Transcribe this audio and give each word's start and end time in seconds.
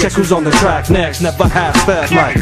Check 0.00 0.12
who's 0.12 0.32
on 0.32 0.44
the 0.44 0.50
track 0.52 0.88
next. 0.88 1.20
Never 1.20 1.46
half 1.46 1.76
fast 1.84 2.10
like. 2.14 2.36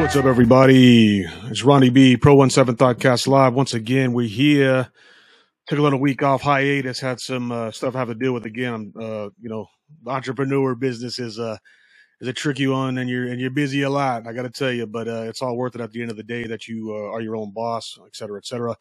What's 0.00 0.16
up, 0.16 0.24
everybody? 0.24 1.20
It's 1.44 1.62
Ronnie 1.62 1.90
B, 1.90 2.16
Pro 2.16 2.48
17 2.48 2.74
Thoughtcast 2.74 3.28
Live. 3.28 3.54
Once 3.54 3.72
again, 3.72 4.12
we're 4.12 4.26
here. 4.26 4.90
Took 5.68 5.78
a 5.78 5.82
little 5.82 6.00
week 6.00 6.24
off 6.24 6.42
hiatus, 6.42 6.98
had 6.98 7.20
some 7.20 7.52
uh, 7.52 7.70
stuff 7.70 7.94
I 7.94 8.00
have 8.00 8.08
to 8.08 8.16
deal 8.16 8.32
with 8.32 8.46
again. 8.46 8.92
Uh, 9.00 9.28
you 9.40 9.48
know, 9.48 9.66
entrepreneur 10.04 10.74
business 10.74 11.20
is 11.20 11.38
uh, 11.38 11.58
is 12.20 12.26
a 12.26 12.32
tricky 12.32 12.66
one, 12.66 12.98
and 12.98 13.08
you're 13.08 13.28
and 13.28 13.40
you're 13.40 13.50
busy 13.50 13.82
a 13.82 13.90
lot. 13.90 14.26
I 14.26 14.32
got 14.32 14.42
to 14.42 14.50
tell 14.50 14.72
you, 14.72 14.88
but 14.88 15.06
uh, 15.06 15.26
it's 15.28 15.40
all 15.40 15.56
worth 15.56 15.76
it 15.76 15.80
at 15.80 15.92
the 15.92 16.02
end 16.02 16.10
of 16.10 16.16
the 16.16 16.24
day 16.24 16.48
that 16.48 16.66
you 16.66 16.92
uh, 16.92 17.14
are 17.14 17.20
your 17.20 17.36
own 17.36 17.52
boss, 17.52 17.96
et 18.04 18.16
cetera, 18.16 18.38
et 18.38 18.46
cetera. 18.46 18.74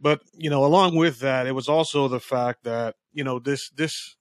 But 0.00 0.22
you 0.32 0.48
know, 0.48 0.64
along 0.64 0.96
with 0.96 1.18
that, 1.18 1.46
it 1.46 1.54
was 1.54 1.68
also 1.68 2.08
the 2.08 2.18
fact 2.18 2.64
that 2.64 2.94
you 3.12 3.24
know 3.24 3.38
this 3.38 3.68
this 3.68 4.16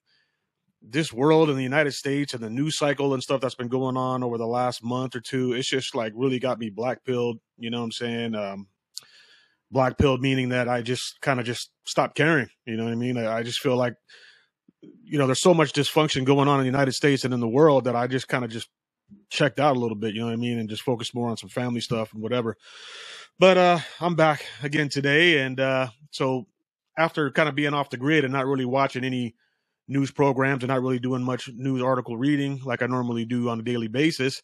this 0.85 1.13
world 1.13 1.49
in 1.49 1.55
the 1.55 1.63
United 1.63 1.93
States 1.93 2.33
and 2.33 2.43
the 2.43 2.49
news 2.49 2.77
cycle 2.77 3.13
and 3.13 3.23
stuff 3.23 3.39
that's 3.39 3.55
been 3.55 3.69
going 3.69 3.95
on 3.95 4.23
over 4.23 4.37
the 4.37 4.45
last 4.45 4.83
month 4.83 5.15
or 5.15 5.21
two, 5.21 5.53
it's 5.53 5.69
just 5.69 5.95
like 5.95 6.11
really 6.15 6.39
got 6.39 6.59
me 6.59 6.69
black 6.69 7.03
pilled. 7.05 7.39
You 7.57 7.69
know 7.69 7.79
what 7.79 7.85
I'm 7.85 7.91
saying? 7.91 8.35
Um, 8.35 8.67
black 9.71 9.97
pilled 9.97 10.21
meaning 10.21 10.49
that 10.49 10.67
I 10.67 10.81
just 10.81 11.19
kind 11.21 11.39
of 11.39 11.45
just 11.45 11.71
stopped 11.85 12.15
caring. 12.15 12.49
You 12.65 12.75
know 12.75 12.83
what 12.83 12.91
I 12.91 12.95
mean? 12.95 13.17
I, 13.17 13.37
I 13.37 13.43
just 13.43 13.59
feel 13.59 13.77
like, 13.77 13.95
you 14.81 15.17
know, 15.17 15.25
there's 15.25 15.41
so 15.41 15.53
much 15.53 15.71
dysfunction 15.71 16.25
going 16.25 16.47
on 16.47 16.59
in 16.59 16.63
the 16.63 16.71
United 16.71 16.91
States 16.91 17.23
and 17.23 17.33
in 17.33 17.39
the 17.39 17.47
world 17.47 17.85
that 17.85 17.95
I 17.95 18.07
just 18.07 18.27
kind 18.27 18.43
of 18.43 18.51
just 18.51 18.67
checked 19.29 19.59
out 19.59 19.77
a 19.77 19.79
little 19.79 19.95
bit. 19.95 20.13
You 20.13 20.21
know 20.21 20.27
what 20.27 20.33
I 20.33 20.37
mean? 20.37 20.59
And 20.59 20.69
just 20.69 20.81
focused 20.81 21.15
more 21.15 21.29
on 21.29 21.37
some 21.37 21.49
family 21.49 21.79
stuff 21.79 22.13
and 22.13 22.21
whatever. 22.21 22.57
But 23.39 23.57
uh, 23.57 23.79
I'm 23.99 24.15
back 24.15 24.45
again 24.61 24.89
today, 24.89 25.39
and 25.39 25.59
uh, 25.59 25.87
so 26.11 26.45
after 26.97 27.31
kind 27.31 27.49
of 27.49 27.55
being 27.55 27.73
off 27.73 27.89
the 27.89 27.97
grid 27.97 28.23
and 28.23 28.33
not 28.33 28.45
really 28.45 28.65
watching 28.65 29.03
any 29.03 29.35
news 29.87 30.11
programs 30.11 30.63
and 30.63 30.69
not 30.69 30.81
really 30.81 30.99
doing 30.99 31.23
much 31.23 31.49
news 31.53 31.81
article 31.81 32.17
reading 32.17 32.61
like 32.63 32.81
I 32.81 32.87
normally 32.87 33.25
do 33.25 33.49
on 33.49 33.59
a 33.59 33.63
daily 33.63 33.87
basis, 33.87 34.41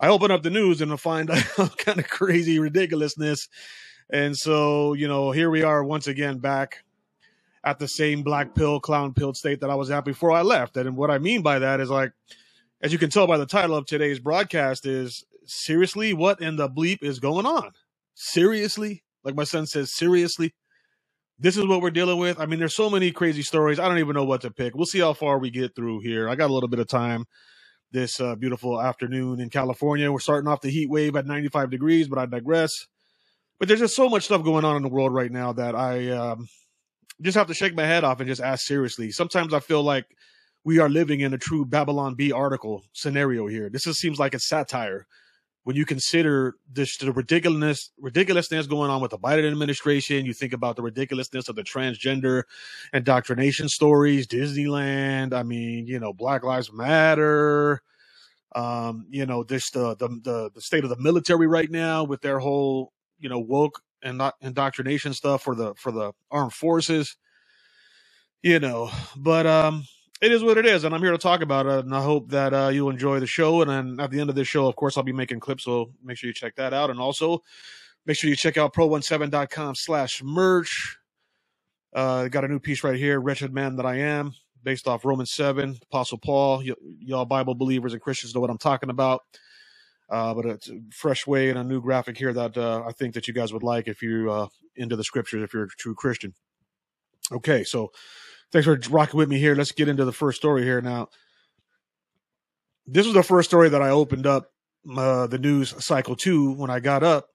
I 0.00 0.08
open 0.08 0.30
up 0.30 0.42
the 0.42 0.50
news 0.50 0.80
and 0.80 0.92
I 0.92 0.96
find 0.96 1.28
kind 1.78 1.98
of 1.98 2.08
crazy 2.08 2.58
ridiculousness. 2.58 3.48
And 4.10 4.36
so, 4.36 4.94
you 4.94 5.08
know, 5.08 5.30
here 5.32 5.50
we 5.50 5.62
are 5.62 5.84
once 5.84 6.06
again 6.06 6.38
back 6.38 6.84
at 7.64 7.78
the 7.78 7.88
same 7.88 8.22
black 8.22 8.54
pill, 8.54 8.80
clown 8.80 9.12
pill 9.12 9.34
state 9.34 9.60
that 9.60 9.70
I 9.70 9.74
was 9.74 9.90
at 9.90 10.04
before 10.04 10.30
I 10.30 10.42
left. 10.42 10.76
And 10.76 10.96
what 10.96 11.10
I 11.10 11.18
mean 11.18 11.42
by 11.42 11.58
that 11.58 11.80
is 11.80 11.90
like, 11.90 12.12
as 12.80 12.92
you 12.92 12.98
can 12.98 13.10
tell 13.10 13.26
by 13.26 13.38
the 13.38 13.46
title 13.46 13.76
of 13.76 13.86
today's 13.86 14.20
broadcast, 14.20 14.86
is 14.86 15.24
seriously, 15.44 16.14
what 16.14 16.40
in 16.40 16.56
the 16.56 16.68
bleep 16.68 17.02
is 17.02 17.18
going 17.18 17.44
on? 17.44 17.72
Seriously? 18.14 19.02
Like 19.24 19.34
my 19.34 19.44
son 19.44 19.66
says, 19.66 19.92
seriously? 19.92 20.54
This 21.38 21.56
is 21.56 21.66
what 21.66 21.80
we're 21.80 21.90
dealing 21.90 22.18
with. 22.18 22.40
I 22.40 22.46
mean, 22.46 22.58
there's 22.58 22.74
so 22.74 22.90
many 22.90 23.12
crazy 23.12 23.42
stories. 23.42 23.78
I 23.78 23.88
don't 23.88 23.98
even 23.98 24.14
know 24.14 24.24
what 24.24 24.40
to 24.42 24.50
pick. 24.50 24.74
We'll 24.74 24.86
see 24.86 25.00
how 25.00 25.12
far 25.12 25.38
we 25.38 25.50
get 25.50 25.74
through 25.76 26.00
here. 26.00 26.28
I 26.28 26.34
got 26.34 26.50
a 26.50 26.52
little 26.52 26.68
bit 26.68 26.80
of 26.80 26.88
time 26.88 27.24
this 27.90 28.20
uh, 28.20 28.34
beautiful 28.34 28.80
afternoon 28.80 29.40
in 29.40 29.48
California. 29.48 30.10
We're 30.10 30.18
starting 30.18 30.48
off 30.48 30.60
the 30.60 30.70
heat 30.70 30.90
wave 30.90 31.16
at 31.16 31.26
95 31.26 31.70
degrees, 31.70 32.08
but 32.08 32.18
I 32.18 32.26
digress. 32.26 32.86
But 33.58 33.68
there's 33.68 33.80
just 33.80 33.96
so 33.96 34.08
much 34.08 34.24
stuff 34.24 34.44
going 34.44 34.64
on 34.64 34.76
in 34.76 34.82
the 34.82 34.88
world 34.88 35.14
right 35.14 35.32
now 35.32 35.52
that 35.54 35.74
I 35.74 36.10
um, 36.10 36.48
just 37.22 37.36
have 37.36 37.48
to 37.48 37.54
shake 37.54 37.74
my 37.74 37.86
head 37.86 38.04
off 38.04 38.20
and 38.20 38.28
just 38.28 38.42
ask 38.42 38.66
seriously. 38.66 39.10
Sometimes 39.10 39.54
I 39.54 39.60
feel 39.60 39.82
like 39.82 40.06
we 40.64 40.78
are 40.78 40.88
living 40.88 41.20
in 41.20 41.34
a 41.34 41.38
true 41.38 41.64
Babylon 41.64 42.14
Bee 42.14 42.32
article 42.32 42.82
scenario 42.92 43.46
here. 43.46 43.70
This 43.70 43.84
just 43.84 44.00
seems 44.00 44.18
like 44.18 44.34
a 44.34 44.38
satire 44.38 45.06
when 45.68 45.76
you 45.76 45.84
consider 45.84 46.56
this 46.72 46.96
the 46.96 47.12
ridiculousness 47.12 47.90
ridiculousness 48.00 48.66
going 48.66 48.90
on 48.90 49.02
with 49.02 49.10
the 49.10 49.18
Biden 49.18 49.46
administration, 49.52 50.24
you 50.24 50.32
think 50.32 50.54
about 50.54 50.76
the 50.76 50.82
ridiculousness 50.82 51.50
of 51.50 51.56
the 51.56 51.62
transgender 51.62 52.44
indoctrination 52.94 53.68
stories, 53.68 54.26
Disneyland. 54.26 55.34
I 55.34 55.42
mean, 55.42 55.86
you 55.86 56.00
know, 56.00 56.14
Black 56.14 56.42
Lives 56.42 56.72
Matter. 56.72 57.82
Um, 58.56 59.08
you 59.10 59.26
know, 59.26 59.42
this 59.44 59.68
the 59.68 59.94
the 59.96 60.08
the, 60.08 60.50
the 60.54 60.60
state 60.62 60.84
of 60.84 60.88
the 60.88 60.96
military 60.96 61.46
right 61.46 61.70
now 61.70 62.02
with 62.02 62.22
their 62.22 62.38
whole 62.38 62.94
you 63.18 63.28
know 63.28 63.38
woke 63.38 63.82
and 64.02 64.22
indoctrination 64.40 65.12
stuff 65.12 65.42
for 65.42 65.54
the 65.54 65.74
for 65.74 65.92
the 65.92 66.12
armed 66.30 66.54
forces. 66.54 67.14
You 68.42 68.58
know, 68.58 68.90
but 69.18 69.46
um, 69.46 69.84
it 70.20 70.32
is 70.32 70.42
what 70.42 70.58
it 70.58 70.66
is, 70.66 70.84
and 70.84 70.94
I'm 70.94 71.02
here 71.02 71.12
to 71.12 71.18
talk 71.18 71.42
about 71.42 71.66
it. 71.66 71.84
And 71.84 71.94
I 71.94 72.02
hope 72.02 72.30
that 72.30 72.52
uh, 72.52 72.68
you 72.68 72.88
enjoy 72.88 73.20
the 73.20 73.26
show. 73.26 73.62
And 73.62 73.70
then 73.70 74.00
at 74.04 74.10
the 74.10 74.20
end 74.20 74.30
of 74.30 74.36
this 74.36 74.48
show, 74.48 74.66
of 74.66 74.74
course, 74.76 74.96
I'll 74.96 75.04
be 75.04 75.12
making 75.12 75.40
clips, 75.40 75.64
so 75.64 75.92
make 76.02 76.16
sure 76.16 76.28
you 76.28 76.34
check 76.34 76.56
that 76.56 76.74
out. 76.74 76.90
And 76.90 76.98
also, 76.98 77.42
make 78.04 78.16
sure 78.16 78.28
you 78.28 78.36
check 78.36 78.56
out 78.56 78.74
pro17.com 78.74 79.76
slash 79.76 80.22
merch. 80.22 80.98
Uh, 81.94 82.28
got 82.28 82.44
a 82.44 82.48
new 82.48 82.58
piece 82.58 82.82
right 82.82 82.96
here, 82.96 83.20
Wretched 83.20 83.52
Man 83.52 83.76
That 83.76 83.86
I 83.86 83.96
Am, 83.96 84.32
based 84.62 84.88
off 84.88 85.04
Romans 85.04 85.30
7, 85.30 85.78
Apostle 85.84 86.18
Paul. 86.18 86.58
Y- 86.58 86.74
y'all 87.00 87.24
Bible 87.24 87.54
believers 87.54 87.92
and 87.92 88.02
Christians 88.02 88.34
know 88.34 88.40
what 88.40 88.50
I'm 88.50 88.58
talking 88.58 88.90
about. 88.90 89.22
Uh, 90.10 90.34
but 90.34 90.46
it's 90.46 90.68
a 90.68 90.80
fresh 90.90 91.26
way 91.26 91.50
and 91.50 91.58
a 91.58 91.64
new 91.64 91.80
graphic 91.80 92.16
here 92.16 92.32
that 92.32 92.56
uh, 92.56 92.82
I 92.86 92.92
think 92.92 93.14
that 93.14 93.28
you 93.28 93.34
guys 93.34 93.52
would 93.52 93.62
like 93.62 93.88
if 93.88 94.02
you're 94.02 94.28
uh, 94.28 94.46
into 94.76 94.96
the 94.96 95.04
scriptures, 95.04 95.42
if 95.42 95.52
you're 95.52 95.64
a 95.64 95.68
true 95.68 95.94
Christian. 95.94 96.32
Okay, 97.30 97.62
so 97.62 97.92
Thanks 98.50 98.64
for 98.64 98.78
rocking 98.90 99.18
with 99.18 99.28
me 99.28 99.38
here. 99.38 99.54
Let's 99.54 99.72
get 99.72 99.88
into 99.88 100.04
the 100.04 100.12
first 100.12 100.38
story 100.38 100.62
here 100.62 100.80
now. 100.80 101.08
This 102.86 103.04
was 103.04 103.14
the 103.14 103.22
first 103.22 103.50
story 103.50 103.68
that 103.68 103.82
I 103.82 103.90
opened 103.90 104.26
up 104.26 104.50
uh, 104.96 105.26
the 105.26 105.38
news 105.38 105.74
cycle 105.84 106.16
to 106.16 106.52
when 106.52 106.70
I 106.70 106.80
got 106.80 107.02
up, 107.02 107.28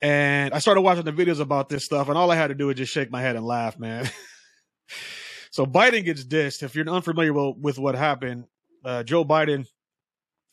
and 0.00 0.54
I 0.54 0.60
started 0.60 0.82
watching 0.82 1.04
the 1.04 1.12
videos 1.12 1.40
about 1.40 1.68
this 1.68 1.84
stuff, 1.84 2.08
and 2.08 2.16
all 2.16 2.30
I 2.30 2.36
had 2.36 2.48
to 2.48 2.54
do 2.54 2.68
was 2.68 2.76
just 2.76 2.92
shake 2.92 3.10
my 3.10 3.20
head 3.20 3.34
and 3.34 3.44
laugh, 3.44 3.76
man. 3.78 4.08
so 5.50 5.66
Biden 5.66 6.04
gets 6.04 6.22
dissed. 6.24 6.62
If 6.62 6.76
you're 6.76 6.88
unfamiliar 6.88 7.32
with 7.32 7.78
what 7.78 7.96
happened, 7.96 8.44
uh, 8.84 9.02
Joe 9.02 9.24
Biden 9.24 9.66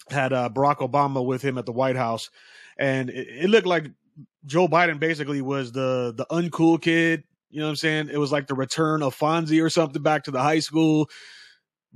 had 0.09 0.34
uh, 0.34 0.50
Barack 0.52 0.78
Obama 0.78 1.24
with 1.24 1.44
him 1.44 1.59
at 1.59 1.68
the 1.68 1.72
White 1.72 1.96
House, 1.96 2.31
and 2.80 3.12
it, 3.12 3.28
it 3.44 3.50
looked 3.52 3.68
like 3.68 3.92
Joe 4.46 4.68
Biden 4.68 5.00
basically 5.00 5.44
was 5.44 5.72
the 5.72 6.16
the 6.18 6.25
uncool 6.31 6.81
kid 6.81 7.24
you 7.50 7.60
know 7.60 7.66
what 7.66 7.72
I'm 7.72 7.76
saying? 7.78 8.10
It 8.12 8.18
was 8.18 8.32
like 8.32 8.48
the 8.48 8.56
return 8.56 9.02
of 9.02 9.18
Fonzie 9.18 9.64
or 9.64 9.70
something 9.70 10.02
back 10.02 10.24
to 10.26 10.32
the 10.32 10.42
high 10.42 10.60
school. 10.60 11.10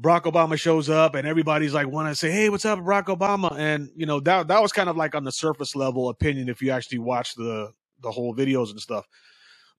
Barack 0.02 0.24
Obama 0.24 0.58
shows 0.58 0.90
up 0.90 1.14
and 1.14 1.28
everybody's 1.28 1.74
like 1.74 1.88
want 1.88 2.09
to 2.09 2.16
say, 2.16 2.31
"Hey, 2.31 2.50
what's 2.50 2.66
up, 2.66 2.80
Barack 2.80 3.06
Obama?" 3.06 3.56
And 3.56 3.90
you 3.96 4.08
know 4.08 4.19
that 4.22 4.47
that 4.47 4.62
was 4.62 4.72
kind 4.72 4.90
of 4.90 4.97
like 4.97 5.14
on 5.14 5.24
the 5.24 5.31
surface 5.31 5.75
level 5.75 6.09
opinion 6.09 6.50
if 6.50 6.62
you 6.62 6.72
actually 6.72 7.00
watch 7.00 7.36
the 7.36 7.72
the 8.02 8.12
whole 8.12 8.36
videos 8.36 8.72
and 8.72 8.80
stuff. 8.80 9.06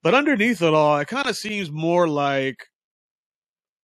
But 0.01 0.13
underneath 0.13 0.61
it 0.61 0.73
all, 0.73 0.97
it 0.99 1.07
kind 1.07 1.27
of 1.27 1.35
seems 1.35 1.69
more 1.69 2.07
like 2.07 2.67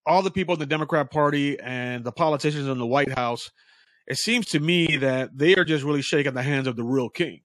all 0.05 0.21
the 0.21 0.31
people 0.31 0.53
in 0.53 0.59
the 0.59 0.65
Democrat 0.65 1.11
Party 1.11 1.59
and 1.59 2.03
the 2.03 2.11
politicians 2.11 2.67
in 2.67 2.77
the 2.77 2.87
White 2.87 3.11
House. 3.11 3.51
It 4.07 4.17
seems 4.17 4.47
to 4.47 4.59
me 4.59 4.97
that 4.97 5.37
they 5.37 5.55
are 5.55 5.65
just 5.65 5.83
really 5.83 6.01
shaking 6.01 6.33
the 6.33 6.43
hands 6.43 6.67
of 6.67 6.75
the 6.75 6.83
real 6.83 7.09
king 7.09 7.41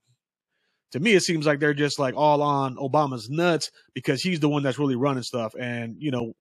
to 0.93 1.01
me, 1.01 1.15
it 1.15 1.23
seems 1.23 1.47
like 1.47 1.61
they're 1.61 1.75
just 1.75 1.99
like 1.99 2.15
all 2.17 2.43
on 2.43 2.77
Obama's 2.77 3.29
nuts 3.29 3.71
because 3.95 4.23
he's 4.23 4.41
the 4.41 4.49
one 4.49 4.63
that's 4.63 4.79
really 4.79 4.97
running 4.97 5.23
stuff. 5.23 5.55
And, 5.59 5.97
you 5.99 6.11
know, 6.11 6.33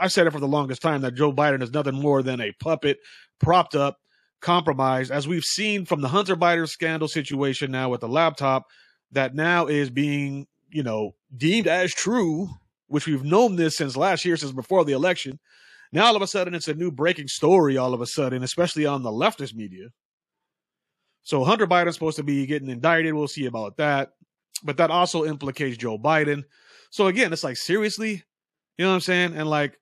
I 0.00 0.08
said 0.08 0.26
it 0.26 0.32
for 0.32 0.40
the 0.40 0.46
longest 0.46 0.82
time 0.82 1.00
that 1.02 1.14
Joe 1.14 1.32
Biden 1.32 1.62
is 1.62 1.72
nothing 1.72 1.94
more 1.94 2.22
than 2.22 2.40
a 2.40 2.52
puppet 2.60 2.98
propped 3.40 3.74
up, 3.74 3.98
compromised, 4.40 5.10
as 5.10 5.26
we've 5.26 5.44
seen 5.44 5.84
from 5.84 6.00
the 6.00 6.08
Hunter 6.08 6.36
Biden 6.36 6.68
scandal 6.68 7.08
situation 7.08 7.72
now 7.72 7.88
with 7.88 8.00
the 8.00 8.08
laptop 8.08 8.66
that 9.10 9.34
now 9.34 9.66
is 9.66 9.90
being, 9.90 10.46
you 10.70 10.82
know, 10.82 11.12
deemed 11.36 11.66
as 11.66 11.92
true, 11.92 12.48
which 12.86 13.06
we've 13.06 13.24
known 13.24 13.56
this 13.56 13.76
since 13.76 13.96
last 13.96 14.24
year, 14.24 14.36
since 14.36 14.52
before 14.52 14.84
the 14.84 14.92
election. 14.92 15.40
Now 15.92 16.06
all 16.06 16.16
of 16.16 16.22
a 16.22 16.26
sudden 16.26 16.54
it's 16.54 16.68
a 16.68 16.74
new 16.74 16.92
breaking 16.92 17.28
story 17.28 17.76
all 17.76 17.94
of 17.94 18.00
a 18.00 18.06
sudden, 18.06 18.42
especially 18.44 18.86
on 18.86 19.02
the 19.02 19.10
leftist 19.10 19.54
media. 19.54 19.88
So 21.28 21.44
Hunter 21.44 21.66
Biden's 21.66 21.92
supposed 21.92 22.16
to 22.16 22.22
be 22.22 22.46
getting 22.46 22.70
indicted. 22.70 23.12
We'll 23.12 23.28
see 23.28 23.44
about 23.44 23.76
that. 23.76 24.12
But 24.64 24.78
that 24.78 24.90
also 24.90 25.26
implicates 25.26 25.76
Joe 25.76 25.98
Biden. 25.98 26.44
So 26.88 27.08
again, 27.08 27.34
it's 27.34 27.44
like 27.44 27.58
seriously, 27.58 28.24
you 28.78 28.84
know 28.86 28.88
what 28.88 28.94
I'm 28.94 29.00
saying? 29.02 29.36
And 29.36 29.46
like 29.46 29.78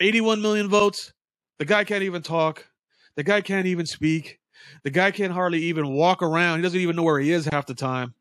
81 0.00 0.42
million 0.42 0.68
votes, 0.68 1.14
the 1.58 1.64
guy 1.64 1.84
can't 1.84 2.02
even 2.02 2.20
talk. 2.20 2.66
The 3.14 3.22
guy 3.22 3.40
can't 3.40 3.66
even 3.66 3.86
speak. 3.86 4.38
The 4.84 4.90
guy 4.90 5.12
can't 5.12 5.32
hardly 5.32 5.60
even 5.60 5.94
walk 5.94 6.22
around. 6.22 6.58
He 6.58 6.62
doesn't 6.64 6.78
even 6.78 6.94
know 6.94 7.04
where 7.04 7.20
he 7.20 7.32
is 7.32 7.48
half 7.50 7.64
the 7.64 7.74
time. 7.74 8.12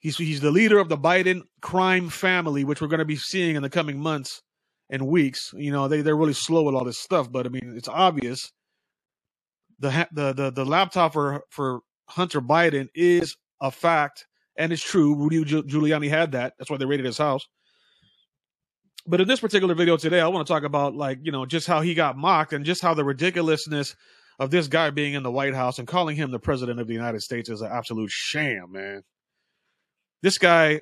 He's 0.00 0.18
he's 0.18 0.42
the 0.42 0.50
leader 0.50 0.78
of 0.78 0.90
the 0.90 0.98
Biden 0.98 1.40
crime 1.62 2.10
family, 2.10 2.64
which 2.64 2.82
we're 2.82 2.88
going 2.88 2.98
to 2.98 3.06
be 3.06 3.16
seeing 3.16 3.56
in 3.56 3.62
the 3.62 3.70
coming 3.70 3.98
months 3.98 4.42
and 4.90 5.06
weeks. 5.06 5.54
You 5.56 5.72
know, 5.72 5.88
they 5.88 6.02
they're 6.02 6.14
really 6.14 6.34
slow 6.34 6.64
with 6.64 6.74
all 6.74 6.84
this 6.84 6.98
stuff, 6.98 7.32
but 7.32 7.46
I 7.46 7.48
mean, 7.48 7.72
it's 7.78 7.88
obvious 7.88 8.52
the 9.78 10.08
the 10.12 10.32
the, 10.32 10.50
the 10.50 10.64
laptop 10.64 11.12
for 11.12 11.42
for 11.50 11.80
Hunter 12.08 12.40
Biden 12.40 12.88
is 12.94 13.36
a 13.60 13.70
fact 13.70 14.26
and 14.56 14.72
it's 14.72 14.82
true. 14.82 15.14
Rudy 15.14 15.44
Giuliani 15.44 16.08
had 16.08 16.32
that. 16.32 16.54
That's 16.58 16.70
why 16.70 16.76
they 16.76 16.86
raided 16.86 17.06
his 17.06 17.18
house. 17.18 17.46
But 19.06 19.20
in 19.20 19.28
this 19.28 19.40
particular 19.40 19.74
video 19.74 19.96
today, 19.96 20.20
I 20.20 20.28
want 20.28 20.46
to 20.46 20.52
talk 20.52 20.64
about 20.64 20.96
like 20.96 21.18
you 21.22 21.32
know 21.32 21.46
just 21.46 21.66
how 21.66 21.80
he 21.80 21.94
got 21.94 22.16
mocked 22.16 22.52
and 22.52 22.64
just 22.64 22.82
how 22.82 22.94
the 22.94 23.04
ridiculousness 23.04 23.94
of 24.38 24.50
this 24.50 24.68
guy 24.68 24.90
being 24.90 25.14
in 25.14 25.22
the 25.22 25.30
White 25.30 25.54
House 25.54 25.78
and 25.78 25.88
calling 25.88 26.16
him 26.16 26.30
the 26.30 26.38
president 26.38 26.80
of 26.80 26.86
the 26.86 26.92
United 26.92 27.22
States 27.22 27.48
is 27.48 27.62
an 27.62 27.70
absolute 27.72 28.10
sham, 28.10 28.72
man. 28.72 29.02
This 30.22 30.38
guy 30.38 30.80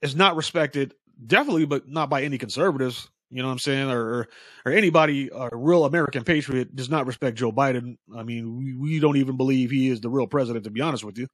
is 0.00 0.14
not 0.14 0.36
respected, 0.36 0.94
definitely, 1.26 1.66
but 1.66 1.88
not 1.88 2.08
by 2.08 2.22
any 2.22 2.38
conservatives. 2.38 3.10
You 3.30 3.42
know 3.42 3.48
what 3.48 3.52
I'm 3.52 3.58
saying? 3.58 3.90
Or 3.90 4.28
or, 4.64 4.72
anybody, 4.72 5.30
a 5.34 5.50
real 5.52 5.84
American 5.84 6.24
patriot, 6.24 6.74
does 6.74 6.88
not 6.88 7.06
respect 7.06 7.36
Joe 7.36 7.52
Biden. 7.52 7.96
I 8.16 8.22
mean, 8.22 8.56
we, 8.56 8.74
we 8.74 9.00
don't 9.00 9.16
even 9.16 9.36
believe 9.36 9.70
he 9.70 9.88
is 9.88 10.00
the 10.00 10.08
real 10.08 10.26
president, 10.26 10.64
to 10.64 10.70
be 10.70 10.80
honest 10.80 11.04
with 11.04 11.18
you. 11.18 11.26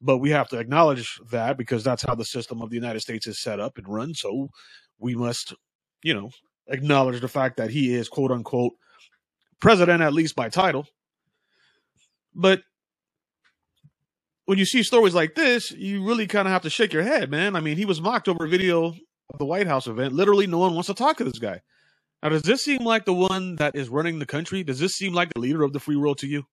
But 0.00 0.18
we 0.18 0.30
have 0.30 0.48
to 0.48 0.58
acknowledge 0.58 1.20
that 1.30 1.56
because 1.56 1.82
that's 1.84 2.02
how 2.02 2.14
the 2.14 2.24
system 2.24 2.62
of 2.62 2.70
the 2.70 2.76
United 2.76 3.00
States 3.00 3.26
is 3.26 3.40
set 3.40 3.60
up 3.60 3.78
and 3.78 3.88
run. 3.88 4.14
So 4.14 4.48
we 4.98 5.14
must, 5.14 5.54
you 6.02 6.14
know, 6.14 6.30
acknowledge 6.68 7.20
the 7.20 7.28
fact 7.28 7.56
that 7.56 7.70
he 7.70 7.94
is 7.94 8.08
quote 8.08 8.30
unquote 8.30 8.74
president, 9.60 10.02
at 10.02 10.12
least 10.12 10.36
by 10.36 10.48
title. 10.48 10.86
But 12.34 12.62
when 14.44 14.58
you 14.58 14.64
see 14.64 14.82
stories 14.82 15.14
like 15.14 15.34
this, 15.34 15.70
you 15.72 16.04
really 16.04 16.26
kind 16.26 16.48
of 16.48 16.52
have 16.52 16.62
to 16.62 16.70
shake 16.70 16.92
your 16.92 17.02
head, 17.02 17.30
man. 17.30 17.56
I 17.56 17.60
mean, 17.60 17.76
he 17.76 17.84
was 17.84 18.00
mocked 18.00 18.28
over 18.28 18.44
a 18.44 18.48
video 18.48 18.94
of 19.30 19.38
the 19.38 19.44
White 19.44 19.66
House 19.66 19.86
event. 19.86 20.14
Literally, 20.14 20.46
no 20.46 20.58
one 20.58 20.74
wants 20.74 20.86
to 20.88 20.94
talk 20.94 21.18
to 21.18 21.24
this 21.24 21.38
guy. 21.38 21.60
Now, 22.22 22.30
does 22.30 22.42
this 22.42 22.64
seem 22.64 22.84
like 22.84 23.04
the 23.04 23.14
one 23.14 23.56
that 23.56 23.76
is 23.76 23.88
running 23.88 24.18
the 24.18 24.26
country? 24.26 24.64
Does 24.64 24.80
this 24.80 24.94
seem 24.94 25.12
like 25.12 25.32
the 25.32 25.40
leader 25.40 25.62
of 25.62 25.72
the 25.72 25.80
free 25.80 25.96
world 25.96 26.18
to 26.18 26.26
you? 26.26 26.44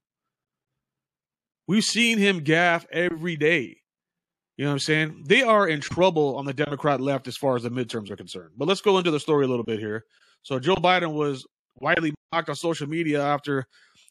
We've 1.68 1.83
seen 1.83 2.18
him 2.18 2.42
gaff 2.42 2.86
every 2.92 3.36
day. 3.36 3.77
You 4.57 4.66
know 4.66 4.72
what 4.72 4.74
I'm 4.74 4.80
saying? 4.80 5.24
They 5.27 5.42
are 5.42 5.68
in 5.68 5.81
trouble 5.81 6.38
on 6.38 6.45
the 6.45 6.54
Democrat 6.54 7.01
left 7.01 7.27
as 7.27 7.36
far 7.36 7.56
as 7.56 7.63
the 7.63 7.69
midterms 7.69 8.10
are 8.12 8.16
concerned. 8.16 8.51
But 8.56 8.68
let's 8.68 8.81
go 8.81 8.98
into 8.98 9.12
the 9.12 9.19
story 9.19 9.45
a 9.45 9.48
little 9.48 9.66
bit 9.66 9.80
here. 9.80 10.06
So 10.44 10.60
Joe 10.60 10.75
Biden 10.75 11.13
was 11.13 11.45
widely 11.78 12.13
mocked 12.31 12.50
on 12.50 12.56
social 12.56 12.88
media 12.88 13.21
after 13.21 13.66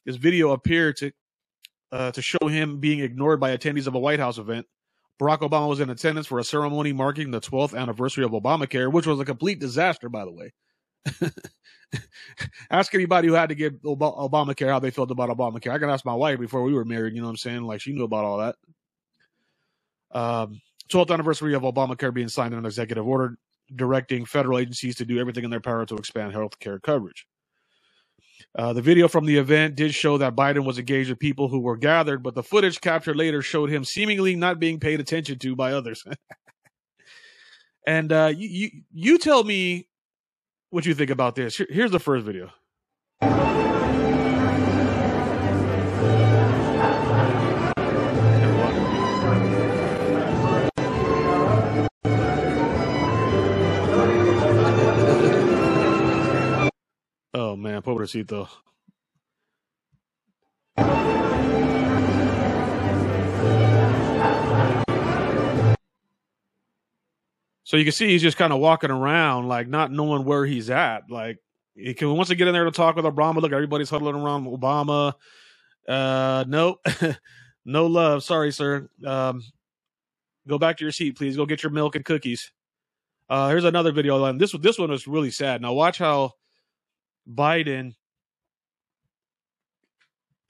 this 0.05 0.17
video 0.17 0.50
appeared 0.50 0.96
to 0.96 1.12
uh, 1.93 2.10
to 2.10 2.20
show 2.20 2.49
him 2.49 2.81
being 2.81 2.99
ignored 2.99 3.38
by 3.38 3.56
attendees 3.56 3.87
of 3.87 3.94
a 3.94 3.99
White 3.99 4.19
House 4.19 4.38
event. 4.38 4.67
Barack 5.20 5.40
Obama 5.40 5.69
was 5.69 5.81
in 5.81 5.90
attendance 5.90 6.26
for 6.26 6.38
a 6.38 6.44
ceremony 6.44 6.93
marking 6.93 7.31
the 7.31 7.40
12th 7.40 7.78
anniversary 7.78 8.25
of 8.25 8.32
Obamacare, 8.32 8.90
which 8.90 9.06
was 9.06 9.20
a 9.20 9.25
complete 9.25 9.61
disaster, 9.61 10.08
by 10.08 10.25
the 10.25 10.32
way. 10.32 10.52
ask 12.70 12.94
anybody 12.94 13.28
who 13.28 13.34
had 13.34 13.49
to 13.50 13.55
get 13.55 13.81
Obamacare 13.82 14.69
how 14.69 14.81
they 14.81 14.90
felt 14.90 15.11
about 15.11 15.31
Obamacare. 15.31 15.72
I 15.72 15.78
can 15.78 15.90
ask 15.90 16.05
my 16.05 16.14
wife 16.14 16.40
before 16.40 16.62
we 16.62 16.72
were 16.72 16.84
married. 16.84 17.14
You 17.14 17.20
know 17.20 17.28
what 17.28 17.32
I'm 17.32 17.37
saying? 17.37 17.62
Like 17.62 17.81
she 17.81 17.93
knew 17.93 18.05
about 18.05 18.25
all 18.25 18.38
that. 18.38 18.56
Um, 20.12 20.61
12th 20.88 21.12
anniversary 21.12 21.55
of 21.55 21.62
Obamacare 21.62 22.12
being 22.12 22.28
signed 22.28 22.52
in 22.52 22.58
an 22.58 22.67
executive 22.67 23.06
order 23.06 23.37
directing 23.75 24.25
federal 24.25 24.58
agencies 24.58 24.96
to 24.96 25.05
do 25.05 25.19
everything 25.19 25.44
in 25.44 25.50
their 25.50 25.60
power 25.60 25.87
to 25.87 25.94
expand 25.94 26.32
health 26.32 26.58
care 26.58 26.78
coverage. 26.78 27.26
Uh, 28.56 28.73
the 28.73 28.82
video 28.82 29.08
from 29.08 29.26
the 29.26 29.37
event 29.37 29.75
did 29.75 29.94
show 29.94 30.19
that 30.19 30.37
Biden 30.37 30.64
was 30.64 30.79
engaged 30.79 31.11
with 31.11 31.19
people 31.19 31.49
who 31.49 31.61
were 31.61 31.76
gathered, 31.76 32.23
but 32.23 32.35
the 32.35 32.43
footage 32.43 32.81
captured 32.81 33.17
later 33.17 33.43
showed 33.43 33.70
him 33.70 33.85
seemingly 33.85 34.37
not 34.37 34.61
being 34.61 34.79
paid 34.79 35.00
attention 35.00 35.38
to 35.41 35.56
by 35.56 35.73
others. 35.73 36.05
and 37.87 38.12
uh, 38.12 38.32
you, 38.37 38.49
you, 38.49 38.70
you 38.93 39.19
tell 39.19 39.43
me 39.43 39.88
what 40.70 40.87
you 40.87 40.94
think 40.94 41.11
about 41.11 41.35
this. 41.35 41.61
Here's 41.69 41.91
the 41.91 42.00
first 42.00 42.25
video. 42.25 42.50
Oh 57.36 57.56
man, 57.56 57.82
pobrecito. 57.82 58.48
So 67.64 67.76
you 67.76 67.84
can 67.84 67.92
see 67.92 68.08
he's 68.08 68.22
just 68.22 68.36
kind 68.36 68.52
of 68.52 68.60
walking 68.60 68.92
around, 68.92 69.48
like 69.48 69.66
not 69.66 69.90
knowing 69.90 70.25
where 70.25 70.46
he's 70.46 70.70
at. 70.70 71.10
Like 71.10 71.38
he 71.75 71.92
can, 71.92 72.14
wants 72.14 72.28
to 72.28 72.36
get 72.36 72.46
in 72.46 72.54
there 72.54 72.66
to 72.66 72.70
talk 72.70 72.94
with 72.94 73.04
Obama. 73.04 73.42
Look, 73.42 73.52
everybody's 73.52 73.90
huddling 73.90 74.14
around 74.14 74.46
Obama. 74.46 75.14
Uh, 75.88 76.44
nope, 76.46 76.86
no 77.64 77.86
love. 77.86 78.22
Sorry, 78.22 78.52
sir. 78.52 78.88
Um, 79.04 79.42
go 80.46 80.56
back 80.56 80.76
to 80.76 80.84
your 80.84 80.92
seat, 80.92 81.16
please. 81.16 81.36
Go 81.36 81.46
get 81.46 81.64
your 81.64 81.72
milk 81.72 81.96
and 81.96 82.04
cookies. 82.04 82.52
Uh, 83.28 83.48
here's 83.48 83.64
another 83.64 83.90
video. 83.90 84.32
This 84.34 84.52
this 84.52 84.78
one 84.78 84.90
was 84.90 85.08
really 85.08 85.32
sad. 85.32 85.60
Now 85.62 85.72
watch 85.72 85.98
how 85.98 86.34
Biden 87.32 87.94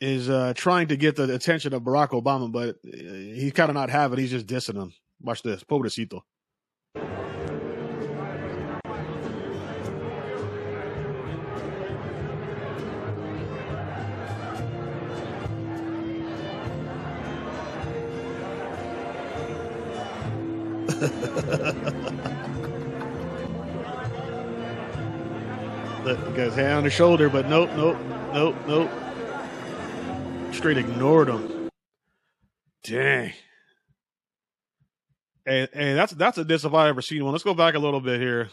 is 0.00 0.28
uh, 0.28 0.52
trying 0.54 0.88
to 0.88 0.96
get 0.96 1.16
the 1.16 1.32
attention 1.32 1.72
of 1.72 1.82
Barack 1.82 2.10
Obama, 2.10 2.50
but 2.50 2.76
uh, 2.86 2.96
he's 3.14 3.52
kind 3.52 3.70
of 3.70 3.74
not 3.74 3.90
having. 3.90 4.18
It. 4.18 4.22
He's 4.22 4.30
just 4.30 4.46
dissing 4.46 4.80
him. 4.80 4.92
Watch 5.20 5.42
this, 5.42 5.64
pobrecito. 5.64 6.20
the 26.34 26.42
guy's 26.42 26.54
hand 26.54 26.72
on 26.72 26.84
his 26.84 26.92
shoulder, 26.92 27.28
but 27.28 27.48
nope, 27.48 27.70
nope, 27.76 27.96
nope, 28.32 28.56
nope. 28.66 28.90
Straight 30.52 30.78
ignored 30.78 31.28
him. 31.28 31.70
Dang. 32.82 33.32
And 35.46 35.68
and 35.72 35.98
that's 35.98 36.12
that's 36.12 36.38
a 36.38 36.44
diss 36.44 36.64
if 36.64 36.74
I 36.74 36.88
ever 36.88 37.02
seen 37.02 37.24
one. 37.24 37.32
Let's 37.32 37.44
go 37.44 37.54
back 37.54 37.74
a 37.74 37.78
little 37.78 38.00
bit 38.00 38.20
here. 38.20 38.50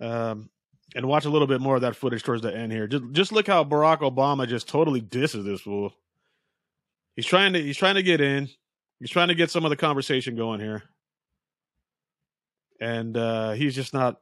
Um 0.00 0.50
and 0.94 1.06
watch 1.06 1.24
a 1.24 1.30
little 1.30 1.46
bit 1.46 1.60
more 1.60 1.76
of 1.76 1.82
that 1.82 1.96
footage 1.96 2.22
towards 2.22 2.42
the 2.42 2.54
end 2.54 2.72
here. 2.72 2.86
Just 2.86 3.04
just 3.12 3.32
look 3.32 3.46
how 3.46 3.64
Barack 3.64 4.00
Obama 4.00 4.46
just 4.46 4.68
totally 4.68 5.00
disses 5.00 5.44
this 5.44 5.62
fool. 5.62 5.92
He's 7.16 7.26
trying 7.26 7.54
to 7.54 7.62
he's 7.62 7.76
trying 7.76 7.94
to 7.94 8.02
get 8.02 8.20
in. 8.20 8.48
He's 9.00 9.10
trying 9.10 9.28
to 9.28 9.34
get 9.34 9.50
some 9.50 9.64
of 9.64 9.70
the 9.70 9.76
conversation 9.76 10.36
going 10.36 10.60
here. 10.60 10.82
And 12.80 13.16
uh 13.16 13.52
he's 13.52 13.74
just 13.74 13.94
not 13.94 14.18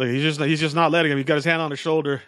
Like 0.00 0.08
he's 0.08 0.22
just 0.22 0.40
he's 0.40 0.60
just 0.60 0.74
not 0.74 0.90
letting 0.90 1.12
him. 1.12 1.18
He 1.18 1.24
got 1.24 1.34
his 1.34 1.44
hand 1.44 1.60
on 1.60 1.70
his 1.70 1.78
shoulder, 1.78 2.22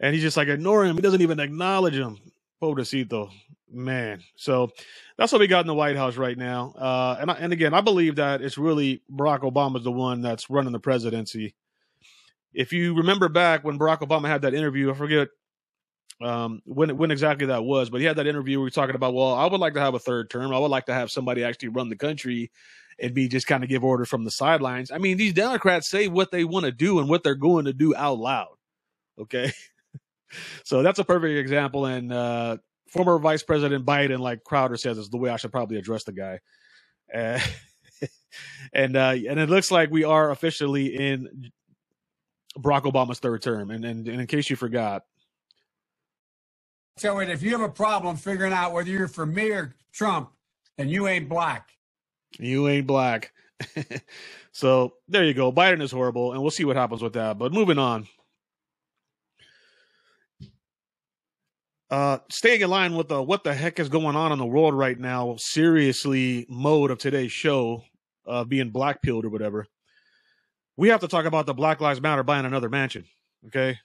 and 0.00 0.14
he's 0.14 0.22
just 0.22 0.38
like 0.38 0.48
ignoring 0.48 0.88
him. 0.88 0.96
He 0.96 1.02
doesn't 1.02 1.20
even 1.20 1.38
acknowledge 1.38 1.92
him. 1.92 2.16
Pobrecito, 2.62 3.30
man. 3.70 4.22
So 4.36 4.70
that's 5.18 5.30
what 5.30 5.42
we 5.42 5.46
got 5.46 5.60
in 5.60 5.66
the 5.66 5.74
White 5.74 5.96
House 5.96 6.16
right 6.16 6.38
now. 6.38 6.72
Uh, 6.78 7.18
and 7.20 7.30
I, 7.30 7.34
and 7.34 7.52
again, 7.52 7.74
I 7.74 7.82
believe 7.82 8.16
that 8.16 8.40
it's 8.40 8.56
really 8.56 9.02
Barack 9.12 9.40
Obama's 9.40 9.84
the 9.84 9.92
one 9.92 10.22
that's 10.22 10.48
running 10.48 10.72
the 10.72 10.78
presidency. 10.78 11.54
If 12.54 12.72
you 12.72 12.94
remember 12.94 13.28
back 13.28 13.64
when 13.64 13.78
Barack 13.78 13.98
Obama 13.98 14.28
had 14.28 14.40
that 14.40 14.54
interview, 14.54 14.90
I 14.90 14.94
forget 14.94 15.28
um, 16.22 16.62
when 16.64 16.96
when 16.96 17.10
exactly 17.10 17.46
that 17.46 17.64
was, 17.64 17.90
but 17.90 18.00
he 18.00 18.06
had 18.06 18.16
that 18.16 18.26
interview 18.26 18.58
where 18.58 18.64
he 18.64 18.68
was 18.68 18.74
talking 18.74 18.94
about, 18.94 19.14
well, 19.14 19.34
I 19.34 19.46
would 19.46 19.60
like 19.60 19.74
to 19.74 19.80
have 19.80 19.94
a 19.94 19.98
third 19.98 20.30
term. 20.30 20.52
I 20.52 20.58
would 20.58 20.70
like 20.70 20.86
to 20.86 20.94
have 20.94 21.10
somebody 21.10 21.44
actually 21.44 21.68
run 21.68 21.88
the 21.88 21.96
country 21.96 22.50
and 22.98 23.14
be 23.14 23.28
just 23.28 23.46
kind 23.46 23.64
of 23.64 23.68
give 23.68 23.84
orders 23.84 24.08
from 24.08 24.24
the 24.24 24.30
sidelines. 24.30 24.90
I 24.90 24.98
mean, 24.98 25.16
these 25.16 25.32
Democrats 25.32 25.90
say 25.90 26.08
what 26.08 26.30
they 26.30 26.44
want 26.44 26.66
to 26.66 26.72
do 26.72 27.00
and 27.00 27.08
what 27.08 27.24
they're 27.24 27.34
going 27.34 27.64
to 27.64 27.72
do 27.72 27.94
out 27.94 28.18
loud. 28.18 28.54
Okay. 29.18 29.52
so 30.64 30.82
that's 30.82 30.98
a 30.98 31.04
perfect 31.04 31.36
example. 31.36 31.86
And 31.86 32.12
uh, 32.12 32.58
former 32.88 33.18
Vice 33.18 33.42
President 33.42 33.84
Biden, 33.84 34.20
like 34.20 34.44
Crowder 34.44 34.76
says, 34.76 34.98
is 34.98 35.10
the 35.10 35.16
way 35.16 35.30
I 35.30 35.36
should 35.36 35.52
probably 35.52 35.76
address 35.76 36.04
the 36.04 36.12
guy. 36.12 36.40
Uh, 37.12 37.40
and 38.72 38.96
uh, 38.96 39.14
and 39.28 39.40
it 39.40 39.48
looks 39.48 39.70
like 39.70 39.90
we 39.90 40.04
are 40.04 40.30
officially 40.30 40.96
in 40.96 41.50
Barack 42.58 42.82
Obama's 42.82 43.18
third 43.18 43.42
term. 43.42 43.70
And, 43.70 43.84
and, 43.84 44.06
and 44.06 44.20
in 44.20 44.26
case 44.26 44.48
you 44.48 44.56
forgot, 44.56 45.02
so 46.96 47.18
if 47.18 47.42
you 47.42 47.50
have 47.50 47.60
a 47.60 47.68
problem 47.68 48.16
figuring 48.16 48.52
out 48.52 48.72
whether 48.72 48.90
you're 48.90 49.08
for 49.08 49.26
me 49.26 49.50
or 49.50 49.74
Trump, 49.92 50.30
then 50.78 50.88
you 50.88 51.08
ain't 51.08 51.28
black. 51.28 51.70
You 52.38 52.68
ain't 52.68 52.86
black. 52.86 53.32
so 54.52 54.94
there 55.08 55.24
you 55.24 55.34
go. 55.34 55.52
Biden 55.52 55.82
is 55.82 55.90
horrible, 55.90 56.32
and 56.32 56.42
we'll 56.42 56.50
see 56.50 56.64
what 56.64 56.76
happens 56.76 57.02
with 57.02 57.14
that. 57.14 57.38
But 57.38 57.52
moving 57.52 57.78
on. 57.78 58.06
Uh, 61.90 62.18
staying 62.28 62.60
in 62.60 62.70
line 62.70 62.94
with 62.96 63.08
the 63.08 63.22
what 63.22 63.44
the 63.44 63.54
heck 63.54 63.78
is 63.78 63.88
going 63.88 64.16
on 64.16 64.32
in 64.32 64.38
the 64.38 64.46
world 64.46 64.74
right 64.74 64.98
now, 64.98 65.36
seriously 65.38 66.46
mode 66.48 66.90
of 66.90 66.98
today's 66.98 67.30
show, 67.30 67.84
uh, 68.26 68.42
being 68.42 68.70
black 68.70 69.00
pilled 69.02 69.24
or 69.24 69.30
whatever. 69.30 69.66
We 70.76 70.88
have 70.88 71.00
to 71.00 71.08
talk 71.08 71.24
about 71.24 71.46
the 71.46 71.54
Black 71.54 71.80
Lives 71.80 72.00
Matter 72.00 72.24
buying 72.24 72.46
another 72.46 72.68
mansion. 72.68 73.04
Okay. 73.46 73.78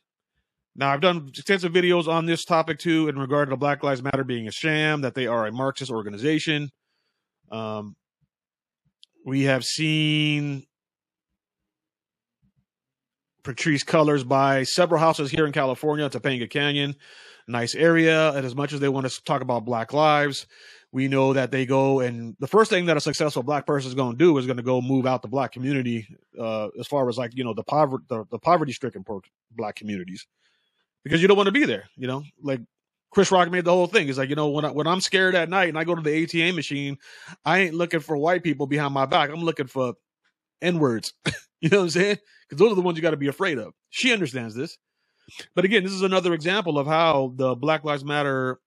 Now 0.76 0.92
I've 0.94 1.02
done 1.02 1.28
extensive 1.28 1.74
videos 1.74 2.08
on 2.08 2.26
this 2.26 2.46
topic 2.46 2.80
too, 2.80 3.10
in 3.10 3.20
regard 3.20 3.50
to 3.50 3.58
Black 3.58 3.84
Lives 3.84 4.02
Matter 4.02 4.24
being 4.24 4.48
a 4.48 4.52
sham, 4.52 5.02
that 5.02 5.14
they 5.14 5.28
are 5.28 5.46
a 5.46 5.52
Marxist 5.52 5.92
organization. 5.92 6.70
Um, 7.52 7.96
we 9.26 9.44
have 9.44 9.66
seen 9.66 10.64
Patrisse 13.44 13.84
Cullors 13.84 14.28
buy 14.28 14.64
several 14.64 15.02
houses 15.02 15.32
here 15.32 15.46
in 15.46 15.52
California, 15.52 16.10
Topanga 16.10 16.50
Canyon, 16.50 16.96
nice 17.48 17.76
area. 17.76 18.32
And 18.34 18.46
as 18.46 18.56
much 18.56 18.72
as 18.72 18.80
they 18.80 18.90
want 18.90 19.10
to 19.10 19.24
talk 19.24 19.42
about 19.42 19.66
Black 19.66 19.92
lives, 19.92 20.46
We 20.92 21.08
know 21.08 21.34
that 21.34 21.52
they 21.52 21.68
go 21.68 22.00
and 22.00 22.36
the 22.40 22.48
first 22.48 22.72
thing 22.72 22.88
that 22.88 22.98
a 22.98 23.02
successful 23.02 23.44
black 23.44 23.68
person 23.68 23.90
is 23.90 23.94
going 23.94 24.14
to 24.14 24.18
do 24.18 24.36
is 24.40 24.48
going 24.48 24.58
to 24.58 24.64
go 24.64 24.82
move 24.82 25.06
out 25.06 25.22
the 25.22 25.28
black 25.28 25.52
community, 25.52 26.08
uh, 26.40 26.70
as 26.80 26.88
far 26.88 27.08
as 27.10 27.18
like 27.18 27.36
you 27.36 27.44
know 27.44 27.54
the 27.54 27.64
poverty 27.64 28.04
the, 28.10 28.26
the 28.32 28.40
poverty 28.40 28.72
stricken 28.72 29.06
black 29.52 29.76
communities, 29.76 30.26
because 31.03 31.22
you 31.22 31.27
don't 31.27 31.38
want 31.38 31.48
to 31.48 31.51
be 31.51 31.65
there. 31.65 31.86
You 31.96 32.08
know, 32.08 32.24
like 32.41 32.62
Chris 33.12 33.32
Rock 33.32 33.50
made 33.51 33.65
the 33.65 33.72
whole 33.72 33.88
thing. 33.88 34.08
He's 34.08 34.18
like, 34.18 34.29
you 34.29 34.36
know, 34.36 34.50
when 34.50 34.65
I, 34.65 34.72
when 34.72 34.88
I'm 34.88 35.01
scared 35.01 35.36
at 35.36 35.50
night 35.50 35.70
and 35.70 35.77
I 35.77 35.84
go 35.84 35.96
to 35.96 36.01
the 36.01 36.25
ATM 36.25 36.56
machine, 36.56 36.98
I 37.46 37.60
ain't 37.60 37.75
looking 37.75 38.00
for 38.00 38.18
white 38.18 38.44
people 38.44 38.68
behind 38.68 38.94
my 38.94 39.06
back. 39.06 39.29
I'm 39.29 39.44
looking 39.44 39.68
for 39.68 39.94
n 40.62 40.79
words. 40.79 41.13
you 41.62 41.70
know 41.70 41.77
what 41.77 41.84
I'm 41.84 41.89
saying? 41.89 42.18
Because 42.48 42.60
those 42.60 42.72
are 42.72 42.75
the 42.75 42.82
ones 42.82 42.98
you 42.98 43.01
got 43.01 43.12
to 43.12 43.18
be 43.18 43.27
afraid 43.27 43.58
of. 43.58 43.74
She 43.89 44.13
understands 44.13 44.56
this. 44.56 44.77
But 45.56 45.65
again, 45.65 45.84
this 45.84 45.91
is 45.91 46.01
another 46.01 46.34
example 46.34 46.79
of 46.79 46.88
how 46.88 47.34
the 47.36 47.56
Black 47.56 47.84
Lives 47.84 48.03
Matter 48.03 48.60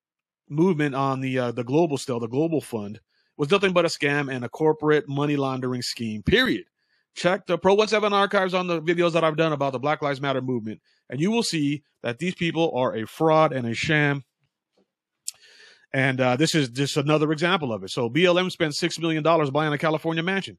movement 0.48 0.94
on 0.94 1.20
the 1.20 1.38
uh, 1.38 1.52
the 1.52 1.64
global 1.64 1.98
still 1.98 2.20
the 2.20 2.28
global 2.28 2.60
fund 2.60 3.00
was 3.36 3.50
nothing 3.50 3.72
but 3.72 3.84
a 3.84 3.88
scam 3.88 4.32
and 4.32 4.44
a 4.44 4.48
corporate 4.48 5.08
money 5.08 5.36
laundering 5.36 5.82
scheme. 5.82 6.22
Period. 6.22 6.64
Check 7.14 7.46
the 7.46 7.58
Pro 7.58 7.76
17 7.76 8.12
archives 8.12 8.54
on 8.54 8.66
the 8.66 8.80
videos 8.80 9.12
that 9.12 9.24
I've 9.24 9.36
done 9.36 9.52
about 9.52 9.72
the 9.72 9.78
Black 9.78 10.02
Lives 10.02 10.20
Matter 10.20 10.40
movement, 10.40 10.80
and 11.10 11.20
you 11.20 11.30
will 11.30 11.42
see 11.42 11.82
that 12.02 12.18
these 12.18 12.34
people 12.34 12.72
are 12.74 12.96
a 12.96 13.06
fraud 13.06 13.52
and 13.52 13.66
a 13.66 13.74
sham. 13.74 14.24
And 15.94 16.20
uh, 16.20 16.36
this 16.36 16.54
is 16.54 16.70
just 16.70 16.96
another 16.96 17.30
example 17.32 17.72
of 17.72 17.84
it. 17.84 17.90
So 17.90 18.08
BLM 18.08 18.50
spent 18.50 18.74
six 18.74 18.98
million 18.98 19.22
dollars 19.22 19.50
buying 19.50 19.74
a 19.74 19.78
California 19.78 20.22
mansion. 20.22 20.56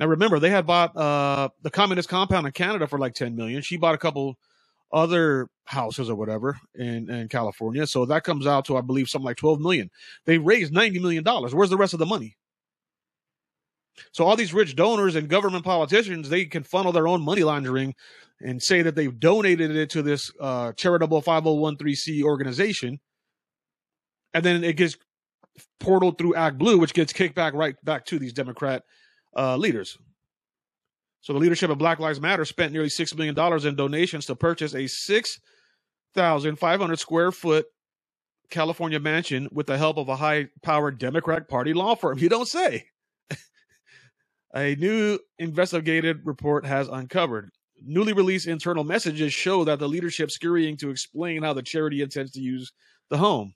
Now 0.00 0.06
remember, 0.06 0.40
they 0.40 0.50
had 0.50 0.66
bought 0.66 0.96
uh, 0.96 1.50
the 1.62 1.70
communist 1.70 2.08
compound 2.08 2.46
in 2.46 2.52
Canada 2.52 2.88
for 2.88 2.98
like 2.98 3.14
ten 3.14 3.36
million. 3.36 3.62
She 3.62 3.76
bought 3.76 3.94
a 3.94 3.98
couple 3.98 4.36
other 4.92 5.48
houses 5.64 6.10
or 6.10 6.14
whatever 6.14 6.58
in, 6.74 7.08
in 7.10 7.28
California. 7.28 7.86
So 7.86 8.04
that 8.06 8.24
comes 8.24 8.46
out 8.46 8.64
to, 8.66 8.76
I 8.76 8.82
believe, 8.82 9.08
something 9.08 9.24
like 9.24 9.36
12 9.36 9.60
million. 9.60 9.90
They 10.26 10.38
raised 10.38 10.72
$90 10.72 11.00
million. 11.00 11.24
Where's 11.24 11.70
the 11.70 11.76
rest 11.76 11.94
of 11.94 11.98
the 11.98 12.06
money? 12.06 12.36
So 14.12 14.24
all 14.24 14.36
these 14.36 14.54
rich 14.54 14.76
donors 14.76 15.16
and 15.16 15.28
government 15.28 15.64
politicians, 15.64 16.28
they 16.28 16.44
can 16.46 16.62
funnel 16.62 16.92
their 16.92 17.08
own 17.08 17.22
money 17.22 17.42
laundering 17.44 17.94
and 18.40 18.62
say 18.62 18.82
that 18.82 18.94
they've 18.94 19.18
donated 19.18 19.74
it 19.76 19.90
to 19.90 20.02
this 20.02 20.30
uh, 20.40 20.72
charitable 20.72 21.22
5013C 21.22 22.22
organization. 22.22 23.00
And 24.34 24.44
then 24.44 24.64
it 24.64 24.76
gets 24.76 24.96
portaled 25.80 26.18
through 26.18 26.34
ActBlue, 26.34 26.78
which 26.80 26.92
gets 26.94 27.12
kicked 27.12 27.34
back 27.34 27.54
right 27.54 27.74
back 27.84 28.06
to 28.06 28.18
these 28.18 28.32
Democrat 28.32 28.82
uh, 29.36 29.56
leaders. 29.56 29.98
So 31.20 31.32
the 31.32 31.38
leadership 31.38 31.70
of 31.70 31.78
Black 31.78 32.00
Lives 32.00 32.20
Matter 32.20 32.44
spent 32.44 32.72
nearly 32.72 32.88
$6 32.88 33.16
million 33.16 33.38
in 33.66 33.76
donations 33.76 34.26
to 34.26 34.34
purchase 34.34 34.74
a 34.74 34.88
6,500 34.88 36.98
square 36.98 37.30
foot 37.30 37.66
California 38.50 38.98
mansion 38.98 39.48
with 39.52 39.68
the 39.68 39.78
help 39.78 39.98
of 39.98 40.08
a 40.08 40.16
high 40.16 40.48
powered 40.62 40.98
Democratic 40.98 41.48
Party 41.48 41.72
law 41.72 41.94
firm. 41.94 42.18
You 42.22 42.28
don't 42.28 42.48
say. 42.48 42.86
A 44.54 44.74
new 44.76 45.18
investigative 45.38 46.18
report 46.24 46.66
has 46.66 46.88
uncovered. 46.88 47.50
Newly 47.84 48.12
released 48.12 48.46
internal 48.46 48.84
messages 48.84 49.32
show 49.32 49.64
that 49.64 49.78
the 49.78 49.88
leadership 49.88 50.30
scurrying 50.30 50.76
to 50.78 50.90
explain 50.90 51.42
how 51.42 51.52
the 51.52 51.62
charity 51.62 52.02
intends 52.02 52.32
to 52.32 52.40
use 52.40 52.72
the 53.10 53.18
home. 53.18 53.54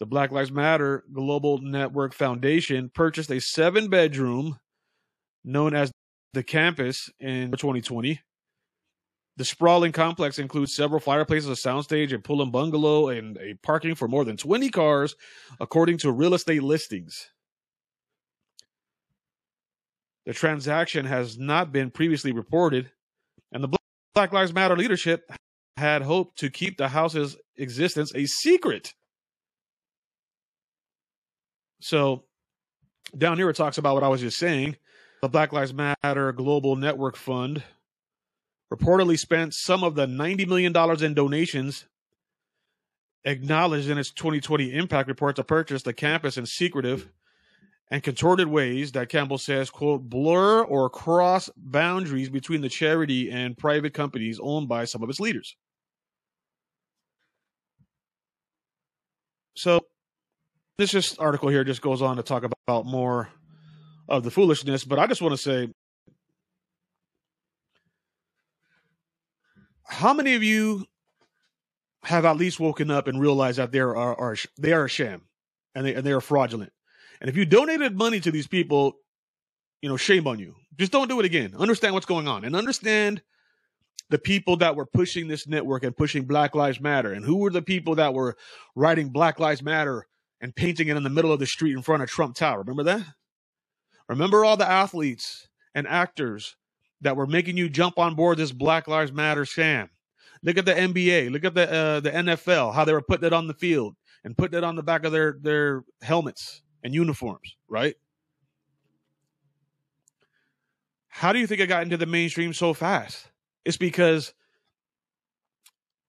The 0.00 0.06
Black 0.06 0.32
Lives 0.32 0.50
Matter 0.50 1.04
Global 1.12 1.58
Network 1.58 2.14
Foundation 2.14 2.90
purchased 2.92 3.30
a 3.30 3.40
seven 3.40 3.88
bedroom 3.88 4.58
known 5.44 5.74
as 5.74 5.92
the 6.32 6.42
campus 6.42 7.10
in 7.20 7.50
2020. 7.52 8.20
The 9.36 9.44
sprawling 9.44 9.92
complex 9.92 10.38
includes 10.38 10.74
several 10.74 11.00
fireplaces, 11.00 11.48
a 11.48 11.68
soundstage, 11.68 12.12
a 12.12 12.18
pull-in 12.18 12.50
bungalow, 12.50 13.08
and 13.08 13.38
a 13.38 13.54
parking 13.62 13.94
for 13.94 14.08
more 14.08 14.24
than 14.24 14.36
20 14.36 14.68
cars, 14.70 15.14
according 15.58 15.98
to 15.98 16.12
real 16.12 16.34
estate 16.34 16.62
listings. 16.62 17.30
The 20.26 20.32
transaction 20.32 21.04
has 21.06 21.38
not 21.38 21.72
been 21.72 21.90
previously 21.90 22.32
reported, 22.32 22.90
and 23.50 23.62
the 23.62 23.76
Black 24.14 24.32
Lives 24.32 24.52
Matter 24.52 24.76
leadership 24.76 25.30
had 25.76 26.02
hoped 26.02 26.38
to 26.38 26.50
keep 26.50 26.76
the 26.76 26.88
house's 26.88 27.36
existence 27.56 28.12
a 28.14 28.26
secret. 28.26 28.94
So, 31.80 32.24
down 33.16 33.36
here 33.36 33.50
it 33.50 33.56
talks 33.56 33.78
about 33.78 33.94
what 33.94 34.04
I 34.04 34.08
was 34.08 34.20
just 34.20 34.38
saying 34.38 34.76
the 35.22 35.28
Black 35.28 35.52
Lives 35.52 35.72
Matter 35.72 36.32
Global 36.32 36.76
Network 36.76 37.16
Fund 37.16 37.62
reportedly 38.72 39.18
spent 39.18 39.54
some 39.54 39.84
of 39.84 39.94
the 39.94 40.06
$90 40.06 40.48
million 40.48 41.04
in 41.04 41.14
donations 41.14 41.84
acknowledged 43.24 43.88
in 43.88 43.98
its 43.98 44.10
2020 44.10 44.72
impact 44.74 45.08
report 45.08 45.36
to 45.36 45.44
purchase 45.44 45.82
the 45.82 45.92
campus 45.92 46.36
in 46.36 46.46
secretive 46.46 47.08
and 47.92 48.02
contorted 48.02 48.48
ways 48.48 48.92
that 48.92 49.10
Campbell 49.10 49.36
says, 49.36 49.68
quote, 49.68 50.08
blur 50.08 50.62
or 50.62 50.88
cross 50.88 51.50
boundaries 51.58 52.30
between 52.30 52.62
the 52.62 52.68
charity 52.70 53.30
and 53.30 53.56
private 53.56 53.92
companies 53.92 54.40
owned 54.42 54.66
by 54.66 54.86
some 54.86 55.02
of 55.02 55.10
its 55.10 55.20
leaders. 55.20 55.54
So 59.54 59.82
this 60.78 60.90
just 60.90 61.20
article 61.20 61.50
here 61.50 61.64
just 61.64 61.82
goes 61.82 62.00
on 62.00 62.16
to 62.16 62.22
talk 62.22 62.44
about 62.44 62.86
more 62.86 63.28
of 64.08 64.24
the 64.24 64.30
foolishness. 64.30 64.84
But 64.84 64.98
I 64.98 65.06
just 65.06 65.20
want 65.20 65.32
to 65.32 65.36
say, 65.42 65.68
how 69.84 70.14
many 70.14 70.34
of 70.34 70.42
you 70.42 70.86
have 72.04 72.24
at 72.24 72.38
least 72.38 72.58
woken 72.58 72.90
up 72.90 73.06
and 73.06 73.20
realized 73.20 73.58
that 73.58 73.70
they 73.70 73.80
are, 73.80 73.94
are 73.94 74.36
they 74.58 74.72
are 74.72 74.86
a 74.86 74.88
sham 74.88 75.26
and 75.74 75.84
they 75.84 75.94
and 75.94 76.06
they 76.06 76.12
are 76.12 76.22
fraudulent? 76.22 76.72
And 77.22 77.28
if 77.28 77.36
you 77.36 77.46
donated 77.46 77.96
money 77.96 78.18
to 78.18 78.32
these 78.32 78.48
people, 78.48 78.94
you 79.80 79.88
know, 79.88 79.96
shame 79.96 80.26
on 80.26 80.40
you. 80.40 80.56
Just 80.76 80.90
don't 80.90 81.08
do 81.08 81.20
it 81.20 81.24
again. 81.24 81.54
Understand 81.56 81.94
what's 81.94 82.04
going 82.04 82.26
on 82.26 82.44
and 82.44 82.56
understand 82.56 83.22
the 84.10 84.18
people 84.18 84.56
that 84.56 84.74
were 84.74 84.86
pushing 84.86 85.28
this 85.28 85.46
network 85.46 85.84
and 85.84 85.96
pushing 85.96 86.24
Black 86.24 86.56
Lives 86.56 86.80
Matter 86.80 87.12
and 87.12 87.24
who 87.24 87.36
were 87.36 87.50
the 87.50 87.62
people 87.62 87.94
that 87.94 88.12
were 88.12 88.36
writing 88.74 89.10
Black 89.10 89.38
Lives 89.38 89.62
Matter 89.62 90.04
and 90.40 90.54
painting 90.54 90.88
it 90.88 90.96
in 90.96 91.04
the 91.04 91.10
middle 91.10 91.32
of 91.32 91.38
the 91.38 91.46
street 91.46 91.76
in 91.76 91.82
front 91.82 92.02
of 92.02 92.10
Trump 92.10 92.34
Tower. 92.34 92.58
Remember 92.58 92.82
that? 92.82 93.06
Remember 94.08 94.44
all 94.44 94.56
the 94.56 94.68
athletes 94.68 95.46
and 95.76 95.86
actors 95.86 96.56
that 97.02 97.16
were 97.16 97.28
making 97.28 97.56
you 97.56 97.68
jump 97.68 98.00
on 98.00 98.16
board 98.16 98.38
this 98.38 98.50
Black 98.50 98.88
Lives 98.88 99.12
Matter 99.12 99.44
sham. 99.44 99.90
Look 100.42 100.58
at 100.58 100.64
the 100.64 100.74
NBA. 100.74 101.30
Look 101.30 101.44
at 101.44 101.54
the 101.54 101.72
uh, 101.72 102.00
the 102.00 102.10
NFL. 102.10 102.74
How 102.74 102.84
they 102.84 102.92
were 102.92 103.00
putting 103.00 103.28
it 103.28 103.32
on 103.32 103.46
the 103.46 103.54
field 103.54 103.94
and 104.24 104.36
putting 104.36 104.58
it 104.58 104.64
on 104.64 104.74
the 104.74 104.82
back 104.82 105.04
of 105.04 105.12
their 105.12 105.36
their 105.40 105.84
helmets 106.02 106.62
and 106.82 106.94
uniforms. 106.94 107.56
Right? 107.68 107.96
How 111.08 111.32
do 111.32 111.38
you 111.38 111.46
think 111.46 111.60
it 111.60 111.66
got 111.66 111.82
into 111.82 111.96
the 111.96 112.06
mainstream 112.06 112.52
so 112.52 112.72
fast? 112.72 113.28
It's 113.64 113.76
because 113.76 114.32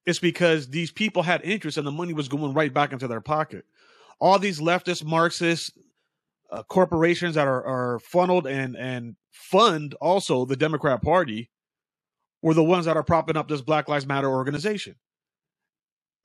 it's 0.06 0.20
because 0.20 0.70
these 0.70 0.92
people 0.92 1.24
had 1.24 1.42
interest 1.44 1.78
and 1.78 1.88
the 1.88 1.92
money 1.92 2.14
was 2.14 2.28
going 2.28 2.54
right 2.54 2.74
back 2.74 2.92
into 2.92 3.08
their 3.08 3.22
pocket. 3.22 3.66
All 4.20 4.40
these 4.40 4.60
leftist, 4.60 5.04
Marxist 5.04 5.72
uh, 6.52 6.64
corporations 6.64 7.36
that 7.36 7.48
are, 7.48 7.64
are 7.66 8.00
funneled 8.00 8.48
and 8.48 8.76
and 8.76 9.16
fund 9.32 9.94
also 10.00 10.46
the 10.46 10.56
Democrat 10.56 11.02
Party 11.02 11.50
were 12.42 12.54
the 12.54 12.64
ones 12.64 12.86
that 12.86 12.98
are 12.98 13.04
propping 13.04 13.38
up 13.38 13.48
this 13.48 13.62
Black 13.62 13.88
Lives 13.88 14.06
Matter 14.06 14.30
organization. 14.30 14.96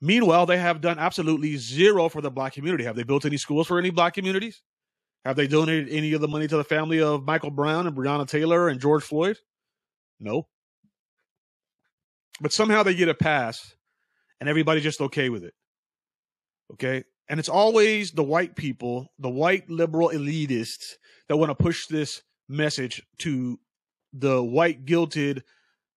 Meanwhile, 0.01 0.45
they 0.45 0.57
have 0.57 0.81
done 0.81 0.97
absolutely 0.97 1.57
zero 1.57 2.07
for 2.07 2.21
the 2.21 2.31
black 2.31 2.53
community. 2.53 2.85
Have 2.85 2.95
they 2.95 3.03
built 3.03 3.25
any 3.25 3.37
schools 3.37 3.67
for 3.67 3.77
any 3.77 3.89
black 3.89 4.13
communities? 4.13 4.61
Have 5.25 5.35
they 5.35 5.47
donated 5.47 5.89
any 5.89 6.13
of 6.13 6.21
the 6.21 6.27
money 6.27 6.47
to 6.47 6.57
the 6.57 6.63
family 6.63 7.01
of 7.01 7.25
Michael 7.25 7.51
Brown 7.51 7.85
and 7.85 7.95
Breonna 7.95 8.27
Taylor 8.27 8.69
and 8.69 8.79
George 8.79 9.03
Floyd? 9.03 9.37
No. 10.19 10.47
But 12.39 12.53
somehow 12.53 12.83
they 12.83 12.95
get 12.95 13.09
a 13.09 13.13
pass 13.13 13.75
and 14.39 14.47
everybody's 14.47 14.83
just 14.83 15.01
okay 15.01 15.29
with 15.29 15.43
it. 15.43 15.53
Okay. 16.73 17.03
And 17.27 17.39
it's 17.39 17.49
always 17.49 18.11
the 18.11 18.23
white 18.23 18.55
people, 18.55 19.07
the 19.19 19.29
white 19.29 19.69
liberal 19.69 20.09
elitists 20.09 20.93
that 21.27 21.37
want 21.37 21.49
to 21.49 21.63
push 21.63 21.87
this 21.87 22.23
message 22.47 23.03
to 23.19 23.59
the 24.13 24.41
white 24.41 24.85
guilted, 24.85 25.43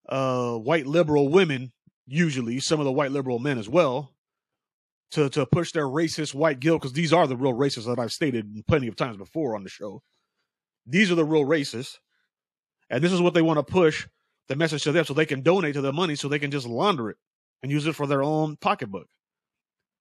uh, 0.09 0.57
white 0.57 0.87
liberal 0.87 1.29
women, 1.29 1.73
usually 2.07 2.61
some 2.61 2.81
of 2.81 2.85
the 2.85 2.93
white 2.93 3.13
liberal 3.13 3.39
men 3.39 3.59
as 3.59 3.69
well, 3.69 4.13
to, 5.13 5.29
to 5.31 5.45
push 5.47 5.73
their 5.73 5.87
racist 5.87 6.35
white 6.35 6.59
guilt, 6.59 6.81
because 6.81 6.95
these 6.95 7.13
are 7.13 7.27
the 7.27 7.37
real 7.37 7.53
racists 7.53 7.87
that 7.87 7.99
I've 7.99 8.13
stated 8.13 8.65
plenty 8.67 8.89
of 8.89 8.97
times 8.97 9.17
before 9.17 9.55
on 9.55 9.63
the 9.63 9.69
show. 9.69 10.03
These 10.87 11.11
are 11.11 11.15
the 11.15 11.25
real 11.25 11.45
racists. 11.45 11.99
And 12.91 13.03
this 13.03 13.13
is 13.13 13.21
what 13.21 13.35
they 13.35 13.43
want 13.43 13.59
to 13.59 13.63
push 13.63 14.07
the 14.49 14.57
message 14.57 14.83
to 14.85 14.93
them 14.93 15.05
so 15.05 15.15
they 15.15 15.27
can 15.27 15.43
donate 15.43 15.75
to 15.75 15.81
the 15.81 15.93
money 15.93 16.15
so 16.15 16.29
they 16.29 16.39
can 16.39 16.51
just 16.51 16.67
launder 16.67 17.11
it 17.11 17.17
and 17.63 17.71
use 17.71 17.87
it 17.87 17.95
for 17.95 18.07
their 18.07 18.23
own 18.23 18.57
pocketbook. 18.57 19.07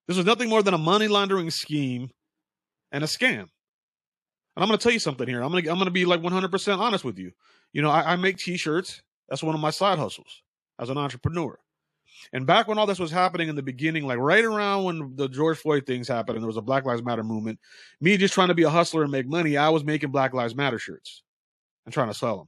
This 0.08 0.17
is 0.17 0.25
nothing 0.25 0.50
more 0.50 0.63
than 0.63 0.74
a 0.74 0.79
money 0.79 1.08
laundering 1.08 1.50
scheme 1.51 2.10
and 2.91 3.03
a 3.03 3.08
scam. 3.08 3.48
And 4.55 4.63
I'm 4.63 4.67
going 4.67 4.77
to 4.77 4.84
tell 4.84 4.91
you 4.91 5.00
something 5.00 5.27
here. 5.27 5.41
I'm 5.41 5.51
going 5.51 5.63
to 5.63 5.70
I'm 5.70 5.77
going 5.77 5.86
to 5.86 5.91
be 5.91 6.05
like 6.05 6.22
100% 6.22 6.77
honest 6.77 7.05
with 7.05 7.17
you. 7.17 7.31
You 7.72 7.81
know, 7.81 7.89
I, 7.89 8.13
I 8.13 8.15
make 8.17 8.38
t-shirts. 8.38 9.01
That's 9.29 9.43
one 9.43 9.55
of 9.55 9.62
my 9.62 9.70
side 9.70 9.98
hustles 9.98 10.41
as 10.79 10.89
an 10.89 10.98
entrepreneur. 10.98 11.58
And 12.33 12.45
back 12.45 12.67
when 12.67 12.77
all 12.77 12.85
this 12.85 12.99
was 12.99 13.11
happening 13.11 13.49
in 13.49 13.55
the 13.55 13.63
beginning, 13.63 14.05
like 14.05 14.17
right 14.17 14.43
around 14.43 14.83
when 14.83 15.15
the 15.15 15.27
George 15.27 15.57
Floyd 15.57 15.85
things 15.85 16.07
happened 16.07 16.35
and 16.35 16.43
there 16.43 16.47
was 16.47 16.57
a 16.57 16.61
Black 16.61 16.85
Lives 16.85 17.03
Matter 17.03 17.23
movement, 17.23 17.59
me 17.99 18.17
just 18.17 18.33
trying 18.33 18.47
to 18.49 18.53
be 18.53 18.63
a 18.63 18.69
hustler 18.69 19.03
and 19.03 19.11
make 19.11 19.27
money, 19.27 19.57
I 19.57 19.69
was 19.69 19.83
making 19.83 20.11
Black 20.11 20.33
Lives 20.33 20.55
Matter 20.55 20.79
shirts 20.79 21.23
and 21.85 21.93
trying 21.93 22.09
to 22.09 22.13
sell 22.13 22.37
them. 22.37 22.47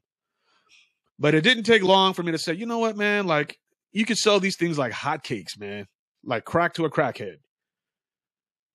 But 1.20 1.36
it 1.36 1.42
didn't 1.42 1.64
take 1.64 1.84
long 1.84 2.14
for 2.14 2.24
me 2.24 2.32
to 2.32 2.38
say, 2.38 2.54
you 2.54 2.66
know 2.66 2.80
what, 2.80 2.98
man, 2.98 3.28
like 3.28 3.60
you 3.92 4.06
could 4.06 4.18
sell 4.18 4.40
these 4.40 4.56
things 4.56 4.78
like 4.78 4.92
hotcakes, 4.92 5.60
man, 5.60 5.88
like 6.24 6.46
crack 6.46 6.74
to 6.76 6.86
a 6.86 6.90
crackhead. 6.90 7.38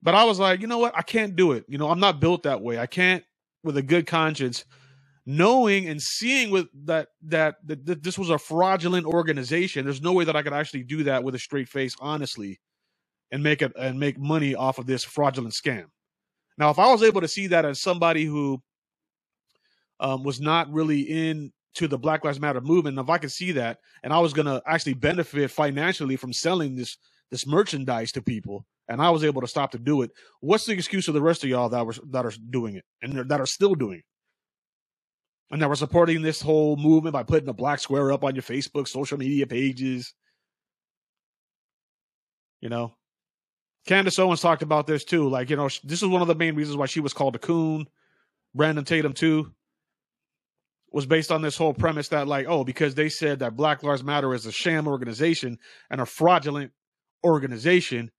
But 0.03 0.15
I 0.15 0.25
was 0.25 0.39
like, 0.39 0.61
you 0.61 0.67
know 0.67 0.79
what, 0.79 0.97
I 0.97 1.03
can't 1.03 1.35
do 1.35 1.53
it. 1.53 1.65
You 1.69 1.79
know, 1.79 1.91
I'm 1.91 2.01
not 2.01 2.21
built 2.21 2.45
that 2.45 2.61
way. 2.61 2.79
I 2.79 2.87
can't, 2.87 3.25
with 3.65 3.77
a 3.77 3.83
good 3.83 4.07
conscience, 4.07 4.65
knowing 5.29 5.87
and 5.87 6.01
seeing 6.01 6.51
with 6.51 6.69
that, 6.87 7.09
that 7.21 7.57
that, 7.67 8.03
this 8.03 8.19
was 8.19 8.31
a 8.31 8.39
fraudulent 8.39 9.05
organization. 9.05 9.85
There's 9.85 10.01
no 10.01 10.15
way 10.15 10.25
that 10.25 10.35
I 10.35 10.43
could 10.43 10.55
actually 10.55 10.85
do 10.85 11.03
that 11.05 11.23
with 11.23 11.35
a 11.35 11.39
straight 11.39 11.69
face, 11.69 11.95
honestly, 12.01 12.59
and 13.31 13.43
make 13.43 13.61
it 13.61 13.73
and 13.79 14.01
make 14.01 14.19
money 14.19 14.55
off 14.55 14.79
of 14.79 14.87
this 14.87 15.05
fraudulent 15.05 15.53
scam. 15.53 15.85
Now, 16.57 16.71
if 16.71 16.79
I 16.79 16.91
was 16.91 17.03
able 17.03 17.21
to 17.21 17.29
see 17.29 17.47
that 17.49 17.67
as 17.67 17.83
somebody 17.83 18.25
who 18.25 18.63
um, 20.01 20.25
was 20.25 20.41
not 20.41 20.73
really 20.73 21.03
in 21.03 21.53
to 21.75 21.87
the 21.89 21.99
Black 21.99 22.25
Lives 22.25 22.41
Matter 22.41 22.63
movement, 22.63 22.99
if 22.99 23.11
I 23.11 23.19
could 23.19 23.31
see 23.31 23.53
that, 23.53 23.81
and 24.03 24.15
I 24.15 24.21
was 24.21 24.33
going 24.33 24.47
to 24.47 24.63
actually 24.67 24.95
benefit 24.95 25.51
financially 25.51 26.17
from 26.17 26.33
selling 26.33 26.75
this 26.75 26.97
this 27.31 27.47
merchandise 27.47 28.13
to 28.13 28.23
people, 28.23 28.65
and 28.89 29.03
I 29.03 29.11
was 29.11 29.25
able 29.25 29.43
to 29.43 29.47
stop 29.47 29.73
to 29.73 29.79
do 29.79 30.01
it, 30.01 30.11
what's 30.41 30.65
the 30.65 30.73
excuse 30.73 31.07
of 31.07 31.13
the 31.13 31.21
rest 31.21 31.45
of 31.45 31.51
y'all 31.51 31.69
that 31.69 31.85
were 31.85 31.95
that 32.13 32.25
are 32.25 32.33
doing 32.49 32.77
it 32.77 32.85
and 33.03 33.29
that 33.29 33.41
are 33.43 33.47
still 33.47 33.75
doing 33.75 33.99
it? 33.99 34.05
And 35.51 35.63
that 35.63 35.69
were 35.69 35.77
supporting 35.77 36.21
this 36.21 36.43
whole 36.43 36.77
movement 36.77 37.15
by 37.15 37.23
putting 37.23 37.49
a 37.49 37.55
black 37.55 37.79
square 37.79 38.13
up 38.13 38.23
on 38.23 38.35
your 38.35 38.43
Facebook, 38.43 38.87
social 38.87 39.17
media 39.17 39.47
pages. 39.47 40.13
You 42.61 42.69
know, 42.69 42.95
Candace 43.87 44.19
Owens 44.19 44.43
talked 44.43 44.63
about 44.63 44.87
this 44.87 45.05
too. 45.05 45.29
Like, 45.29 45.49
you 45.49 45.57
know, 45.57 45.69
this 45.85 46.03
is 46.03 46.09
one 46.09 46.21
of 46.21 46.29
the 46.29 46.35
main 46.35 46.55
reasons 46.55 46.77
why 46.77 46.87
she 46.87 47.01
was 47.01 47.15
called 47.15 47.35
a 47.35 47.39
coon. 47.39 47.87
Brandon 48.55 48.85
Tatum 48.85 49.15
too 49.15 49.53
was 50.91 51.07
based 51.07 51.31
on 51.31 51.43
this 51.43 51.57
whole 51.57 51.75
premise 51.75 52.09
that 52.09 52.29
like, 52.29 52.47
oh, 52.49 52.65
because 52.65 52.95
they 52.95 53.09
said 53.09 53.39
that 53.39 53.57
Black 53.57 53.83
Lives 53.83 54.05
Matter 54.05 54.35
is 54.35 54.47
a 54.47 54.53
sham 54.53 54.87
organization 54.89 55.59
and 55.91 56.01
a 56.01 56.07
fraudulent 56.07 56.73
organization, 57.25 58.11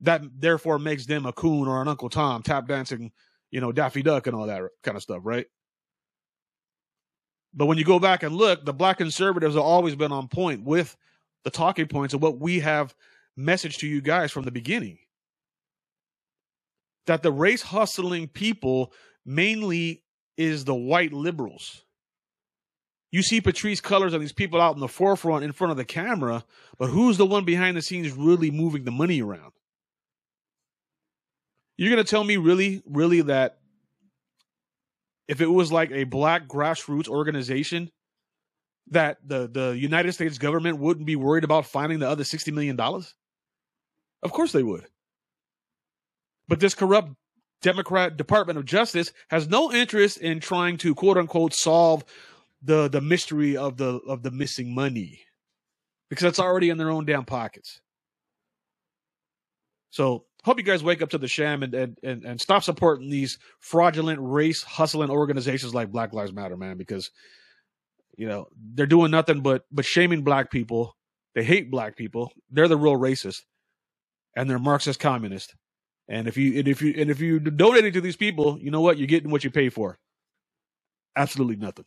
that 0.00 0.22
therefore 0.38 0.78
makes 0.78 1.06
them 1.06 1.26
a 1.26 1.32
coon 1.32 1.68
or 1.68 1.80
an 1.82 1.88
Uncle 1.88 2.08
Tom, 2.08 2.42
tap 2.42 2.66
dancing, 2.66 3.12
you 3.50 3.60
know, 3.60 3.72
Daffy 3.72 4.02
Duck 4.02 4.26
and 4.26 4.36
all 4.36 4.46
that 4.46 4.62
kind 4.82 4.96
of 4.96 5.02
stuff, 5.02 5.20
right? 5.22 5.46
But 7.52 7.66
when 7.66 7.78
you 7.78 7.84
go 7.84 7.98
back 7.98 8.22
and 8.22 8.34
look, 8.34 8.64
the 8.64 8.72
black 8.72 8.98
conservatives 8.98 9.54
have 9.54 9.64
always 9.64 9.96
been 9.96 10.12
on 10.12 10.28
point 10.28 10.64
with 10.64 10.96
the 11.44 11.50
talking 11.50 11.86
points 11.86 12.14
of 12.14 12.22
what 12.22 12.38
we 12.38 12.60
have 12.60 12.94
messaged 13.38 13.78
to 13.78 13.88
you 13.88 14.00
guys 14.00 14.30
from 14.30 14.44
the 14.44 14.50
beginning. 14.50 14.98
That 17.06 17.22
the 17.22 17.32
race 17.32 17.62
hustling 17.62 18.28
people 18.28 18.92
mainly 19.24 20.04
is 20.36 20.64
the 20.64 20.74
white 20.74 21.12
liberals. 21.12 21.82
You 23.10 23.22
see 23.22 23.40
Patrisse 23.40 23.80
Cullors 23.80 24.12
and 24.12 24.22
these 24.22 24.32
people 24.32 24.60
out 24.60 24.74
in 24.74 24.80
the 24.80 24.86
forefront 24.86 25.44
in 25.44 25.52
front 25.52 25.72
of 25.72 25.76
the 25.76 25.84
camera, 25.84 26.44
but 26.78 26.88
who's 26.88 27.16
the 27.16 27.26
one 27.26 27.44
behind 27.44 27.76
the 27.76 27.82
scenes 27.82 28.12
really 28.12 28.52
moving 28.52 28.84
the 28.84 28.92
money 28.92 29.20
around? 29.20 29.52
You're 31.76 31.90
going 31.90 32.04
to 32.04 32.08
tell 32.08 32.22
me 32.22 32.36
really, 32.36 32.82
really 32.86 33.22
that 33.22 33.59
if 35.30 35.40
it 35.40 35.46
was 35.46 35.70
like 35.70 35.92
a 35.92 36.02
black 36.02 36.48
grassroots 36.48 37.06
organization, 37.06 37.88
that 38.88 39.18
the, 39.24 39.46
the 39.46 39.78
United 39.78 40.12
States 40.12 40.38
government 40.38 40.78
wouldn't 40.78 41.06
be 41.06 41.14
worried 41.14 41.44
about 41.44 41.66
finding 41.66 42.00
the 42.00 42.08
other 42.08 42.24
$60 42.24 42.52
million? 42.52 42.78
Of 42.80 44.32
course 44.32 44.50
they 44.50 44.64
would. 44.64 44.86
But 46.48 46.58
this 46.58 46.74
corrupt 46.74 47.12
Democrat 47.62 48.16
Department 48.16 48.58
of 48.58 48.64
Justice 48.64 49.12
has 49.28 49.48
no 49.48 49.72
interest 49.72 50.18
in 50.18 50.40
trying 50.40 50.78
to 50.78 50.96
quote 50.96 51.16
unquote 51.16 51.54
solve 51.54 52.04
the 52.62 52.88
the 52.88 53.00
mystery 53.00 53.56
of 53.56 53.76
the 53.76 54.00
of 54.08 54.22
the 54.22 54.30
missing 54.32 54.74
money 54.74 55.20
because 56.08 56.24
it's 56.24 56.40
already 56.40 56.70
in 56.70 56.76
their 56.76 56.90
own 56.90 57.04
damn 57.04 57.24
pockets. 57.24 57.80
So 59.90 60.24
hope 60.44 60.58
you 60.58 60.64
guys 60.64 60.82
wake 60.82 61.02
up 61.02 61.10
to 61.10 61.18
the 61.18 61.28
sham 61.28 61.62
and 61.62 61.74
and 61.74 61.98
and, 62.02 62.24
and 62.24 62.40
stop 62.40 62.62
supporting 62.62 63.10
these 63.10 63.38
fraudulent 63.58 64.18
race 64.22 64.62
hustling 64.62 65.10
organizations 65.10 65.74
like 65.74 65.90
Black 65.90 66.12
Lives 66.12 66.32
Matter, 66.32 66.56
man, 66.56 66.76
because 66.76 67.10
you 68.16 68.28
know 68.28 68.48
they're 68.74 68.86
doing 68.86 69.10
nothing 69.10 69.40
but 69.40 69.64
but 69.70 69.84
shaming 69.84 70.22
black 70.22 70.50
people. 70.50 70.96
They 71.34 71.44
hate 71.44 71.70
black 71.70 71.96
people. 71.96 72.32
They're 72.50 72.68
the 72.68 72.76
real 72.76 72.96
racist, 72.96 73.42
and 74.36 74.48
they're 74.48 74.58
Marxist 74.58 75.00
communist. 75.00 75.54
And 76.08 76.26
if 76.26 76.36
you 76.36 76.58
and 76.58 76.66
if 76.66 76.82
you 76.82 76.94
and 76.96 77.10
if 77.10 77.20
you 77.20 77.38
donate 77.38 77.84
it 77.84 77.92
to 77.92 78.00
these 78.00 78.16
people, 78.16 78.58
you 78.60 78.70
know 78.70 78.80
what? 78.80 78.98
You're 78.98 79.06
getting 79.06 79.30
what 79.30 79.44
you 79.44 79.50
pay 79.50 79.68
for. 79.68 79.98
Absolutely 81.16 81.56
nothing. 81.56 81.84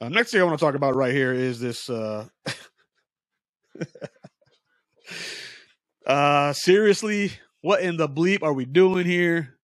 Uh, 0.00 0.08
next 0.08 0.30
thing 0.30 0.40
I 0.40 0.44
want 0.44 0.58
to 0.58 0.64
talk 0.64 0.74
about 0.74 0.96
right 0.96 1.12
here 1.12 1.32
is 1.32 1.60
this. 1.60 1.88
Uh, 1.90 2.26
uh, 6.06 6.52
seriously, 6.52 7.32
what 7.60 7.82
in 7.82 7.96
the 7.96 8.08
bleep 8.08 8.42
are 8.42 8.52
we 8.52 8.64
doing 8.64 9.06
here? 9.06 9.58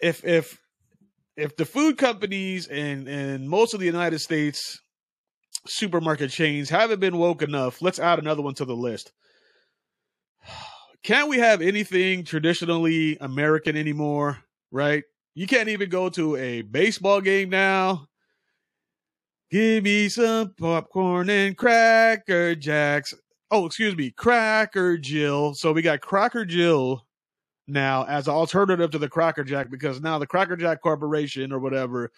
If 0.00 0.24
if 0.24 0.58
if 1.36 1.56
the 1.56 1.64
food 1.64 1.98
companies 1.98 2.66
and 2.66 3.08
and 3.08 3.48
most 3.48 3.74
of 3.74 3.80
the 3.80 3.86
United 3.86 4.20
States 4.20 4.80
supermarket 5.66 6.30
chains 6.30 6.70
haven't 6.70 7.00
been 7.00 7.18
woke 7.18 7.42
enough, 7.42 7.82
let's 7.82 7.98
add 7.98 8.18
another 8.18 8.42
one 8.42 8.54
to 8.54 8.64
the 8.64 8.76
list. 8.76 9.12
Can't 11.02 11.28
we 11.30 11.38
have 11.38 11.62
anything 11.62 12.24
traditionally 12.24 13.16
American 13.20 13.74
anymore? 13.74 14.38
Right? 14.70 15.04
You 15.34 15.46
can't 15.46 15.70
even 15.70 15.88
go 15.88 16.10
to 16.10 16.36
a 16.36 16.60
baseball 16.60 17.22
game 17.22 17.48
now 17.48 18.10
Give 19.50 19.82
me 19.82 20.08
some 20.08 20.54
popcorn 20.54 21.28
and 21.28 21.56
cracker 21.56 22.54
jacks. 22.54 23.12
Oh, 23.50 23.66
excuse 23.66 23.96
me, 23.96 24.10
Cracker 24.10 24.96
Jill. 24.96 25.54
So 25.54 25.72
we 25.72 25.82
got 25.82 26.00
Cracker 26.00 26.44
Jill 26.44 27.04
now 27.66 28.04
as 28.04 28.28
an 28.28 28.34
alternative 28.34 28.90
to 28.92 28.98
the 28.98 29.08
Cracker 29.08 29.44
Jack 29.44 29.70
because 29.70 30.00
now 30.00 30.18
the 30.18 30.26
Cracker 30.26 30.56
Jack 30.56 30.82
Corporation 30.82 31.52
or 31.52 31.58
whatever 31.58 32.12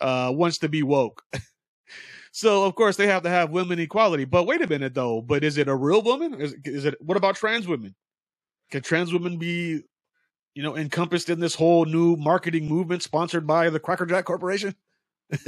uh, 0.00 0.30
wants 0.34 0.58
to 0.58 0.68
be 0.68 0.82
woke. 0.82 1.22
so 2.32 2.64
of 2.64 2.74
course 2.76 2.96
they 2.96 3.06
have 3.06 3.22
to 3.24 3.30
have 3.30 3.50
women 3.50 3.78
equality. 3.80 4.24
But 4.24 4.46
wait 4.46 4.62
a 4.62 4.68
minute 4.68 4.94
though. 4.94 5.20
But 5.20 5.42
is 5.42 5.58
it 5.58 5.68
a 5.68 5.74
real 5.74 6.02
woman? 6.02 6.40
Is, 6.40 6.54
is 6.64 6.84
it? 6.84 6.96
What 7.00 7.16
about 7.16 7.36
trans 7.36 7.66
women? 7.66 7.94
Can 8.70 8.82
trans 8.82 9.12
women 9.12 9.38
be, 9.38 9.82
you 10.54 10.62
know, 10.62 10.76
encompassed 10.76 11.30
in 11.30 11.40
this 11.40 11.54
whole 11.54 11.84
new 11.84 12.16
marketing 12.16 12.68
movement 12.68 13.02
sponsored 13.02 13.46
by 13.46 13.70
the 13.70 13.80
Cracker 13.80 14.06
Jack 14.06 14.24
Corporation? 14.24 14.74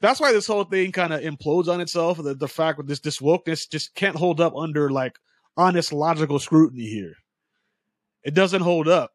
That's 0.00 0.20
why 0.20 0.32
this 0.32 0.46
whole 0.46 0.64
thing 0.64 0.92
kind 0.92 1.12
of 1.12 1.22
implodes 1.22 1.68
on 1.68 1.80
itself. 1.80 2.22
The, 2.22 2.34
the 2.34 2.48
fact 2.48 2.78
that 2.78 2.86
this 2.86 3.00
this 3.00 3.18
wokeness 3.18 3.68
just 3.68 3.94
can't 3.94 4.16
hold 4.16 4.40
up 4.40 4.54
under 4.54 4.90
like 4.90 5.18
honest 5.56 5.92
logical 5.92 6.38
scrutiny 6.38 6.86
here. 6.86 7.14
It 8.22 8.34
doesn't 8.34 8.62
hold 8.62 8.88
up. 8.88 9.12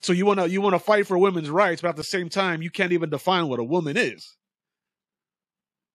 So 0.00 0.12
you 0.12 0.26
want 0.26 0.40
to 0.40 0.50
you 0.50 0.60
want 0.60 0.74
to 0.74 0.78
fight 0.80 1.06
for 1.06 1.18
women's 1.18 1.50
rights, 1.50 1.82
but 1.82 1.88
at 1.88 1.96
the 1.96 2.04
same 2.04 2.28
time 2.28 2.62
you 2.62 2.70
can't 2.70 2.92
even 2.92 3.10
define 3.10 3.48
what 3.48 3.60
a 3.60 3.64
woman 3.64 3.96
is. 3.96 4.36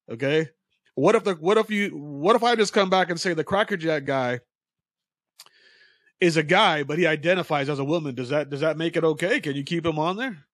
Okay? 0.10 0.50
What 0.96 1.16
if 1.16 1.24
the 1.24 1.36
what 1.36 1.58
if 1.58 1.70
you 1.70 1.90
what 1.92 2.36
if 2.36 2.44
I 2.44 2.56
just 2.56 2.74
come 2.74 2.90
back 2.90 3.10
and 3.10 3.20
say 3.20 3.34
the 3.34 3.44
Cracker 3.44 3.78
Jack 3.78 4.06
guy 4.06 4.40
is 6.20 6.38
a 6.38 6.44
guy, 6.44 6.84
but 6.84 6.98
he 6.98 7.08
identifies 7.08 7.70
as 7.70 7.80
a 7.80 7.84
woman? 7.84 8.16
Does 8.16 8.30
that 8.30 8.50
does 8.50 8.62
that 8.62 8.78
make 8.78 8.98
it 8.98 9.04
okay? 9.04 9.40
Can 9.40 9.56
you 9.56 9.64
keep 9.64 9.86
him 9.86 10.00
on 10.00 10.18
there? 10.18 10.46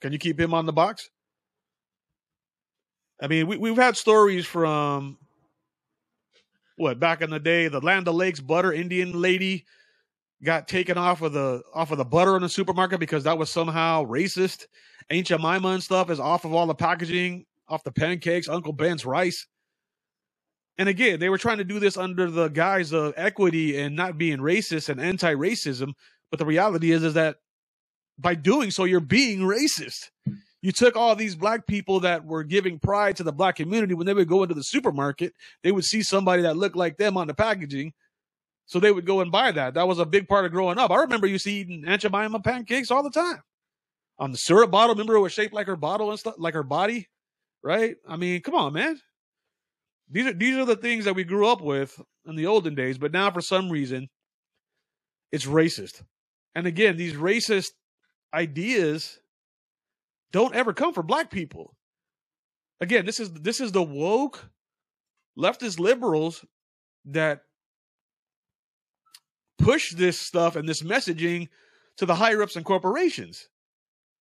Can 0.00 0.12
you 0.12 0.18
keep 0.18 0.38
him 0.38 0.54
on 0.54 0.66
the 0.66 0.72
box? 0.72 1.08
I 3.20 3.26
mean, 3.26 3.46
we, 3.46 3.56
we've 3.56 3.76
had 3.76 3.96
stories 3.96 4.46
from 4.46 5.18
what 6.76 7.00
back 7.00 7.20
in 7.20 7.30
the 7.30 7.40
day, 7.40 7.68
the 7.68 7.80
Land 7.80 8.06
of 8.08 8.14
Lakes 8.14 8.40
butter 8.40 8.72
Indian 8.72 9.20
lady 9.20 9.66
got 10.44 10.68
taken 10.68 10.96
off 10.96 11.22
of 11.22 11.32
the 11.32 11.62
off 11.74 11.90
of 11.90 11.98
the 11.98 12.04
butter 12.04 12.36
in 12.36 12.42
the 12.42 12.48
supermarket 12.48 13.00
because 13.00 13.24
that 13.24 13.36
was 13.38 13.50
somehow 13.50 14.04
racist. 14.04 14.66
Aunt 15.10 15.26
Jemima 15.26 15.68
and 15.68 15.82
stuff 15.82 16.10
is 16.10 16.20
off 16.20 16.44
of 16.44 16.52
all 16.52 16.66
the 16.66 16.74
packaging, 16.74 17.46
off 17.68 17.82
the 17.82 17.90
pancakes, 17.90 18.48
Uncle 18.48 18.72
Ben's 18.72 19.04
rice. 19.04 19.46
And 20.76 20.88
again, 20.88 21.18
they 21.18 21.28
were 21.28 21.38
trying 21.38 21.58
to 21.58 21.64
do 21.64 21.80
this 21.80 21.96
under 21.96 22.30
the 22.30 22.48
guise 22.48 22.92
of 22.92 23.14
equity 23.16 23.78
and 23.78 23.96
not 23.96 24.16
being 24.16 24.38
racist 24.38 24.88
and 24.88 25.00
anti-racism. 25.00 25.92
But 26.30 26.38
the 26.38 26.46
reality 26.46 26.92
is, 26.92 27.02
is 27.02 27.14
that 27.14 27.36
by 28.18 28.34
doing 28.34 28.70
so, 28.70 28.84
you're 28.84 29.00
being 29.00 29.40
racist 29.40 30.10
you 30.60 30.72
took 30.72 30.96
all 30.96 31.14
these 31.14 31.36
black 31.36 31.66
people 31.66 32.00
that 32.00 32.24
were 32.24 32.42
giving 32.42 32.78
pride 32.78 33.16
to 33.16 33.22
the 33.22 33.32
black 33.32 33.56
community 33.56 33.94
when 33.94 34.06
they 34.06 34.14
would 34.14 34.28
go 34.28 34.42
into 34.42 34.54
the 34.54 34.64
supermarket, 34.64 35.32
they 35.62 35.72
would 35.72 35.84
see 35.84 36.02
somebody 36.02 36.42
that 36.42 36.56
looked 36.56 36.76
like 36.76 36.96
them 36.96 37.16
on 37.16 37.26
the 37.26 37.34
packaging. 37.34 37.92
So 38.66 38.80
they 38.80 38.92
would 38.92 39.06
go 39.06 39.20
and 39.20 39.32
buy 39.32 39.52
that. 39.52 39.74
That 39.74 39.88
was 39.88 39.98
a 39.98 40.04
big 40.04 40.28
part 40.28 40.44
of 40.44 40.52
growing 40.52 40.78
up. 40.78 40.90
I 40.90 40.96
remember 40.96 41.26
you 41.26 41.38
to 41.38 41.50
eating 41.50 41.84
Aunt 41.86 42.02
Jemima 42.02 42.40
pancakes 42.40 42.90
all 42.90 43.02
the 43.02 43.10
time. 43.10 43.42
On 44.18 44.32
the 44.32 44.38
syrup 44.38 44.70
bottle, 44.70 44.94
remember 44.94 45.14
it 45.14 45.20
was 45.20 45.32
shaped 45.32 45.54
like 45.54 45.68
her 45.68 45.76
bottle 45.76 46.10
and 46.10 46.18
stuff, 46.18 46.34
like 46.38 46.54
her 46.54 46.64
body. 46.64 47.08
right? 47.62 47.96
I 48.06 48.16
mean, 48.16 48.40
come 48.42 48.54
on, 48.54 48.72
man. 48.72 49.00
These 50.10 50.26
are 50.26 50.32
these 50.32 50.56
are 50.56 50.64
the 50.64 50.76
things 50.76 51.04
that 51.04 51.14
we 51.14 51.24
grew 51.24 51.46
up 51.46 51.60
with 51.60 52.00
in 52.26 52.34
the 52.34 52.46
olden 52.46 52.74
days, 52.74 52.98
but 52.98 53.12
now 53.12 53.30
for 53.30 53.42
some 53.42 53.70
reason 53.70 54.08
it's 55.32 55.44
racist. 55.44 56.02
And 56.54 56.66
again, 56.66 56.96
these 56.96 57.14
racist 57.14 57.70
ideas 58.32 59.18
don't 60.32 60.54
ever 60.54 60.72
come 60.72 60.92
for 60.92 61.02
black 61.02 61.30
people. 61.30 61.74
Again, 62.80 63.06
this 63.06 63.20
is 63.20 63.32
this 63.32 63.60
is 63.60 63.72
the 63.72 63.82
woke 63.82 64.50
leftist 65.38 65.78
liberals 65.78 66.44
that 67.06 67.42
push 69.58 69.92
this 69.92 70.18
stuff 70.18 70.56
and 70.56 70.68
this 70.68 70.82
messaging 70.82 71.48
to 71.96 72.06
the 72.06 72.14
higher 72.14 72.42
ups 72.42 72.56
and 72.56 72.64
corporations. 72.64 73.48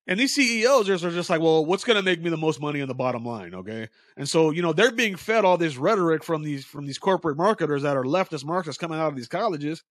And 0.05 0.19
these 0.19 0.35
CEOs 0.35 0.89
are 0.89 1.11
just 1.11 1.29
like, 1.29 1.39
well, 1.39 1.65
what's 1.65 1.85
going 1.85 1.95
to 1.95 2.03
make 2.03 2.21
me 2.21 2.29
the 2.29 2.35
most 2.35 2.59
money 2.59 2.81
on 2.81 2.89
the 2.89 2.93
bottom 2.93 3.25
line? 3.25 3.55
Okay. 3.55 3.87
And 4.17 4.27
so, 4.27 4.51
you 4.51 4.61
know, 4.61 4.73
they're 4.73 4.91
being 4.91 5.15
fed 5.15 5.45
all 5.45 5.57
this 5.57 5.77
rhetoric 5.77 6.25
from 6.25 6.43
these, 6.43 6.65
from 6.65 6.85
these 6.85 6.97
corporate 6.97 7.37
marketers 7.37 7.83
that 7.83 7.95
are 7.95 8.03
leftist 8.03 8.43
marketers 8.43 8.77
coming 8.77 8.99
out 8.99 9.07
of 9.07 9.15
these 9.15 9.29
colleges 9.29 9.81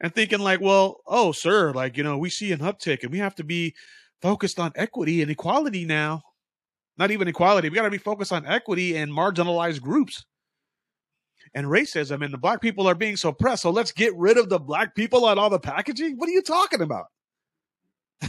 and 0.00 0.14
thinking 0.14 0.40
like, 0.40 0.62
well, 0.62 1.02
oh, 1.06 1.30
sir, 1.32 1.72
like, 1.72 1.98
you 1.98 2.02
know, 2.02 2.16
we 2.16 2.30
see 2.30 2.52
an 2.52 2.60
uptick 2.60 3.02
and 3.02 3.12
we 3.12 3.18
have 3.18 3.34
to 3.34 3.44
be 3.44 3.74
focused 4.22 4.58
on 4.58 4.72
equity 4.76 5.20
and 5.20 5.30
equality 5.30 5.84
now. 5.84 6.22
Not 6.96 7.10
even 7.10 7.28
equality. 7.28 7.68
We 7.68 7.76
got 7.76 7.82
to 7.82 7.90
be 7.90 7.98
focused 7.98 8.32
on 8.32 8.46
equity 8.46 8.96
and 8.96 9.10
marginalized 9.10 9.80
groups 9.80 10.24
and 11.54 11.66
racism 11.66 12.24
and 12.24 12.32
the 12.32 12.38
black 12.38 12.60
people 12.60 12.86
are 12.86 12.94
being 12.94 13.16
suppressed. 13.16 13.62
So 13.62 13.70
let's 13.70 13.92
get 13.92 14.14
rid 14.16 14.38
of 14.38 14.48
the 14.48 14.58
black 14.58 14.94
people 14.94 15.24
on 15.24 15.38
all 15.38 15.50
the 15.50 15.58
packaging. 15.58 16.16
What 16.16 16.28
are 16.28 16.32
you 16.32 16.42
talking 16.42 16.80
about? 16.80 17.06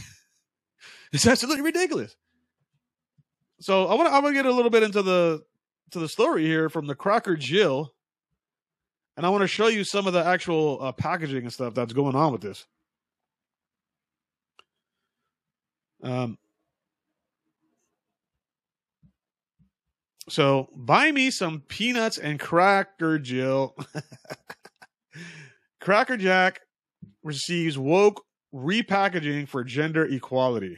it's 1.13 1.27
absolutely 1.27 1.61
ridiculous. 1.61 2.15
So 3.59 3.87
I 3.87 3.93
want 3.95 4.09
to 4.09 4.13
I 4.13 4.21
to 4.21 4.33
get 4.33 4.45
a 4.45 4.51
little 4.51 4.71
bit 4.71 4.83
into 4.83 5.01
the 5.01 5.41
to 5.91 5.99
the 5.99 6.09
story 6.09 6.43
here 6.43 6.69
from 6.69 6.85
the 6.85 6.95
Cracker 6.95 7.37
Jill, 7.37 7.93
and 9.15 9.25
I 9.25 9.29
want 9.29 9.41
to 9.41 9.47
show 9.47 9.67
you 9.67 9.83
some 9.83 10.07
of 10.07 10.13
the 10.13 10.25
actual 10.25 10.79
uh, 10.81 10.91
packaging 10.91 11.43
and 11.43 11.53
stuff 11.53 11.73
that's 11.73 11.93
going 11.93 12.15
on 12.15 12.31
with 12.33 12.41
this. 12.41 12.65
Um, 16.03 16.37
So 20.29 20.69
buy 20.75 21.11
me 21.11 21.31
some 21.31 21.61
peanuts 21.67 22.17
and 22.17 22.39
Cracker 22.39 23.19
Jill. 23.19 23.75
Cracker 25.81 26.17
Jack 26.17 26.61
receives 27.23 27.77
woke 27.77 28.23
repackaging 28.53 29.47
for 29.47 29.63
gender 29.63 30.05
equality. 30.05 30.77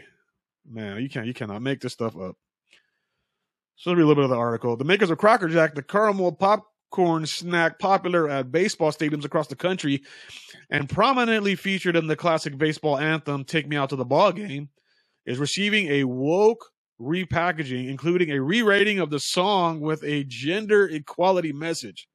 Man, 0.68 1.02
you 1.02 1.10
can't 1.10 1.28
you 1.28 1.34
cannot 1.34 1.62
make 1.62 1.80
this 1.80 1.94
stuff 1.94 2.18
up. 2.18 2.36
So 3.76 3.92
let 3.92 3.98
me 3.98 4.04
a 4.04 4.08
little 4.08 4.24
bit 4.24 4.32
of 4.32 4.32
the 4.32 4.38
article. 4.38 4.76
The 4.78 4.84
makers 4.84 5.12
of 5.12 5.20
Cracker 5.20 5.48
Jack, 5.48 5.76
the 5.76 5.84
caramel 5.84 6.32
popcorn 6.32 7.26
snack 7.28 7.78
popular 7.78 8.28
at 8.30 8.52
baseball 8.52 8.92
stadiums 8.92 9.26
across 9.26 9.48
the 9.48 9.56
country 9.56 10.02
and 10.72 10.90
prominently 10.90 11.56
featured 11.56 11.96
in 11.96 12.08
the 12.08 12.16
classic 12.16 12.58
baseball 12.58 12.98
anthem 12.98 13.44
Take 13.44 13.68
Me 13.68 13.76
Out 13.76 13.90
to 13.90 13.96
the 13.96 14.06
Ball 14.06 14.32
Game, 14.32 14.70
is 15.26 15.38
receiving 15.38 15.88
a 15.88 16.04
woke 16.04 16.72
repackaging, 17.02 17.90
including 17.90 18.32
a 18.32 18.42
rewriting 18.42 19.00
of 19.00 19.10
the 19.10 19.20
song 19.20 19.82
with 19.82 20.04
a 20.04 20.24
gender 20.26 20.88
equality 20.88 21.52
message. 21.52 22.08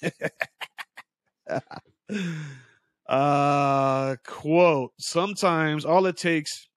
uh, 3.08 4.16
quote, 4.24 4.92
sometimes 4.98 5.84
all 5.84 6.06
it 6.06 6.16
takes 6.16 6.68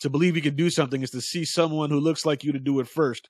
to 0.00 0.10
believe 0.10 0.36
you 0.36 0.42
can 0.42 0.56
do 0.56 0.70
something 0.70 1.02
is 1.02 1.10
to 1.10 1.20
see 1.20 1.44
someone 1.44 1.90
who 1.90 2.00
looks 2.00 2.24
like 2.24 2.44
you 2.44 2.52
to 2.52 2.58
do 2.58 2.80
it 2.80 2.88
first. 2.88 3.28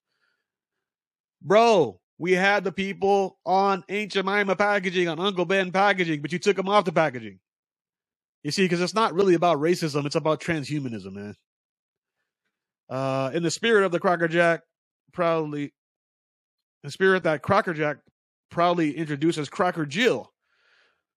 Bro, 1.40 2.00
we 2.18 2.32
had 2.32 2.64
the 2.64 2.72
people 2.72 3.38
on 3.46 3.84
Aunt 3.88 4.12
Jemima 4.12 4.56
packaging, 4.56 5.08
on 5.08 5.20
Uncle 5.20 5.44
Ben 5.44 5.70
packaging, 5.70 6.20
but 6.20 6.32
you 6.32 6.38
took 6.38 6.56
them 6.56 6.68
off 6.68 6.84
the 6.84 6.92
packaging. 6.92 7.38
You 8.42 8.50
see, 8.50 8.64
because 8.64 8.80
it's 8.80 8.94
not 8.94 9.14
really 9.14 9.34
about 9.34 9.58
racism, 9.58 10.04
it's 10.04 10.16
about 10.16 10.40
transhumanism, 10.40 11.12
man. 11.12 11.34
Uh, 12.88 13.30
in 13.34 13.42
the 13.42 13.50
spirit 13.50 13.84
of 13.84 13.92
the 13.92 14.00
Cracker 14.00 14.28
Jack, 14.28 14.62
proudly, 15.12 15.72
the 16.82 16.90
spirit 16.90 17.24
that 17.24 17.42
Cracker 17.42 17.74
Jack 17.74 17.98
proudly 18.50 18.96
introduces 18.96 19.48
Cracker 19.48 19.84
Jill, 19.84 20.32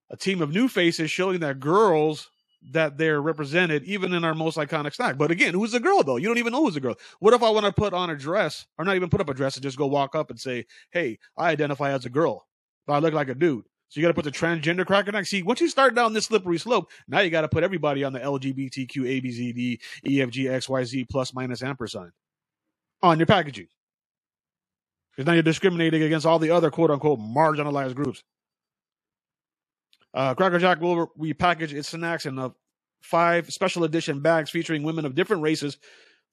a 0.09 0.17
team 0.17 0.41
of 0.41 0.51
new 0.51 0.67
faces 0.67 1.09
showing 1.09 1.39
that 1.39 1.59
girls 1.59 2.29
that 2.71 2.97
they're 2.97 3.21
represented 3.21 3.83
even 3.85 4.13
in 4.13 4.23
our 4.23 4.35
most 4.35 4.57
iconic 4.57 4.93
snack. 4.93 5.17
But 5.17 5.31
again, 5.31 5.53
who's 5.53 5.71
the 5.71 5.79
girl 5.79 6.03
though? 6.03 6.17
You 6.17 6.27
don't 6.27 6.37
even 6.37 6.53
know 6.53 6.63
who's 6.63 6.75
the 6.75 6.79
girl. 6.79 6.95
What 7.19 7.33
if 7.33 7.41
I 7.41 7.49
want 7.49 7.65
to 7.65 7.71
put 7.71 7.93
on 7.93 8.09
a 8.09 8.15
dress 8.15 8.67
or 8.77 8.85
not 8.85 8.95
even 8.95 9.09
put 9.09 9.21
up 9.21 9.29
a 9.29 9.33
dress 9.33 9.55
and 9.55 9.63
just 9.63 9.77
go 9.77 9.87
walk 9.87 10.15
up 10.15 10.29
and 10.29 10.39
say, 10.39 10.65
Hey, 10.91 11.17
I 11.37 11.49
identify 11.49 11.91
as 11.91 12.05
a 12.05 12.09
girl, 12.09 12.45
but 12.85 12.93
I 12.93 12.99
look 12.99 13.13
like 13.13 13.29
a 13.29 13.35
dude. 13.35 13.65
So 13.91 13.99
you 13.99 14.05
got 14.05 14.15
to 14.15 14.21
put 14.21 14.23
the 14.23 14.31
transgender 14.31 14.85
cracker 14.85 15.11
next. 15.11 15.31
See, 15.31 15.43
once 15.43 15.59
you 15.59 15.67
start 15.67 15.95
down 15.95 16.13
this 16.13 16.27
slippery 16.27 16.57
slope, 16.57 16.89
now 17.09 17.19
you 17.19 17.29
got 17.29 17.41
to 17.41 17.49
put 17.49 17.61
everybody 17.61 18.05
on 18.05 18.13
the 18.13 18.21
LGBTQ, 18.21 18.87
ABZD, 18.87 19.79
EFG, 20.07 20.45
XYZ 20.45 21.09
plus 21.09 21.33
minus 21.33 21.61
ampersand 21.61 22.11
on 23.03 23.19
your 23.19 23.25
packaging. 23.25 23.67
Because 25.11 25.27
now 25.27 25.33
you're 25.33 25.43
discriminating 25.43 26.03
against 26.03 26.25
all 26.25 26.39
the 26.39 26.51
other 26.51 26.71
quote 26.71 26.89
unquote 26.89 27.19
marginalized 27.19 27.95
groups. 27.95 28.23
Uh, 30.13 30.35
Cracker 30.35 30.59
Jack 30.59 30.79
will 30.79 31.11
repackage 31.19 31.73
its 31.73 31.89
snacks 31.89 32.25
in 32.25 32.35
the 32.35 32.51
five 33.01 33.51
special 33.51 33.83
edition 33.83 34.21
bags 34.21 34.49
featuring 34.49 34.83
women 34.83 35.05
of 35.05 35.15
different 35.15 35.41
races 35.41 35.77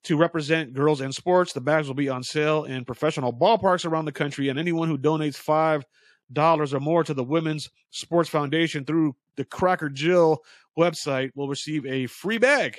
to 0.05 0.17
represent 0.17 0.75
girls 0.75 1.01
in 1.01 1.11
sports. 1.11 1.53
The 1.53 1.61
bags 1.61 1.89
will 1.89 1.97
be 1.97 2.09
on 2.09 2.23
sale 2.23 2.67
in 2.67 2.85
professional 2.85 3.33
ballparks 3.33 3.85
around 3.85 4.05
the 4.05 4.13
country, 4.13 4.49
and 4.49 4.61
anyone 4.61 4.87
who 4.87 4.97
donates 4.97 5.35
five 5.35 5.85
dollars 6.33 6.75
or 6.75 6.81
more 6.81 7.05
to 7.05 7.15
the 7.15 7.25
Women's 7.25 7.71
Sports 7.91 8.29
Foundation 8.29 8.85
through 8.85 9.17
the 9.37 9.45
Cracker 9.45 9.89
Jill 9.89 10.39
website 10.79 11.31
will 11.35 11.49
receive 11.49 11.87
a 11.87 12.07
free 12.07 12.39
bag. 12.39 12.79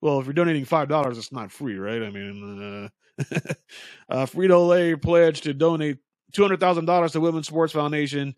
Well, 0.00 0.18
if 0.20 0.26
you're 0.26 0.32
donating 0.32 0.64
five 0.64 0.88
dollars, 0.88 1.18
it's 1.18 1.32
not 1.32 1.52
free, 1.52 1.76
right? 1.76 2.02
I 2.02 2.10
mean, 2.10 2.90
uh, 3.18 3.24
uh, 4.08 4.26
Frito 4.26 4.66
Lay 4.66 4.96
pledged 4.96 5.44
to 5.44 5.54
donate 5.54 5.98
two 6.32 6.42
hundred 6.42 6.60
thousand 6.60 6.86
dollars 6.86 7.12
to 7.12 7.20
Women's 7.20 7.46
Sports 7.46 7.72
Foundation 7.72 8.34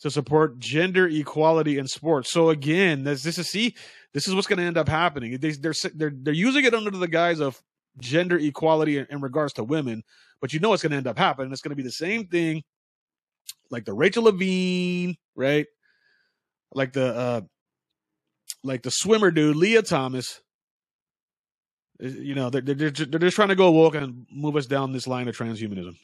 to 0.00 0.10
support 0.10 0.58
gender 0.58 1.08
equality 1.08 1.78
in 1.78 1.86
sports. 1.86 2.30
So 2.30 2.50
again, 2.50 3.04
this, 3.04 3.22
this 3.22 3.38
is 3.38 3.48
see, 3.48 3.74
this 4.12 4.28
is 4.28 4.34
what's 4.34 4.46
going 4.46 4.58
to 4.58 4.64
end 4.64 4.76
up 4.76 4.88
happening. 4.88 5.38
They, 5.38 5.52
they're 5.52 5.74
they're 5.94 6.12
they're 6.14 6.34
using 6.34 6.64
it 6.64 6.74
under 6.74 6.90
the 6.90 7.08
guise 7.08 7.40
of 7.40 7.62
gender 7.98 8.38
equality 8.38 8.98
in, 8.98 9.06
in 9.10 9.20
regards 9.20 9.54
to 9.54 9.64
women, 9.64 10.02
but 10.40 10.52
you 10.52 10.60
know 10.60 10.70
what's 10.70 10.82
going 10.82 10.92
to 10.92 10.96
end 10.96 11.06
up 11.06 11.18
happening. 11.18 11.52
It's 11.52 11.62
going 11.62 11.70
to 11.70 11.76
be 11.76 11.82
the 11.82 11.90
same 11.90 12.26
thing, 12.26 12.62
like 13.70 13.84
the 13.84 13.94
Rachel 13.94 14.24
Levine, 14.24 15.16
right? 15.34 15.66
Like 16.72 16.92
the 16.92 17.14
uh, 17.14 17.40
like 18.62 18.82
the 18.82 18.90
swimmer 18.90 19.30
dude, 19.30 19.56
Lia 19.56 19.82
Thomas. 19.82 20.40
You 21.98 22.34
know, 22.34 22.50
they're, 22.50 22.60
they're, 22.60 22.90
they're 22.90 23.20
just 23.20 23.36
trying 23.36 23.48
to 23.48 23.54
go 23.54 23.70
woke 23.70 23.94
and 23.94 24.26
move 24.30 24.56
us 24.56 24.66
down 24.66 24.92
this 24.92 25.06
line 25.06 25.28
of 25.28 25.36
transhumanism. 25.36 25.96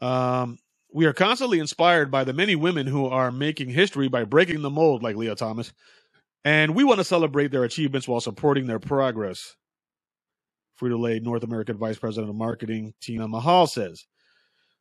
Um, 0.00 0.58
we 0.92 1.04
are 1.04 1.12
constantly 1.12 1.58
inspired 1.58 2.10
by 2.10 2.24
the 2.24 2.32
many 2.32 2.56
women 2.56 2.86
who 2.86 3.06
are 3.06 3.30
making 3.30 3.68
history 3.68 4.08
by 4.08 4.24
breaking 4.24 4.62
the 4.62 4.70
mold, 4.70 5.02
like 5.02 5.16
Lia 5.16 5.34
Thomas, 5.34 5.72
and 6.44 6.74
we 6.74 6.84
want 6.84 6.98
to 6.98 7.04
celebrate 7.04 7.50
their 7.50 7.64
achievements 7.64 8.08
while 8.08 8.20
supporting 8.20 8.66
their 8.66 8.78
progress. 8.78 9.54
Frito 10.80 10.98
Lay 10.98 11.20
North 11.20 11.42
American 11.42 11.76
Vice 11.76 11.98
President 11.98 12.30
of 12.30 12.36
Marketing, 12.36 12.94
Tina 13.00 13.28
Mahal 13.28 13.66
says. 13.66 14.06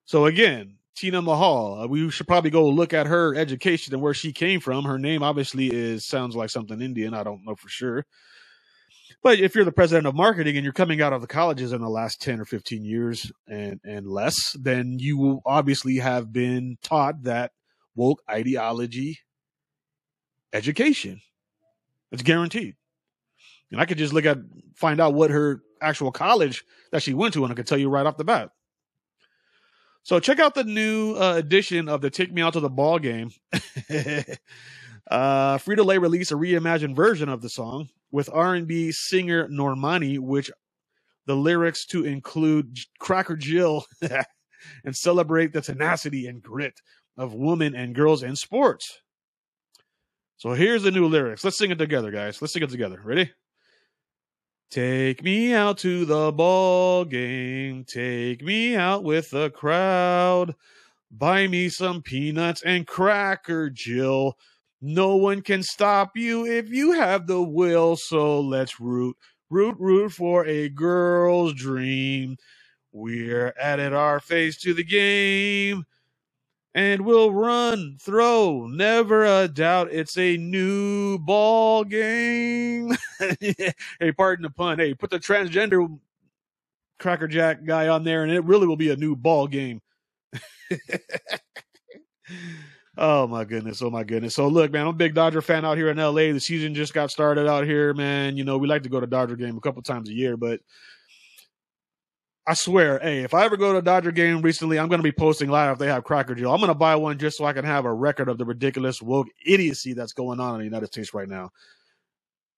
So 0.06 0.26
again, 0.26 0.78
Tina 0.96 1.22
Mahal, 1.22 1.82
uh, 1.82 1.88
we 1.88 2.10
should 2.10 2.28
probably 2.28 2.50
go 2.50 2.68
look 2.68 2.94
at 2.94 3.08
her 3.08 3.36
education 3.36 3.94
and 3.94 4.02
where 4.02 4.14
she 4.14 4.32
came 4.32 4.60
from. 4.60 4.86
Her 4.86 4.98
name 4.98 5.22
obviously 5.22 5.68
is 5.68 6.08
sounds 6.08 6.36
like 6.36 6.50
something 6.50 6.82
Indian. 6.82 7.14
I 7.14 7.24
don't 7.24 7.46
know 7.46 7.56
for 7.56 7.70
sure. 7.70 8.06
But 9.24 9.40
if 9.40 9.56
you're 9.56 9.66
the 9.66 9.72
president 9.72 10.08
of 10.08 10.16
marketing 10.16 10.58
and 10.58 10.64
you're 10.64 10.74
coming 10.74 11.02
out 11.02 11.14
of 11.14 11.22
the 11.22 11.28
colleges 11.28 11.72
in 11.72 11.82
the 11.82 11.90
last 11.90 12.22
10 12.22 12.40
or 12.40 12.46
15 12.46 12.84
years 12.86 13.32
and, 13.48 13.80
and 13.84 14.08
less, 14.08 14.56
then 14.60 14.98
you 15.00 15.18
will 15.18 15.42
obviously 15.46 15.98
have 15.98 16.32
been 16.32 16.78
taught 16.82 17.24
that 17.24 17.52
woke 17.96 18.22
ideology 18.30 19.20
education. 20.54 21.22
It's 22.12 22.24
guaranteed. 22.24 22.76
And 23.72 23.82
I 23.82 23.86
could 23.86 23.98
just 23.98 24.14
look 24.14 24.26
at, 24.26 24.38
find 24.76 25.02
out 25.02 25.14
what 25.14 25.32
her 25.32 25.62
actual 25.82 26.12
college 26.12 26.64
that 26.92 27.04
she 27.04 27.14
went 27.14 27.34
to, 27.34 27.44
and 27.44 27.52
I 27.52 27.56
could 27.56 27.68
tell 27.68 27.78
you 27.78 27.90
right 27.90 28.06
off 28.06 28.18
the 28.18 28.24
bat. 28.24 28.52
So 30.04 30.20
check 30.20 30.40
out 30.40 30.56
the 30.56 30.64
new 30.64 31.16
uh, 31.16 31.36
edition 31.36 31.90
of 31.90 32.02
the 32.02 32.10
Take 32.10 32.32
Me 32.32 32.42
Out 32.42 32.54
to 32.54 32.62
the 32.62 32.70
Ball 32.70 32.98
Game. 32.98 33.30
uh, 33.52 33.58
Frito 35.58 35.84
Lay 35.84 35.98
released 35.98 36.32
a 36.32 36.38
reimagined 36.38 36.96
version 36.96 37.28
of 37.28 37.42
the 37.42 37.50
song 37.50 37.90
with 38.12 38.30
R&B 38.32 38.94
singer 38.94 39.50
Normani, 39.50 40.18
which 40.18 40.50
the 41.26 41.36
lyrics 41.36 41.86
to 41.88 42.06
include 42.06 42.78
Cracker 43.00 43.36
Jill 43.36 43.86
and 44.86 44.96
celebrate 44.96 45.52
the 45.52 45.60
tenacity 45.60 46.28
and 46.28 46.42
grit 46.42 46.80
of 47.18 47.34
women 47.34 47.76
and 47.76 47.94
girls 47.94 48.24
in 48.24 48.36
sports. 48.36 49.02
So 50.38 50.54
here's 50.54 50.84
the 50.84 50.92
new 50.92 51.08
lyrics. 51.08 51.44
Let's 51.44 51.58
sing 51.58 51.72
it 51.72 51.80
together, 51.80 52.12
guys. 52.12 52.42
Let's 52.42 52.54
sing 52.54 52.64
it 52.64 52.70
together. 52.70 53.02
Ready? 53.04 53.32
Take 54.70 55.24
me 55.24 55.54
out 55.54 55.78
to 55.80 56.04
the 56.04 56.32
ball 56.34 57.06
game. 57.06 57.86
Take 57.86 58.44
me 58.44 58.76
out 58.76 59.04
with 59.04 59.30
the 59.30 59.50
crowd. 59.50 60.56
Buy 61.10 61.48
me 61.48 61.70
some 61.70 62.02
peanuts 62.02 62.62
and 62.64 62.86
cracker, 62.86 63.70
Jill. 63.70 64.38
No 64.82 65.16
one 65.16 65.42
can 65.42 65.64
stop 65.64 66.18
you 66.18 66.46
if 66.46 66.70
you 66.70 66.92
have 66.92 67.28
the 67.28 67.42
will. 67.42 67.96
So 67.96 68.42
let's 68.42 68.78
root, 68.80 69.16
root, 69.50 69.78
root 69.80 70.12
for 70.12 70.46
a 70.46 70.68
girl's 70.68 71.54
dream. 71.54 72.36
We're 72.92 73.54
added 73.58 73.94
our 73.94 74.20
face 74.20 74.58
to 74.62 74.74
the 74.74 74.84
game 74.84 75.86
and 76.76 77.02
we'll 77.06 77.32
run, 77.32 77.98
throw, 78.00 78.68
never 78.68 79.26
a 79.26 79.48
doubt. 79.48 79.90
It's 79.92 80.18
a 80.18 80.38
new 80.38 81.18
ball 81.20 81.84
game. 81.84 82.96
hey, 83.40 84.12
pardon 84.16 84.44
the 84.44 84.50
pun. 84.50 84.80
Hey, 84.80 84.94
put 84.94 85.10
the 85.10 85.20
transgender 85.20 86.00
Cracker 87.00 87.28
Jack 87.28 87.64
guy 87.64 87.88
on 87.88 88.04
there, 88.04 88.24
and 88.24 88.32
it 88.32 88.44
really 88.44 88.68
will 88.68 88.76
be 88.76 88.92
a 88.92 88.96
new 88.96 89.16
ball 89.16 89.48
game. 89.48 89.82
oh 92.98 93.28
my 93.28 93.44
goodness! 93.46 93.82
Oh 93.82 93.90
my 93.90 94.04
goodness! 94.04 94.36
So 94.36 94.48
look, 94.48 94.72
man, 94.72 94.84
I'm 94.84 94.90
a 94.90 94.94
big 94.94 95.14
Dodger 95.16 95.42
fan 95.42 95.66
out 95.66 95.78
here 95.78 95.90
in 95.90 95.98
LA. 95.98 96.34
The 96.34 96.40
season 96.40 96.76
just 96.76 96.94
got 96.94 97.12
started 97.12 97.48
out 97.48 97.66
here, 97.66 97.94
man. 97.94 98.38
You 98.38 98.44
know, 98.44 98.58
we 98.58 98.68
like 98.68 98.84
to 98.84 98.90
go 98.90 99.00
to 99.00 99.08
Dodger 99.08 99.36
game 99.36 99.58
a 99.58 99.62
couple 99.62 99.82
times 99.82 100.10
a 100.10 100.14
year, 100.14 100.38
but 100.38 100.60
I 102.50 102.54
swear, 102.54 102.98
hey, 103.00 103.24
if 103.24 103.34
I 103.34 103.44
ever 103.44 103.58
go 103.58 103.74
to 103.74 103.80
a 103.80 103.82
Dodger 103.82 104.14
game 104.14 104.42
recently, 104.42 104.80
I'm 104.80 104.88
going 104.88 105.00
to 105.00 105.04
be 105.04 105.12
posting 105.12 105.50
live 105.50 105.74
if 105.74 105.80
they 105.80 105.88
have 105.88 106.06
Cracker 106.06 106.34
Jill. 106.34 106.54
I'm 106.54 106.62
going 106.62 106.70
to 106.70 106.76
buy 106.76 106.96
one 106.96 107.18
just 107.18 107.38
so 107.38 107.44
I 107.44 107.52
can 107.52 107.66
have 107.66 107.84
a 107.84 107.94
record 107.94 108.30
of 108.30 108.38
the 108.38 108.46
ridiculous 108.46 109.02
woke 109.02 109.28
idiocy 109.46 109.92
that's 109.92 110.14
going 110.14 110.40
on 110.40 110.54
in 110.54 110.60
the 110.60 110.64
United 110.64 110.88
States 110.88 111.14
right 111.14 111.28
now. 111.28 111.50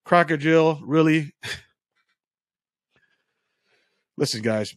Cracker 0.06 0.38
Jill, 0.38 0.80
really? 0.84 1.34
Listen, 4.18 4.44
guys. 4.44 4.76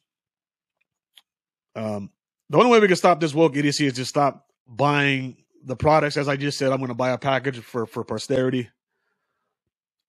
Um, 1.77 2.09
the 2.49 2.57
only 2.57 2.71
way 2.71 2.81
we 2.81 2.87
can 2.87 2.97
stop 2.97 3.21
this 3.21 3.35
woke 3.35 3.55
idiocy 3.55 3.87
is 3.87 3.95
to 3.95 4.07
stop 4.07 4.47
buying 4.67 5.37
the 5.63 5.77
products. 5.77 6.17
As 6.17 6.27
I 6.27 6.37
just 6.37 6.57
said, 6.57 6.73
I'm 6.73 6.79
going 6.79 6.89
to 6.89 6.95
buy 6.95 7.11
a 7.11 7.19
package 7.19 7.59
for 7.59 7.85
for 7.85 8.03
posterity. 8.03 8.71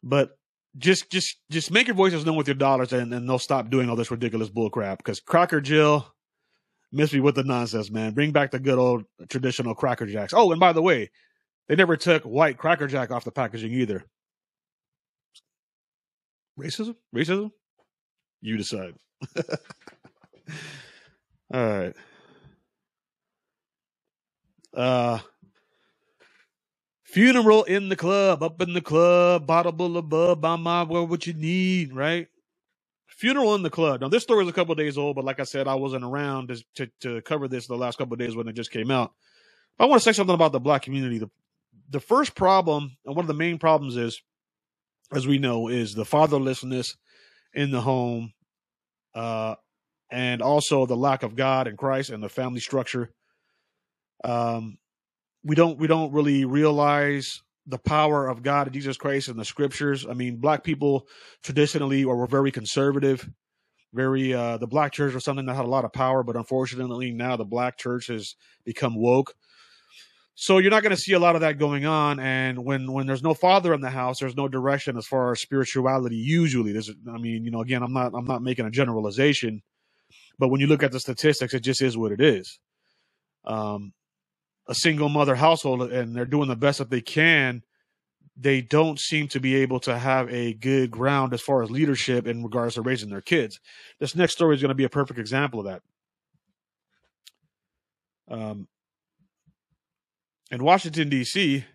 But 0.01 0.37
just 0.77 1.11
just 1.11 1.37
just 1.49 1.71
make 1.71 1.87
your 1.87 1.95
voices 1.95 2.25
known 2.25 2.35
with 2.35 2.47
your 2.47 2.55
dollars 2.55 2.93
and, 2.93 3.13
and 3.13 3.29
they'll 3.29 3.39
stop 3.39 3.69
doing 3.69 3.89
all 3.89 3.95
this 3.95 4.11
ridiculous 4.11 4.49
bullcrap 4.49 4.97
because 4.97 5.19
cracker 5.19 5.61
jill 5.61 6.07
miss 6.91 7.13
me 7.13 7.19
with 7.19 7.35
the 7.35 7.43
nonsense 7.43 7.91
man. 7.91 8.13
Bring 8.13 8.31
back 8.31 8.51
the 8.51 8.59
good 8.59 8.79
old 8.79 9.03
traditional 9.29 9.75
cracker 9.75 10.05
jacks. 10.05 10.33
Oh 10.35 10.51
and 10.51 10.59
by 10.59 10.73
the 10.73 10.81
way 10.81 11.11
they 11.67 11.75
never 11.75 11.95
took 11.95 12.23
white 12.23 12.57
cracker 12.57 12.87
jack 12.87 13.11
off 13.11 13.23
the 13.23 13.31
packaging 13.31 13.71
either. 13.73 14.03
Racism? 16.59 16.95
Racism? 17.15 17.51
You 18.41 18.57
decide. 18.57 18.95
All 21.53 21.67
right. 21.67 21.93
Uh 24.73 25.19
Funeral 27.13 27.63
in 27.65 27.89
the 27.89 27.95
club, 27.95 28.41
up 28.41 28.59
in 28.59 28.73
the 28.73 28.81
club, 28.81 29.45
bottle 29.45 29.97
of 29.97 30.09
bub, 30.09 30.43
on 30.43 30.63
my 30.63 30.81
well, 30.81 31.05
what 31.05 31.27
you 31.27 31.33
need, 31.33 31.93
right? 31.93 32.27
Funeral 33.05 33.53
in 33.53 33.61
the 33.61 33.69
club. 33.69 34.01
Now, 34.01 34.07
this 34.07 34.23
story 34.23 34.43
is 34.43 34.49
a 34.49 34.53
couple 34.53 34.73
days 34.73 34.97
old, 34.97 35.15
but 35.15 35.23
like 35.23 35.39
I 35.39 35.43
said, 35.43 35.67
I 35.67 35.75
wasn't 35.75 36.05
around 36.05 36.47
to, 36.47 36.63
to, 36.73 36.91
to 37.01 37.21
cover 37.21 37.47
this 37.47 37.67
the 37.67 37.75
last 37.75 37.99
couple 37.99 38.17
days 38.17 38.35
when 38.35 38.47
it 38.47 38.53
just 38.53 38.71
came 38.71 38.89
out. 38.89 39.13
But 39.77 39.85
I 39.85 39.87
want 39.89 40.01
to 40.01 40.03
say 40.03 40.11
something 40.11 40.33
about 40.33 40.53
the 40.53 40.59
black 40.59 40.81
community. 40.81 41.19
The, 41.19 41.29
the 41.91 41.99
first 41.99 42.33
problem, 42.33 42.97
and 43.05 43.15
one 43.15 43.25
of 43.25 43.27
the 43.27 43.35
main 43.35 43.59
problems 43.59 43.95
is, 43.95 44.19
as 45.13 45.27
we 45.27 45.37
know, 45.37 45.67
is 45.67 45.93
the 45.93 46.05
fatherlessness 46.05 46.95
in 47.53 47.69
the 47.69 47.81
home, 47.81 48.33
uh, 49.13 49.53
and 50.09 50.41
also 50.41 50.87
the 50.87 50.97
lack 50.97 51.21
of 51.21 51.35
God 51.35 51.67
and 51.67 51.77
Christ 51.77 52.09
and 52.09 52.23
the 52.23 52.29
family 52.29 52.59
structure. 52.59 53.11
Um, 54.23 54.79
we 55.43 55.55
don't 55.55 55.77
we 55.77 55.87
don't 55.87 56.11
really 56.13 56.45
realize 56.45 57.41
the 57.67 57.77
power 57.77 58.27
of 58.27 58.43
God 58.43 58.67
and 58.67 58.73
Jesus 58.73 58.97
Christ 58.97 59.29
in 59.29 59.37
the 59.37 59.45
scriptures. 59.45 60.05
I 60.05 60.13
mean, 60.13 60.37
black 60.37 60.63
people 60.63 61.07
traditionally 61.43 62.03
or 62.03 62.17
were 62.17 62.27
very 62.27 62.51
conservative, 62.51 63.29
very 63.93 64.33
uh 64.33 64.57
the 64.57 64.67
black 64.67 64.91
church 64.91 65.13
was 65.13 65.23
something 65.23 65.45
that 65.45 65.55
had 65.55 65.65
a 65.65 65.69
lot 65.69 65.85
of 65.85 65.93
power, 65.93 66.23
but 66.23 66.35
unfortunately 66.35 67.11
now 67.11 67.37
the 67.37 67.45
black 67.45 67.77
church 67.77 68.07
has 68.07 68.35
become 68.65 68.95
woke. 68.95 69.35
So 70.35 70.57
you're 70.57 70.71
not 70.71 70.81
going 70.81 70.95
to 70.95 71.01
see 71.01 71.13
a 71.13 71.19
lot 71.19 71.35
of 71.35 71.41
that 71.41 71.59
going 71.59 71.85
on, 71.85 72.19
and 72.19 72.65
when 72.65 72.91
when 72.91 73.05
there's 73.05 73.21
no 73.21 73.35
father 73.35 73.71
in 73.71 73.81
the 73.81 73.91
house, 73.91 74.19
there's 74.19 74.35
no 74.35 74.47
direction 74.47 74.97
as 74.97 75.05
far 75.05 75.31
as 75.31 75.41
spirituality. 75.41 76.15
Usually, 76.15 76.71
there's, 76.71 76.89
I 76.89 77.19
mean, 77.19 77.45
you 77.45 77.51
know, 77.51 77.61
again, 77.61 77.83
I'm 77.83 77.93
not 77.93 78.13
I'm 78.15 78.25
not 78.25 78.41
making 78.41 78.65
a 78.65 78.71
generalization, 78.71 79.61
but 80.39 80.47
when 80.47 80.59
you 80.59 80.65
look 80.65 80.81
at 80.81 80.91
the 80.91 80.99
statistics, 80.99 81.53
it 81.53 81.59
just 81.59 81.83
is 81.83 81.95
what 81.95 82.11
it 82.11 82.19
is. 82.19 82.59
Um, 83.45 83.93
a 84.67 84.75
single 84.75 85.09
mother 85.09 85.35
household 85.35 85.91
and 85.91 86.15
they're 86.15 86.25
doing 86.25 86.47
the 86.47 86.55
best 86.55 86.77
that 86.77 86.89
they 86.89 87.01
can, 87.01 87.63
they 88.35 88.61
don't 88.61 88.99
seem 88.99 89.27
to 89.27 89.39
be 89.39 89.55
able 89.55 89.79
to 89.81 89.97
have 89.97 90.31
a 90.33 90.53
good 90.53 90.89
ground 90.89 91.33
as 91.33 91.41
far 91.41 91.61
as 91.61 91.69
leadership 91.69 92.27
in 92.27 92.43
regards 92.43 92.75
to 92.75 92.81
raising 92.81 93.09
their 93.09 93.21
kids. 93.21 93.59
This 93.99 94.15
next 94.15 94.33
story 94.33 94.55
is 94.55 94.61
going 94.61 94.69
to 94.69 94.75
be 94.75 94.85
a 94.85 94.89
perfect 94.89 95.19
example 95.19 95.59
of 95.59 95.65
that. 95.65 95.81
Um, 98.29 98.67
in 100.49 100.63
Washington, 100.63 101.09
D.C., 101.09 101.65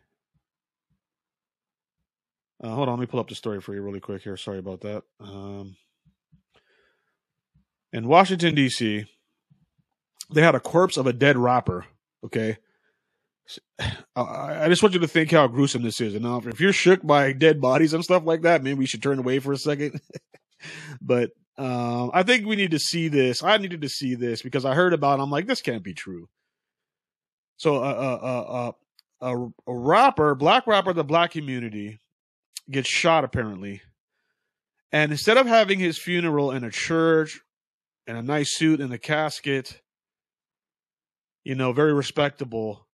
uh, 2.60 2.68
hold 2.74 2.88
on, 2.88 2.98
let 2.98 3.00
me 3.00 3.06
pull 3.06 3.20
up 3.20 3.28
the 3.28 3.36
story 3.36 3.60
for 3.60 3.72
you 3.74 3.82
really 3.82 4.00
quick 4.00 4.22
here. 4.22 4.36
Sorry 4.36 4.58
about 4.58 4.80
that. 4.80 5.04
Um, 5.20 5.76
in 7.92 8.08
Washington, 8.08 8.54
D.C., 8.56 9.04
they 10.34 10.42
had 10.42 10.56
a 10.56 10.60
corpse 10.60 10.96
of 10.96 11.06
a 11.06 11.12
dead 11.12 11.36
rapper. 11.36 11.86
Okay. 12.24 12.58
I 14.16 14.68
just 14.68 14.82
want 14.82 14.94
you 14.94 15.00
to 15.00 15.08
think 15.08 15.30
how 15.30 15.46
gruesome 15.46 15.82
this 15.82 16.00
is. 16.00 16.14
And 16.14 16.46
if 16.46 16.60
you're 16.60 16.72
shook 16.72 17.06
by 17.06 17.32
dead 17.32 17.60
bodies 17.60 17.94
and 17.94 18.04
stuff 18.04 18.24
like 18.24 18.42
that, 18.42 18.62
maybe 18.62 18.78
we 18.78 18.86
should 18.86 19.02
turn 19.02 19.18
away 19.18 19.38
for 19.38 19.52
a 19.52 19.58
second. 19.58 20.00
but 21.00 21.30
um, 21.56 22.10
I 22.14 22.22
think 22.22 22.46
we 22.46 22.56
need 22.56 22.72
to 22.72 22.78
see 22.78 23.08
this. 23.08 23.42
I 23.42 23.56
needed 23.58 23.82
to 23.82 23.88
see 23.88 24.14
this 24.14 24.42
because 24.42 24.64
I 24.64 24.74
heard 24.74 24.92
about. 24.92 25.18
it. 25.18 25.22
I'm 25.22 25.30
like, 25.30 25.46
this 25.46 25.62
can't 25.62 25.82
be 25.82 25.94
true. 25.94 26.28
So, 27.56 27.76
uh, 27.76 27.78
uh, 28.22 28.52
uh, 28.52 28.72
a, 29.20 29.46
a 29.66 29.76
rapper, 29.76 30.36
black 30.36 30.66
rapper, 30.66 30.92
the 30.92 31.02
black 31.02 31.32
community 31.32 31.98
gets 32.70 32.88
shot 32.88 33.24
apparently, 33.24 33.82
and 34.92 35.10
instead 35.10 35.36
of 35.36 35.46
having 35.46 35.80
his 35.80 35.98
funeral 35.98 36.52
in 36.52 36.62
a 36.62 36.70
church, 36.70 37.40
in 38.06 38.14
a 38.14 38.22
nice 38.22 38.56
suit 38.56 38.80
in 38.80 38.92
a 38.92 38.98
casket, 38.98 39.80
you 41.42 41.56
know, 41.56 41.72
very 41.72 41.92
respectable 41.92 42.87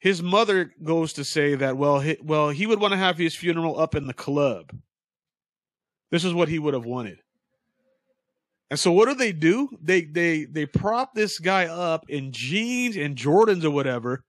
his 0.00 0.22
mother 0.22 0.72
goes 0.82 1.12
to 1.12 1.24
say 1.24 1.54
that 1.54 1.76
well 1.76 2.00
he, 2.00 2.16
well 2.22 2.48
he 2.48 2.66
would 2.66 2.80
want 2.80 2.92
to 2.92 2.98
have 2.98 3.18
his 3.18 3.34
funeral 3.34 3.78
up 3.78 3.94
in 3.94 4.06
the 4.06 4.14
club. 4.14 4.74
This 6.10 6.24
is 6.24 6.34
what 6.34 6.48
he 6.48 6.58
would 6.58 6.74
have 6.74 6.86
wanted. 6.86 7.18
And 8.70 8.78
so 8.78 8.92
what 8.92 9.08
do 9.08 9.14
they 9.14 9.32
do? 9.32 9.68
They 9.80 10.02
they 10.02 10.44
they 10.44 10.66
prop 10.66 11.14
this 11.14 11.38
guy 11.38 11.66
up 11.66 12.06
in 12.08 12.32
jeans 12.32 12.96
and 12.96 13.16
jordans 13.16 13.64
or 13.64 13.70
whatever. 13.70 14.24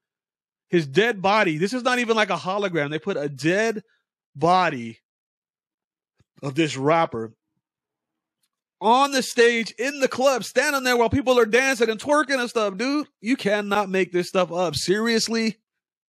His 0.69 0.85
dead 0.87 1.21
body 1.21 1.57
this 1.57 1.73
is 1.73 1.83
not 1.83 1.99
even 1.99 2.15
like 2.15 2.29
a 2.29 2.37
hologram. 2.37 2.89
They 2.89 2.99
put 2.99 3.17
a 3.17 3.29
dead 3.29 3.81
body 4.35 4.99
of 6.43 6.55
this 6.55 6.75
rapper 6.75 7.33
on 8.81 9.11
the 9.11 9.21
stage 9.21 9.71
in 9.77 9.99
the 9.99 10.07
club, 10.07 10.43
standing 10.43 10.83
there 10.83 10.97
while 10.97 11.09
people 11.09 11.39
are 11.39 11.45
dancing 11.45 11.89
and 11.89 11.99
twerking 11.99 12.39
and 12.39 12.49
stuff, 12.49 12.75
dude. 12.77 13.07
You 13.21 13.37
cannot 13.37 13.89
make 13.89 14.11
this 14.11 14.27
stuff 14.27 14.51
up. 14.51 14.75
Seriously? 14.75 15.57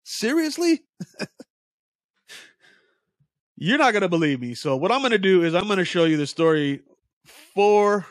Seriously? 0.03 0.81
You're 3.55 3.79
not 3.79 3.93
going 3.93 4.01
to 4.03 4.09
believe 4.09 4.39
me. 4.39 4.53
So, 4.53 4.75
what 4.75 4.91
I'm 4.91 4.99
going 4.99 5.11
to 5.11 5.17
do 5.17 5.43
is 5.43 5.55
I'm 5.55 5.65
going 5.65 5.79
to 5.79 5.85
show 5.85 6.03
you 6.03 6.17
the 6.17 6.27
story 6.27 6.81
for 7.55 8.05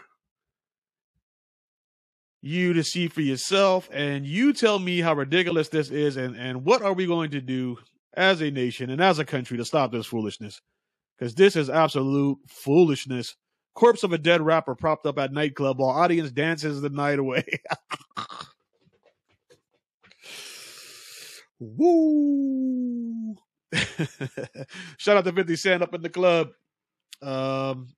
you 2.42 2.72
to 2.72 2.82
see 2.84 3.08
for 3.08 3.20
yourself 3.20 3.88
and 3.92 4.26
you 4.26 4.52
tell 4.52 4.78
me 4.78 5.00
how 5.00 5.14
ridiculous 5.14 5.68
this 5.68 5.90
is 5.90 6.16
and 6.16 6.36
and 6.36 6.64
what 6.64 6.80
are 6.80 6.92
we 6.92 7.04
going 7.04 7.30
to 7.30 7.40
do 7.40 7.76
as 8.14 8.40
a 8.40 8.52
nation 8.52 8.88
and 8.88 9.00
as 9.00 9.18
a 9.18 9.24
country 9.24 9.56
to 9.56 9.64
stop 9.64 9.90
this 9.90 10.06
foolishness 10.06 10.60
because 11.18 11.34
this 11.34 11.56
is 11.56 11.68
absolute 11.68 12.38
foolishness 12.46 13.34
corpse 13.76 14.02
of 14.02 14.12
a 14.12 14.18
dead 14.18 14.42
rapper 14.42 14.74
propped 14.74 15.06
up 15.06 15.18
at 15.18 15.32
nightclub 15.32 15.78
while 15.78 15.90
audience 15.90 16.32
dances 16.32 16.80
the 16.80 16.88
night 16.88 17.20
away. 17.20 17.44
Woo! 21.60 23.36
Shout 24.98 25.16
out 25.18 25.24
to 25.24 25.32
50 25.32 25.56
Cent 25.56 25.82
up 25.82 25.94
in 25.94 26.02
the 26.02 26.08
club. 26.08 26.48
Um, 27.22 27.88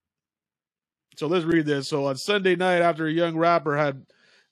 so 1.17 1.27
let's 1.27 1.45
read 1.45 1.67
this. 1.67 1.89
So 1.89 2.07
on 2.07 2.17
Sunday 2.17 2.57
night, 2.57 2.83
after 2.83 3.07
a 3.07 3.13
young 3.13 3.37
rapper 3.37 3.77
had 3.77 4.05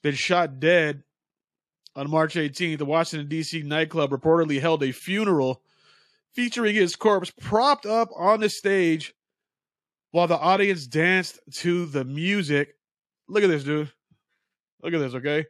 been 0.03 0.15
shot 0.15 0.61
dead 0.61 1.03
on 1.95 2.11
March 2.11 2.35
18th, 2.35 2.79
the 2.79 2.85
Washington, 2.85 3.29
D.C. 3.29 3.63
nightclub 3.63 4.11
reportedly 4.11 4.61
held 4.61 4.83
a 4.83 4.93
funeral 4.93 5.63
featuring 6.33 6.75
his 6.75 6.95
corpse 6.95 7.33
propped 7.41 7.87
up 7.87 8.11
on 8.17 8.41
the 8.41 8.49
stage 8.49 9.15
while 10.17 10.27
the 10.27 10.39
audience 10.39 10.87
danced 10.87 11.39
to 11.53 11.85
the 11.85 12.03
music. 12.03 12.75
Look 13.29 13.45
at 13.45 13.49
this, 13.49 13.65
dude. 13.65 13.93
Look 14.83 14.95
at 14.95 14.99
this, 14.99 15.15
okay? 15.15 15.45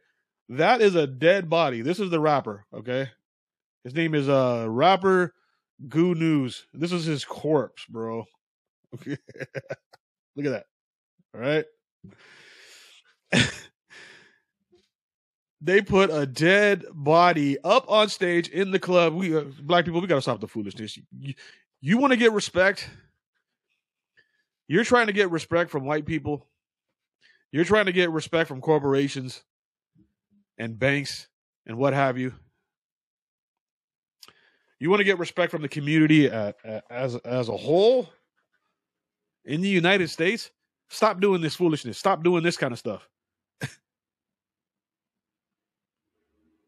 That 0.49 0.81
is 0.81 0.93
a 0.95 1.07
dead 1.07 1.49
body. 1.49 1.81
This 1.81 2.01
is 2.01 2.09
the 2.09 2.19
rapper, 2.19 2.65
okay? 2.73 3.09
His 3.85 3.95
name 3.95 4.13
is 4.13 4.27
uh 4.27 4.65
rapper 4.67 5.33
Goo 5.87 6.15
News. 6.15 6.65
This 6.73 6.91
is 6.91 7.05
his 7.05 7.23
corpse, 7.23 7.85
bro. 7.85 8.25
Okay. 8.93 9.17
Look 10.35 10.45
at 10.45 10.51
that. 10.51 10.65
All 11.35 11.41
right. 11.41 11.65
they 15.61 15.81
put 15.81 16.09
a 16.09 16.25
dead 16.25 16.85
body 16.93 17.57
up 17.65 17.89
on 17.89 18.07
stage 18.07 18.47
in 18.47 18.71
the 18.71 18.79
club. 18.79 19.13
We 19.13 19.35
uh, 19.35 19.43
black 19.61 19.83
people, 19.83 19.99
we 19.99 20.07
got 20.07 20.15
to 20.15 20.21
stop 20.21 20.39
the 20.39 20.47
foolishness. 20.47 20.97
You, 21.17 21.33
you 21.81 21.97
want 21.97 22.11
to 22.11 22.17
get 22.17 22.31
respect? 22.31 22.89
You're 24.67 24.83
trying 24.83 25.07
to 25.07 25.13
get 25.13 25.31
respect 25.31 25.71
from 25.71 25.85
white 25.85 26.05
people. 26.05 26.45
You're 27.51 27.65
trying 27.65 27.85
to 27.85 27.93
get 27.93 28.11
respect 28.11 28.47
from 28.49 28.59
corporations 28.61 29.43
and 30.57 30.77
banks 30.77 31.27
and 31.65 31.77
what 31.77 31.93
have 31.93 32.17
you. 32.17 32.33
You 34.79 34.89
want 34.89 34.99
to 34.99 35.05
get 35.05 35.17
respect 35.19 35.51
from 35.51 35.61
the 35.61 35.69
community 35.69 36.27
at, 36.27 36.57
at, 36.63 36.83
as 36.89 37.15
as 37.15 37.49
a 37.49 37.57
whole 37.57 38.09
in 39.45 39.61
the 39.61 39.69
United 39.69 40.09
States. 40.09 40.51
Stop 40.89 41.19
doing 41.19 41.41
this 41.41 41.55
foolishness. 41.55 41.97
Stop 41.97 42.23
doing 42.23 42.43
this 42.43 42.57
kind 42.57 42.71
of 42.71 42.79
stuff. 42.79 43.09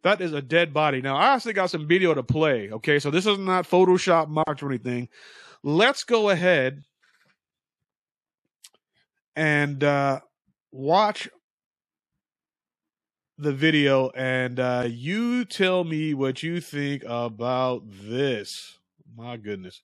that 0.04 0.22
is 0.22 0.34
a 0.34 0.42
dead 0.42 0.74
body. 0.74 1.02
Now, 1.02 1.18
I 1.18 1.36
actually 1.36 1.54
got 1.54 1.70
some 1.70 1.88
video 1.88 2.14
to 2.14 2.24
play. 2.24 2.72
Okay, 2.72 3.00
so 3.00 3.12
this 3.12 3.26
is 3.26 3.38
not 3.38 3.70
Photoshop 3.70 4.28
mocked 4.28 4.64
or 4.64 4.70
anything. 4.70 5.08
Let's 5.64 6.04
go 6.04 6.30
ahead 6.32 6.84
and 9.40 9.86
uh, 9.86 10.20
watch 10.70 11.30
the 13.38 13.54
video 13.54 14.10
and 14.10 14.60
uh, 14.60 14.84
you 14.86 15.46
tell 15.46 15.86
me 15.86 16.14
what 16.14 16.44
you 16.44 16.60
think 16.60 17.04
about 17.08 17.84
this. 17.88 18.80
My 19.16 19.38
goodness. 19.38 19.82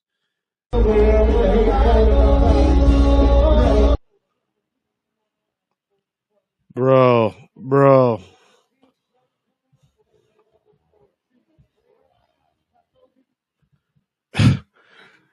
Bro, 6.74 7.34
bro. 7.56 8.20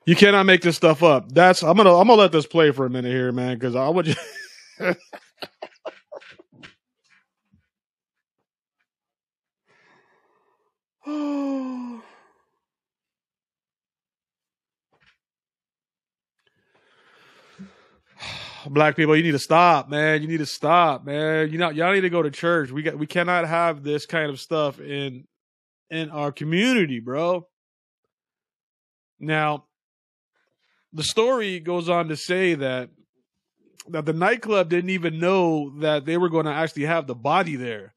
You 0.05 0.15
cannot 0.15 0.45
make 0.45 0.61
this 0.61 0.75
stuff 0.75 1.03
up. 1.03 1.31
That's 1.31 1.63
I'm 1.63 1.77
gonna 1.77 1.95
I'm 1.95 2.07
gonna 2.07 2.21
let 2.21 2.31
this 2.31 2.45
play 2.45 2.71
for 2.71 2.85
a 2.85 2.89
minute 2.89 3.11
here, 3.11 3.31
man, 3.31 3.57
because 3.57 3.75
I 3.75 3.89
would. 3.89 4.05
Just 4.05 4.19
black 18.69 18.95
people, 18.95 19.15
you 19.15 19.23
need 19.23 19.31
to 19.31 19.39
stop, 19.39 19.89
man. 19.89 20.21
You 20.21 20.27
need 20.27 20.37
to 20.37 20.45
stop, 20.45 21.05
man. 21.05 21.51
You 21.51 21.57
know, 21.57 21.69
y'all 21.69 21.93
need 21.93 22.01
to 22.01 22.09
go 22.09 22.21
to 22.21 22.31
church. 22.31 22.71
We 22.71 22.83
got 22.83 22.97
we 22.97 23.07
cannot 23.07 23.47
have 23.47 23.83
this 23.83 24.05
kind 24.05 24.29
of 24.29 24.39
stuff 24.39 24.79
in 24.79 25.25
in 25.89 26.09
our 26.09 26.31
community, 26.31 26.99
bro. 26.99 27.47
Now, 29.19 29.65
the 30.93 31.03
story 31.03 31.59
goes 31.59 31.89
on 31.89 32.07
to 32.09 32.15
say 32.15 32.55
that 32.55 32.89
that 33.89 34.05
the 34.05 34.13
nightclub 34.13 34.69
didn't 34.69 34.91
even 34.91 35.19
know 35.19 35.73
that 35.79 36.05
they 36.05 36.17
were 36.17 36.29
going 36.29 36.45
to 36.45 36.51
actually 36.51 36.85
have 36.85 37.05
the 37.05 37.15
body 37.15 37.57
there. 37.57 37.93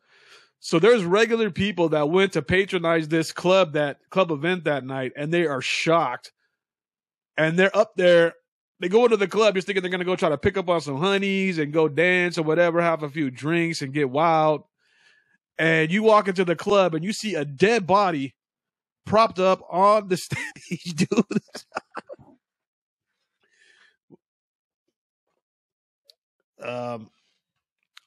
So 0.59 0.81
there's 0.81 1.05
regular 1.05 1.51
people 1.51 1.91
that 1.91 2.11
went 2.11 2.33
to 2.33 2.43
patronize 2.43 3.07
this 3.07 3.31
club 3.31 3.75
that 3.75 3.99
club 4.11 4.33
event 4.33 4.65
that 4.65 4.85
night 4.85 5.13
and 5.15 5.33
they 5.33 5.47
are 5.47 5.61
shocked. 5.61 6.33
And 7.39 7.57
they're 7.59 7.77
up 7.77 7.93
there 7.97 8.35
they 8.81 8.89
go 8.89 9.05
into 9.05 9.17
the 9.17 9.29
club 9.29 9.55
just 9.55 9.67
thinking 9.67 9.83
they're 9.83 9.91
gonna 9.91 10.05
go 10.05 10.17
try 10.17 10.29
to 10.29 10.39
pick 10.39 10.57
up 10.57 10.69
on 10.69 10.81
some 10.81 10.99
honeys 10.99 11.59
and 11.59 11.73
go 11.73 11.89
dance 11.89 12.37
or 12.37 12.43
whatever, 12.43 12.81
have 12.83 13.03
a 13.03 13.09
few 13.09 13.31
drinks 13.31 13.83
and 13.83 13.93
get 13.93 14.11
wild. 14.11 14.65
And 15.59 15.91
you 15.91 16.03
walk 16.03 16.29
into 16.29 16.45
the 16.45 16.57
club 16.57 16.95
and 16.95 17.05
you 17.05 17.13
see 17.13 17.35
a 17.35 17.45
dead 17.45 17.87
body 17.87 18.35
propped 19.07 19.39
up 19.39 19.63
on 19.71 20.09
the 20.09 20.17
stage, 20.19 20.95
dude. 20.95 21.09
um 26.63 27.11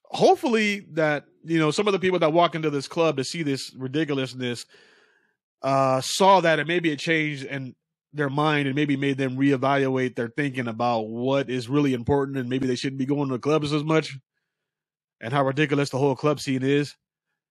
hopefully 0.06 0.86
that 0.92 1.26
you 1.44 1.60
know 1.60 1.72
some 1.72 1.88
of 1.88 1.94
the 1.94 2.00
people 2.00 2.20
that 2.20 2.34
walk 2.34 2.56
into 2.56 2.70
this 2.70 2.88
club 2.88 3.18
to 3.18 3.24
see 3.24 3.44
this 3.44 3.74
ridiculousness 3.76 4.66
uh 5.62 6.02
saw 6.02 6.40
that 6.42 6.60
and 6.60 6.68
maybe 6.68 6.90
it 6.90 7.00
changed 7.00 7.46
and 7.46 7.76
their 8.14 8.30
mind 8.30 8.68
and 8.68 8.76
maybe 8.76 8.98
made 8.98 9.18
them 9.18 9.38
reevaluate 9.38 10.16
their 10.16 10.30
thinking 10.30 10.68
about 10.68 11.02
what 11.02 11.50
is 11.50 11.70
really 11.70 11.94
important 11.94 12.38
and 12.38 12.50
maybe 12.50 12.66
they 12.66 12.76
shouldn't 12.76 12.98
be 12.98 13.06
going 13.06 13.28
to 13.28 13.36
the 13.36 13.40
clubs 13.40 13.72
as 13.72 13.84
much 13.84 14.18
and 15.22 15.34
how 15.34 15.46
ridiculous 15.46 15.90
the 15.90 15.98
whole 15.98 16.16
club 16.16 16.40
scene 16.40 16.64
is. 16.64 16.96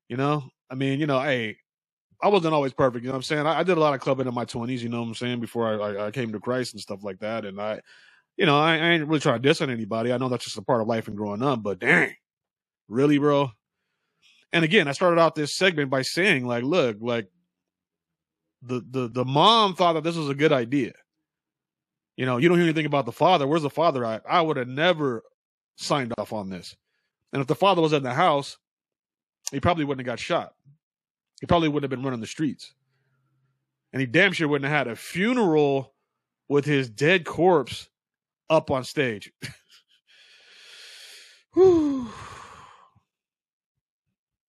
You 0.09 0.17
know, 0.17 0.45
I 0.71 0.75
mean, 0.75 1.01
you 1.01 1.07
know, 1.07 1.21
hey, 1.21 1.57
I 2.23 2.29
wasn't 2.29 2.55
always 2.55 2.73
perfect. 2.73 3.05
You 3.05 3.09
know 3.09 3.13
what 3.13 3.19
I'm 3.19 3.23
saying? 3.23 3.47
I, 3.47 3.61
I 3.61 3.63
did 3.63 3.77
a 3.77 3.81
lot 3.81 3.95
of 3.95 4.01
clubbing 4.01 4.27
in 4.27 4.35
my 4.35 4.45
20s. 4.45 4.81
You 4.81 4.89
know 4.89 5.01
what 5.01 5.09
I'm 5.09 5.15
saying? 5.15 5.41
Before 5.41 5.67
I, 5.69 5.75
I, 5.75 6.07
I 6.07 6.11
came 6.11 6.33
to 6.33 6.41
Christ 6.41 6.73
and 6.73 6.81
stuff 6.81 7.05
like 7.05 7.19
that. 7.21 7.45
And 7.45 7.61
I, 7.61 7.81
you 8.39 8.47
know, 8.47 8.57
I, 8.57 8.77
I 8.77 8.91
ain't 8.91 9.07
really 9.07 9.21
trying 9.21 9.43
to 9.43 9.47
diss 9.47 9.61
on 9.61 9.69
anybody. 9.69 10.13
I 10.13 10.17
know 10.17 10.29
that's 10.29 10.45
just 10.45 10.57
a 10.57 10.63
part 10.63 10.81
of 10.81 10.87
life 10.87 11.09
and 11.09 11.17
growing 11.17 11.43
up. 11.43 11.63
But 11.63 11.81
dang, 11.81 12.15
really, 12.87 13.19
bro. 13.19 13.51
And 14.53 14.65
again, 14.65 14.87
I 14.87 14.93
started 14.93 15.21
out 15.21 15.35
this 15.35 15.55
segment 15.55 15.91
by 15.91 16.03
saying, 16.03 16.47
like, 16.47 16.63
look, 16.63 16.97
like 17.01 17.29
the 18.63 18.83
the 18.89 19.09
the 19.09 19.25
mom 19.25 19.75
thought 19.75 19.95
that 19.95 20.05
this 20.05 20.17
was 20.17 20.31
a 20.31 20.35
good 20.35 20.53
idea. 20.53 20.93
You 22.17 22.27
know, 22.27 22.37
you 22.39 22.49
don't 22.49 22.59
hear 22.59 22.65
anything 22.65 22.87
about 22.87 23.07
the 23.07 23.13
father. 23.13 23.47
Where's 23.47 23.63
the 23.63 23.71
father 23.71 24.05
at? 24.05 24.23
I 24.29 24.41
would 24.41 24.57
have 24.57 24.69
never 24.69 25.25
signed 25.77 26.15
off 26.17 26.33
on 26.33 26.49
this. 26.49 26.77
And 27.33 27.43
if 27.43 27.49
the 27.49 27.55
father 27.55 27.83
was 27.83 27.93
in 27.93 28.03
the 28.03 28.15
house, 28.15 28.57
he 29.51 29.61
probably 29.61 29.85
wouldn't 29.85 30.07
have 30.07 30.13
got 30.13 30.21
shot. 30.21 30.55
He 31.41 31.47
probably 31.47 31.69
wouldn't 31.69 31.91
have 31.91 31.97
been 31.97 32.05
running 32.05 32.21
the 32.21 32.27
streets. 32.27 32.73
And 33.93 34.01
he 34.01 34.07
damn 34.07 34.33
sure 34.33 34.49
wouldn't 34.49 34.69
have 34.69 34.87
had 34.87 34.93
a 34.93 34.97
funeral 34.97 35.95
with 36.49 36.65
his 36.65 36.89
dead 36.89 37.25
corpse 37.25 37.89
up 38.51 38.71
on 38.71 38.85
stage. 38.85 39.33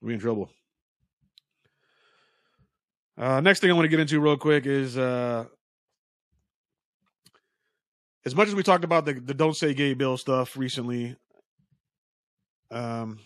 We 0.01 0.13
in 0.13 0.19
trouble. 0.19 0.49
Uh, 3.17 3.41
next 3.41 3.59
thing 3.59 3.69
I 3.69 3.73
want 3.73 3.83
to 3.83 3.89
get 3.89 3.99
into 3.99 4.19
real 4.21 4.37
quick 4.37 4.65
is 4.65 4.97
uh, 4.97 5.45
as 8.25 8.33
much 8.33 8.47
as 8.47 8.55
we 8.55 8.63
talked 8.63 8.85
about 8.85 9.05
the, 9.05 9.13
the 9.13 9.33
don't 9.33 9.57
say 9.57 9.73
gay 9.73 9.93
bill 9.93 10.15
stuff 10.15 10.55
recently. 10.55 11.17
Um, 12.71 13.19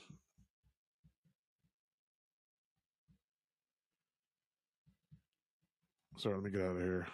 sorry, 6.17 6.35
let 6.35 6.43
me 6.43 6.49
get 6.49 6.61
out 6.61 6.77
of 6.77 6.81
here. 6.81 7.05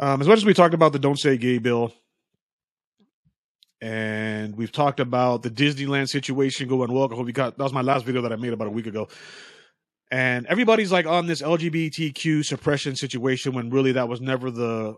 Um, 0.00 0.20
as 0.20 0.26
much 0.26 0.38
as 0.38 0.44
we 0.44 0.54
talked 0.54 0.74
about 0.74 0.92
the 0.92 0.98
don't 0.98 1.18
say 1.18 1.36
gay 1.36 1.58
bill, 1.58 1.92
and 3.80 4.56
we've 4.56 4.72
talked 4.72 4.98
about 4.98 5.42
the 5.42 5.50
Disneyland 5.50 6.08
situation 6.08 6.68
going 6.68 6.92
well. 6.92 7.10
I 7.12 7.14
hope 7.14 7.26
you 7.26 7.32
got 7.32 7.56
that 7.56 7.62
was 7.62 7.72
my 7.72 7.82
last 7.82 8.04
video 8.04 8.22
that 8.22 8.32
I 8.32 8.36
made 8.36 8.52
about 8.52 8.66
a 8.66 8.70
week 8.70 8.86
ago 8.86 9.08
and 10.10 10.46
everybody's 10.46 10.90
like 10.90 11.06
on 11.06 11.26
this 11.26 11.40
LGBTQ 11.40 12.44
suppression 12.44 12.96
situation 12.96 13.52
when 13.52 13.70
really 13.70 13.92
that 13.92 14.08
was 14.08 14.20
never 14.20 14.50
the 14.50 14.96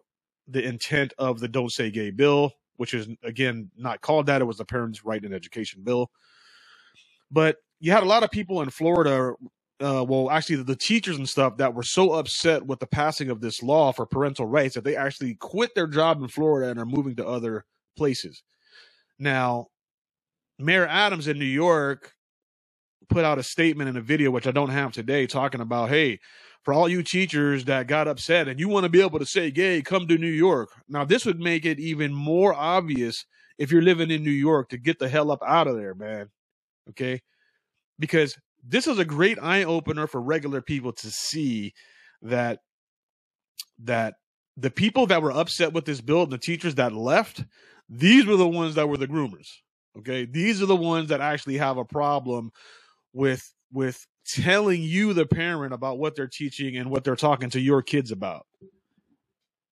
the 0.49 0.63
intent 0.65 1.13
of 1.19 1.39
the 1.39 1.49
Don't 1.49 1.71
Say 1.71 1.91
Gay 1.91 2.11
bill, 2.11 2.53
which 2.77 2.95
is 2.95 3.09
again 3.23 3.71
not 3.77 4.01
called 4.01 4.27
that. 4.27 4.41
It 4.41 4.47
was 4.47 4.57
the 4.57 4.65
Parents' 4.65 5.05
Right 5.05 5.23
in 5.23 5.33
Education 5.33 5.83
bill. 5.85 6.11
But 7.31 7.57
you 7.79 7.93
had 7.93 8.03
a 8.03 8.07
lot 8.07 8.23
of 8.23 8.31
people 8.31 8.63
in 8.63 8.71
Florida, 8.71 9.35
uh, 9.81 10.05
well, 10.05 10.31
actually 10.31 10.57
the, 10.57 10.65
the 10.65 10.77
teachers 10.77 11.17
and 11.17 11.29
stuff 11.29 11.57
that 11.57 11.75
were 11.75 11.83
so 11.83 12.13
upset 12.13 12.65
with 12.65 12.79
the 12.79 12.87
passing 12.87 13.31
of 13.31 13.41
this 13.41 13.63
law 13.63 13.93
for 13.93 14.07
parental 14.07 14.47
rights 14.47 14.75
that 14.75 14.85
they 14.85 14.97
actually 14.97 15.35
quit 15.35 15.75
their 15.75 15.87
job 15.87 16.23
in 16.23 16.29
Florida 16.29 16.71
and 16.71 16.79
are 16.79 16.87
moving 16.87 17.17
to 17.17 17.27
other 17.27 17.65
places. 17.97 18.43
Now, 19.19 19.69
Mayor 20.59 20.87
Adams 20.87 21.27
in 21.27 21.39
New 21.39 21.45
York 21.45 22.13
put 23.09 23.25
out 23.25 23.39
a 23.39 23.43
statement 23.43 23.89
in 23.89 23.97
a 23.97 24.01
video, 24.01 24.31
which 24.31 24.47
I 24.47 24.53
don't 24.53 24.71
have 24.71 24.93
today, 24.93 25.27
talking 25.27 25.61
about, 25.61 25.89
hey, 25.89 26.21
for 26.63 26.73
all 26.73 26.89
you 26.89 27.03
teachers 27.03 27.65
that 27.65 27.89
got 27.89 28.07
upset 28.09 28.49
and 28.49 28.61
you 28.61 28.69
want 28.69 28.85
to 28.85 28.91
be 28.91 29.01
able 29.01 29.19
to 29.19 29.27
say 29.27 29.51
gay, 29.51 29.83
come 29.83 30.07
to 30.07 30.17
New 30.19 30.29
York. 30.29 30.71
Now, 30.89 31.05
this 31.05 31.27
would 31.27 31.41
make 31.41 31.65
it 31.65 31.81
even 31.81 32.13
more 32.13 32.55
obvious 32.55 33.27
if 33.59 33.71
you're 33.71 33.83
living 33.83 34.11
in 34.11 34.23
New 34.23 34.31
York 34.31 34.69
to 34.69 34.79
get 34.79 34.99
the 34.99 35.09
hell 35.09 35.31
up 35.31 35.43
out 35.47 35.67
of 35.67 35.77
there, 35.77 35.95
man. 35.95 36.31
Okay. 36.91 37.21
Because 37.99 38.37
this 38.63 38.87
is 38.87 38.99
a 38.99 39.05
great 39.05 39.39
eye 39.43 39.65
opener 39.65 40.07
for 40.07 40.21
regular 40.21 40.61
people 40.61 40.93
to 40.93 41.11
see 41.11 41.75
that 42.23 42.61
that 43.85 44.15
the 44.57 44.71
people 44.71 45.07
that 45.07 45.23
were 45.23 45.33
upset 45.33 45.73
with 45.73 45.85
this 45.85 46.01
bill 46.01 46.23
and 46.23 46.33
the 46.33 46.39
teachers 46.39 46.75
that 46.77 46.93
left, 46.93 47.45
these 47.89 48.27
were 48.27 48.37
the 48.37 48.49
ones 48.49 48.75
that 48.75 48.89
were 48.89 48.99
the 48.99 49.09
groomers. 49.09 49.49
Okay. 49.99 50.25
These 50.25 50.63
are 50.63 50.67
the 50.67 50.77
ones 50.77 51.09
that 51.09 51.21
actually 51.21 51.59
have 51.59 51.79
a 51.79 51.85
problem 51.85 52.53
with 53.13 53.53
with 53.73 54.07
telling 54.27 54.83
you 54.83 55.13
the 55.13 55.27
parent 55.27 55.75
about 55.75 55.99
what 55.99 56.15
they're 56.15 56.29
teaching 56.29 56.77
and 56.77 56.91
what 56.91 57.05
they're 57.05 57.17
talking 57.17 57.51
to 57.51 57.61
your 57.61 57.83
kids 57.83 58.13
about. 58.13 58.47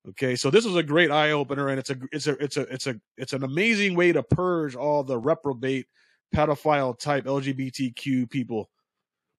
Okay, 0.08 0.34
so 0.34 0.50
this 0.50 0.64
was 0.64 0.76
a 0.76 0.82
great 0.82 1.10
eye 1.10 1.32
opener, 1.32 1.68
and 1.68 1.78
it's 1.78 1.90
a 1.90 1.96
it's 2.10 2.26
a 2.26 2.32
it's 2.42 2.56
a 2.56 2.62
it's 2.72 2.86
a 2.86 2.96
it's 3.18 3.32
an 3.34 3.44
amazing 3.44 3.94
way 3.94 4.12
to 4.12 4.22
purge 4.22 4.74
all 4.74 5.04
the 5.04 5.18
reprobate, 5.18 5.86
pedophile 6.34 6.98
type 6.98 7.26
LGBTQ 7.26 8.30
people. 8.30 8.70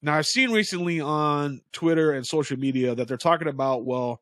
Now 0.02 0.16
I've 0.16 0.26
seen 0.26 0.52
recently 0.52 1.00
on 1.00 1.62
Twitter 1.74 2.12
and 2.12 2.26
social 2.26 2.58
media 2.58 2.96
that 2.96 3.08
they're 3.08 3.18
talking 3.18 3.48
about 3.48 3.86
well, 3.86 4.22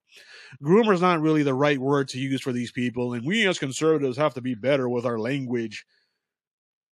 groomer 0.61 0.93
is 0.93 1.01
not 1.01 1.21
really 1.21 1.43
the 1.43 1.53
right 1.53 1.79
word 1.79 2.09
to 2.09 2.19
use 2.19 2.41
for 2.41 2.51
these 2.51 2.71
people, 2.71 3.13
and 3.13 3.25
we 3.25 3.47
as 3.47 3.59
conservatives 3.59 4.17
have 4.17 4.33
to 4.33 4.41
be 4.41 4.55
better 4.55 4.89
with 4.89 5.05
our 5.05 5.17
language 5.17 5.85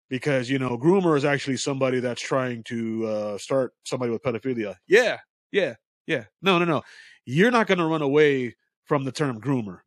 because 0.10 0.50
you 0.50 0.60
know 0.60 0.78
groomer 0.78 1.18
is 1.18 1.26
actually 1.26 1.58
somebody 1.58 2.00
that's 2.00 2.22
trying 2.22 2.64
to 2.64 3.06
uh, 3.06 3.38
start 3.38 3.74
somebody 3.84 4.12
with 4.12 4.22
pedophilia. 4.22 4.76
Yeah, 4.88 5.18
yeah, 5.52 5.76
yeah. 6.06 6.26
No, 6.42 6.60
no, 6.60 6.66
no. 6.66 6.84
You're 7.26 7.52
not 7.52 7.68
going 7.68 7.80
to 7.80 7.86
run 7.86 8.04
away 8.04 8.56
from 8.84 9.04
the 9.04 9.12
term 9.12 9.42
groomer. 9.42 9.80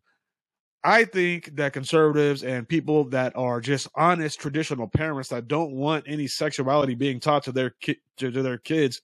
I 0.85 1.05
think 1.05 1.57
that 1.57 1.73
conservatives 1.73 2.45
and 2.45 2.69
people 2.69 3.05
that 3.11 3.37
are 3.37 3.61
just 3.61 3.89
honest 3.97 4.39
traditional 4.39 4.89
parents 4.89 5.31
that 5.31 5.49
don't 5.49 5.73
want 5.73 6.05
any 6.07 6.27
sexuality 6.29 6.95
being 6.95 7.21
taught 7.21 7.45
to 7.45 7.53
their 7.53 7.71
ki- 7.71 8.01
to, 8.19 8.31
to 8.31 8.43
their 8.43 8.59
kids 8.59 9.03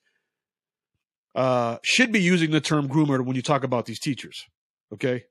uh, 1.35 1.79
should 1.83 2.13
be 2.13 2.21
using 2.21 2.53
the 2.53 2.61
term 2.61 2.89
groomer 2.89 3.25
when 3.25 3.35
you 3.35 3.43
talk 3.43 3.65
about 3.65 3.87
these 3.87 3.99
teachers. 3.99 4.45
Okay, 4.93 5.25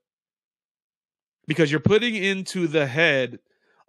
because 1.47 1.71
you're 1.71 1.79
putting 1.79 2.15
into 2.15 2.67
the 2.67 2.87
head 2.87 3.39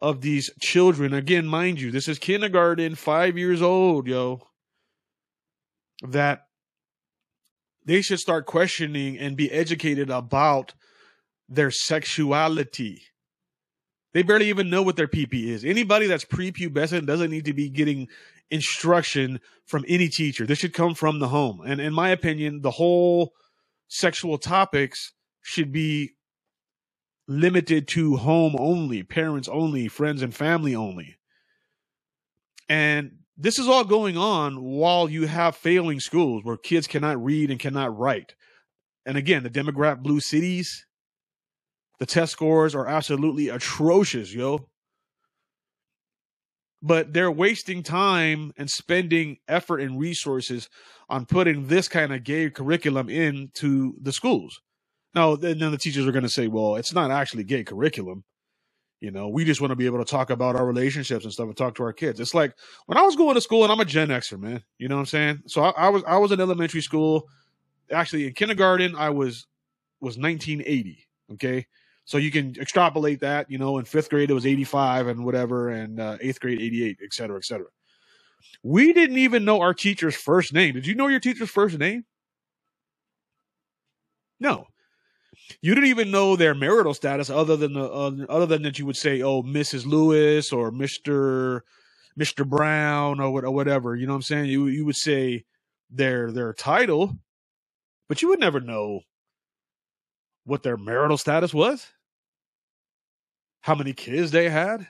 of 0.00 0.20
these 0.20 0.50
children. 0.60 1.12
Again, 1.12 1.46
mind 1.46 1.80
you, 1.80 1.90
this 1.90 2.08
is 2.08 2.18
kindergarten, 2.18 2.94
five 2.94 3.36
years 3.36 3.62
old, 3.62 4.06
yo. 4.06 4.46
That 6.02 6.46
they 7.84 8.02
should 8.02 8.20
start 8.20 8.46
questioning 8.46 9.18
and 9.18 9.36
be 9.36 9.50
educated 9.50 10.10
about 10.10 10.74
their 11.48 11.70
sexuality. 11.70 13.02
They 14.12 14.22
barely 14.22 14.48
even 14.48 14.70
know 14.70 14.82
what 14.82 14.96
their 14.96 15.08
PP 15.08 15.46
is. 15.46 15.64
Anybody 15.64 16.06
that's 16.06 16.24
prepubescent 16.24 17.06
doesn't 17.06 17.30
need 17.30 17.44
to 17.46 17.52
be 17.52 17.68
getting 17.68 18.08
instruction 18.50 19.40
from 19.66 19.84
any 19.88 20.08
teacher. 20.08 20.46
This 20.46 20.60
should 20.60 20.72
come 20.72 20.94
from 20.94 21.18
the 21.18 21.28
home. 21.28 21.60
And 21.66 21.80
in 21.80 21.92
my 21.92 22.10
opinion, 22.10 22.62
the 22.62 22.70
whole 22.70 23.32
sexual 23.88 24.38
topics 24.38 25.12
should 25.42 25.72
be 25.72 26.12
limited 27.26 27.88
to 27.88 28.16
home 28.16 28.54
only, 28.58 29.02
parents 29.02 29.48
only, 29.48 29.88
friends 29.88 30.22
and 30.22 30.34
family 30.34 30.74
only. 30.74 31.16
And 32.68 33.18
this 33.36 33.58
is 33.58 33.66
all 33.66 33.84
going 33.84 34.16
on 34.16 34.62
while 34.62 35.08
you 35.08 35.26
have 35.26 35.56
failing 35.56 36.00
schools 36.00 36.44
where 36.44 36.56
kids 36.56 36.86
cannot 36.86 37.22
read 37.22 37.50
and 37.50 37.58
cannot 37.58 37.96
write. 37.98 38.34
And 39.06 39.16
again, 39.18 39.42
the 39.42 39.50
demographic 39.50 40.02
blue 40.02 40.20
cities, 40.20 40.86
the 41.98 42.06
test 42.06 42.32
scores 42.32 42.74
are 42.74 42.86
absolutely 42.86 43.48
atrocious, 43.48 44.34
yo. 44.34 44.68
But 46.82 47.14
they're 47.14 47.30
wasting 47.30 47.82
time 47.82 48.52
and 48.58 48.70
spending 48.70 49.38
effort 49.48 49.80
and 49.80 49.98
resources 49.98 50.68
on 51.08 51.24
putting 51.24 51.68
this 51.68 51.88
kind 51.88 52.12
of 52.12 52.24
gay 52.24 52.50
curriculum 52.50 53.08
into 53.08 53.94
the 54.00 54.12
schools. 54.12 54.60
Now, 55.14 55.36
then 55.36 55.58
the 55.58 55.78
teachers 55.78 56.06
are 56.06 56.12
going 56.12 56.24
to 56.24 56.28
say, 56.28 56.48
well, 56.48 56.76
it's 56.76 56.92
not 56.92 57.10
actually 57.10 57.44
gay 57.44 57.64
curriculum. 57.64 58.24
You 59.00 59.10
know, 59.10 59.28
we 59.28 59.44
just 59.44 59.60
want 59.60 59.70
to 59.70 59.76
be 59.76 59.86
able 59.86 59.98
to 59.98 60.10
talk 60.10 60.30
about 60.30 60.56
our 60.56 60.66
relationships 60.66 61.24
and 61.24 61.32
stuff 61.32 61.46
and 61.46 61.56
talk 61.56 61.74
to 61.76 61.82
our 61.82 61.92
kids. 61.92 62.20
It's 62.20 62.34
like 62.34 62.54
when 62.86 62.96
I 62.96 63.02
was 63.02 63.16
going 63.16 63.34
to 63.34 63.40
school 63.40 63.62
and 63.62 63.70
I'm 63.70 63.80
a 63.80 63.84
Gen 63.84 64.08
Xer, 64.08 64.40
man. 64.40 64.62
You 64.78 64.88
know 64.88 64.96
what 64.96 65.00
I'm 65.00 65.06
saying? 65.06 65.42
So 65.46 65.62
I, 65.62 65.70
I 65.70 65.88
was 65.90 66.02
I 66.04 66.16
was 66.16 66.32
in 66.32 66.40
elementary 66.40 66.80
school. 66.80 67.28
Actually, 67.92 68.26
in 68.26 68.32
kindergarten, 68.32 68.96
I 68.96 69.10
was 69.10 69.46
was 70.00 70.16
1980. 70.16 71.06
Okay, 71.32 71.66
so 72.04 72.18
you 72.18 72.30
can 72.30 72.54
extrapolate 72.60 73.20
that. 73.20 73.50
You 73.50 73.58
know, 73.58 73.78
in 73.78 73.84
fifth 73.84 74.10
grade 74.10 74.30
it 74.30 74.34
was 74.34 74.46
85 74.46 75.08
and 75.08 75.24
whatever, 75.24 75.70
and 75.70 76.00
uh, 76.00 76.18
eighth 76.20 76.40
grade 76.40 76.60
88, 76.60 76.98
et 77.02 77.12
cetera, 77.12 77.36
et 77.36 77.44
cetera. 77.44 77.66
We 78.62 78.92
didn't 78.92 79.18
even 79.18 79.44
know 79.44 79.60
our 79.60 79.74
teacher's 79.74 80.14
first 80.14 80.52
name. 80.52 80.74
Did 80.74 80.86
you 80.86 80.94
know 80.94 81.08
your 81.08 81.20
teacher's 81.20 81.50
first 81.50 81.78
name? 81.78 82.04
No 84.40 84.66
you 85.60 85.74
didn't 85.74 85.90
even 85.90 86.10
know 86.10 86.36
their 86.36 86.54
marital 86.54 86.94
status 86.94 87.30
other 87.30 87.56
than 87.56 87.74
the 87.74 87.84
uh, 87.84 88.12
other 88.28 88.46
than 88.46 88.62
that 88.62 88.78
you 88.78 88.86
would 88.86 88.96
say 88.96 89.22
oh 89.22 89.42
mrs 89.42 89.86
lewis 89.86 90.52
or 90.52 90.70
mr 90.70 91.60
mr 92.18 92.46
brown 92.46 93.20
or, 93.20 93.30
what, 93.30 93.44
or 93.44 93.50
whatever 93.50 93.94
you 93.96 94.06
know 94.06 94.12
what 94.12 94.16
i'm 94.18 94.22
saying 94.22 94.46
you 94.46 94.66
you 94.66 94.84
would 94.84 94.96
say 94.96 95.44
their 95.90 96.30
their 96.30 96.52
title 96.52 97.16
but 98.08 98.22
you 98.22 98.28
would 98.28 98.40
never 98.40 98.60
know 98.60 99.00
what 100.44 100.62
their 100.62 100.76
marital 100.76 101.18
status 101.18 101.54
was 101.54 101.86
how 103.62 103.74
many 103.74 103.92
kids 103.92 104.30
they 104.30 104.48
had 104.48 104.86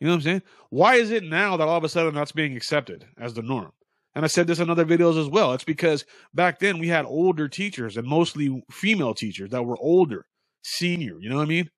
you 0.00 0.06
know 0.06 0.12
what 0.12 0.16
i'm 0.16 0.22
saying 0.22 0.42
why 0.70 0.94
is 0.94 1.10
it 1.10 1.24
now 1.24 1.56
that 1.56 1.68
all 1.68 1.76
of 1.76 1.84
a 1.84 1.88
sudden 1.88 2.14
that's 2.14 2.32
being 2.32 2.56
accepted 2.56 3.06
as 3.18 3.34
the 3.34 3.42
norm 3.42 3.72
and 4.14 4.24
I 4.24 4.28
said 4.28 4.46
this 4.46 4.60
in 4.60 4.68
other 4.68 4.84
videos 4.84 5.18
as 5.18 5.28
well. 5.28 5.52
It's 5.52 5.64
because 5.64 6.04
back 6.34 6.58
then 6.58 6.78
we 6.78 6.88
had 6.88 7.06
older 7.06 7.48
teachers 7.48 7.96
and 7.96 8.06
mostly 8.06 8.62
female 8.70 9.14
teachers 9.14 9.50
that 9.50 9.64
were 9.64 9.78
older, 9.80 10.26
senior. 10.62 11.18
You 11.18 11.30
know 11.30 11.36
what 11.36 11.44
I 11.44 11.48
mean? 11.48 11.70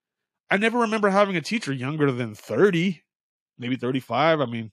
I 0.51 0.57
never 0.57 0.81
remember 0.81 1.11
having 1.11 1.37
a 1.37 1.41
teacher 1.41 1.73
younger 1.73 2.11
than 2.11 2.35
30, 2.35 3.03
maybe 3.59 3.77
35. 3.77 4.41
I 4.41 4.47
mean, 4.47 4.73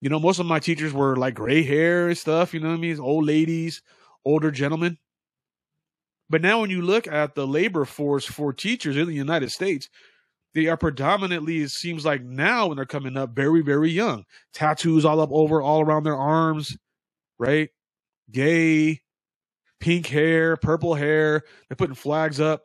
you 0.00 0.08
know, 0.08 0.20
most 0.20 0.38
of 0.38 0.46
my 0.46 0.60
teachers 0.60 0.92
were 0.92 1.16
like 1.16 1.34
gray 1.34 1.62
hair 1.62 2.08
and 2.08 2.18
stuff. 2.18 2.54
You 2.54 2.60
know 2.60 2.68
what 2.68 2.78
I 2.78 2.80
mean? 2.80 2.98
Old 3.00 3.26
ladies, 3.26 3.82
older 4.24 4.50
gentlemen. 4.50 4.98
But 6.30 6.42
now 6.42 6.60
when 6.60 6.70
you 6.70 6.82
look 6.82 7.06
at 7.06 7.34
the 7.34 7.46
labor 7.46 7.84
force 7.84 8.24
for 8.24 8.52
teachers 8.52 8.96
in 8.96 9.06
the 9.06 9.14
United 9.14 9.50
States, 9.50 9.88
they 10.54 10.66
are 10.66 10.76
predominantly, 10.76 11.58
it 11.58 11.70
seems 11.70 12.04
like 12.04 12.22
now 12.22 12.66
when 12.66 12.76
they're 12.76 12.86
coming 12.86 13.16
up, 13.16 13.34
very, 13.34 13.62
very 13.62 13.90
young. 13.90 14.24
Tattoos 14.52 15.04
all 15.04 15.20
up 15.20 15.30
over, 15.32 15.62
all 15.62 15.82
around 15.82 16.04
their 16.04 16.16
arms, 16.16 16.76
right? 17.38 17.70
Gay, 18.30 19.00
pink 19.80 20.06
hair, 20.06 20.56
purple 20.56 20.94
hair. 20.94 21.42
They're 21.68 21.76
putting 21.76 21.94
flags 21.94 22.40
up. 22.40 22.64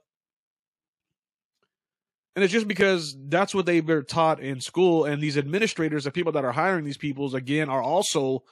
And 2.36 2.44
it's 2.44 2.54
just 2.54 2.68
because 2.68 3.18
that's 3.30 3.56
what 3.56 3.66
they've 3.66 3.86
been 3.86 4.06
taught 4.06 4.40
in 4.40 4.62
school. 4.62 5.06
And 5.06 5.22
these 5.22 5.38
administrators, 5.38 6.04
the 6.04 6.12
people 6.12 6.34
that 6.34 6.46
are 6.46 6.52
hiring 6.52 6.86
these 6.86 6.98
peoples, 6.98 7.34
again, 7.34 7.68
are 7.68 7.82
also 7.82 8.44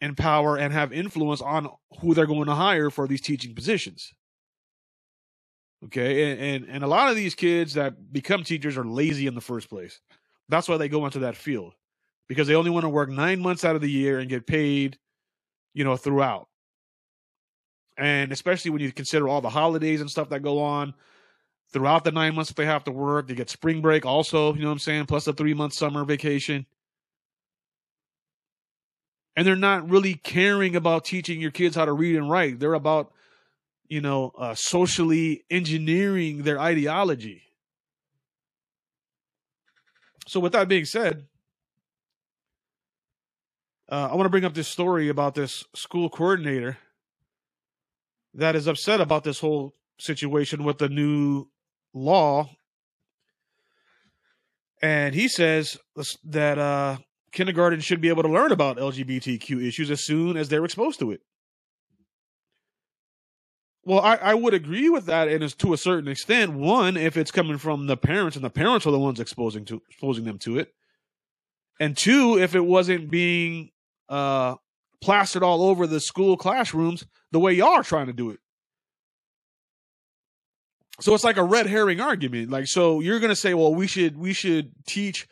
in 0.00 0.14
power 0.14 0.56
and 0.56 0.72
have 0.72 0.92
influence 0.92 1.40
on 1.40 1.68
who 2.00 2.14
they're 2.14 2.26
going 2.26 2.46
to 2.46 2.54
hire 2.54 2.90
for 2.90 3.06
these 3.06 3.20
teaching 3.20 3.54
positions. 3.54 4.12
Okay, 5.84 6.32
and, 6.32 6.40
and 6.40 6.74
and 6.74 6.84
a 6.84 6.88
lot 6.88 7.10
of 7.10 7.16
these 7.16 7.34
kids 7.34 7.74
that 7.74 8.12
become 8.12 8.42
teachers 8.42 8.76
are 8.76 8.84
lazy 8.84 9.26
in 9.26 9.34
the 9.34 9.40
first 9.40 9.68
place. 9.68 10.00
That's 10.48 10.68
why 10.68 10.76
they 10.76 10.88
go 10.88 11.04
into 11.04 11.20
that 11.20 11.36
field 11.36 11.74
because 12.28 12.48
they 12.48 12.54
only 12.54 12.70
want 12.70 12.84
to 12.84 12.88
work 12.88 13.10
nine 13.10 13.40
months 13.40 13.64
out 13.64 13.76
of 13.76 13.82
the 13.82 13.90
year 13.90 14.18
and 14.18 14.28
get 14.28 14.46
paid, 14.46 14.98
you 15.74 15.84
know, 15.84 15.96
throughout. 15.96 16.48
And 17.96 18.32
especially 18.32 18.70
when 18.70 18.80
you 18.80 18.92
consider 18.92 19.28
all 19.28 19.40
the 19.40 19.50
holidays 19.50 20.00
and 20.00 20.10
stuff 20.10 20.28
that 20.30 20.42
go 20.42 20.62
on 20.62 20.94
throughout 21.72 22.04
the 22.04 22.12
nine 22.12 22.34
months 22.34 22.50
that 22.50 22.56
they 22.56 22.66
have 22.66 22.84
to 22.84 22.90
work, 22.90 23.26
they 23.26 23.34
get 23.34 23.50
spring 23.50 23.80
break 23.80 24.04
also, 24.04 24.54
you 24.54 24.60
know 24.60 24.68
what 24.68 24.72
I'm 24.72 24.78
saying, 24.78 25.06
plus 25.06 25.26
a 25.26 25.32
three 25.32 25.54
month 25.54 25.72
summer 25.72 26.04
vacation. 26.04 26.66
And 29.36 29.46
they're 29.46 29.54
not 29.54 29.88
really 29.88 30.14
caring 30.14 30.74
about 30.74 31.04
teaching 31.04 31.40
your 31.40 31.50
kids 31.50 31.76
how 31.76 31.84
to 31.84 31.92
read 31.92 32.16
and 32.16 32.30
write. 32.30 32.58
They're 32.58 32.72
about 32.72 33.12
you 33.88 34.00
know, 34.00 34.32
uh, 34.38 34.54
socially 34.54 35.44
engineering 35.50 36.42
their 36.42 36.58
ideology. 36.58 37.42
So, 40.26 40.40
with 40.40 40.52
that 40.52 40.68
being 40.68 40.84
said, 40.84 41.26
uh, 43.90 44.08
I 44.10 44.14
want 44.14 44.26
to 44.26 44.30
bring 44.30 44.44
up 44.44 44.54
this 44.54 44.68
story 44.68 45.08
about 45.08 45.34
this 45.34 45.64
school 45.74 46.10
coordinator 46.10 46.78
that 48.34 48.56
is 48.56 48.66
upset 48.66 49.00
about 49.00 49.22
this 49.22 49.38
whole 49.38 49.72
situation 49.98 50.64
with 50.64 50.78
the 50.78 50.88
new 50.88 51.46
law. 51.94 52.50
And 54.82 55.14
he 55.14 55.28
says 55.28 55.78
that 56.24 56.58
uh, 56.58 56.98
kindergarten 57.36 57.80
should 57.80 58.00
be 58.00 58.08
able 58.08 58.22
to 58.22 58.30
learn 58.30 58.50
about 58.50 58.78
LGBTQ 58.78 59.64
issues 59.64 59.90
as 59.90 60.00
soon 60.00 60.36
as 60.36 60.48
they're 60.48 60.64
exposed 60.64 60.98
to 61.00 61.12
it. 61.12 61.20
Well, 63.84 64.00
I, 64.00 64.16
I 64.16 64.34
would 64.34 64.54
agree 64.54 64.88
with 64.88 65.06
that, 65.06 65.28
and 65.28 65.44
it's 65.44 65.54
to 65.56 65.72
a 65.72 65.76
certain 65.76 66.08
extent. 66.08 66.54
One, 66.54 66.96
if 66.96 67.16
it's 67.16 67.30
coming 67.30 67.58
from 67.58 67.86
the 67.86 67.96
parents, 67.96 68.34
and 68.34 68.44
the 68.44 68.50
parents 68.50 68.86
are 68.86 68.90
the 68.90 68.98
ones 68.98 69.20
exposing 69.20 69.64
to 69.66 69.80
exposing 69.88 70.24
them 70.24 70.38
to 70.40 70.58
it, 70.58 70.72
and 71.78 71.96
two, 71.96 72.38
if 72.38 72.54
it 72.54 72.64
wasn't 72.64 73.10
being 73.10 73.70
uh, 74.08 74.56
plastered 75.00 75.42
all 75.44 75.62
over 75.62 75.86
the 75.86 76.00
school 76.00 76.36
classrooms 76.36 77.06
the 77.32 77.38
way 77.38 77.52
y'all 77.52 77.68
are 77.68 77.82
trying 77.82 78.06
to 78.06 78.12
do 78.12 78.30
it. 78.30 78.40
So 81.00 81.14
it's 81.14 81.24
like 81.24 81.36
a 81.36 81.44
red 81.44 81.66
herring 81.66 82.00
argument. 82.00 82.50
Like, 82.50 82.66
so 82.66 83.00
you're 83.00 83.20
gonna 83.20 83.36
say, 83.36 83.52
well, 83.52 83.74
we 83.74 83.86
should 83.86 84.16
we 84.16 84.32
should 84.32 84.72
teach 84.86 85.28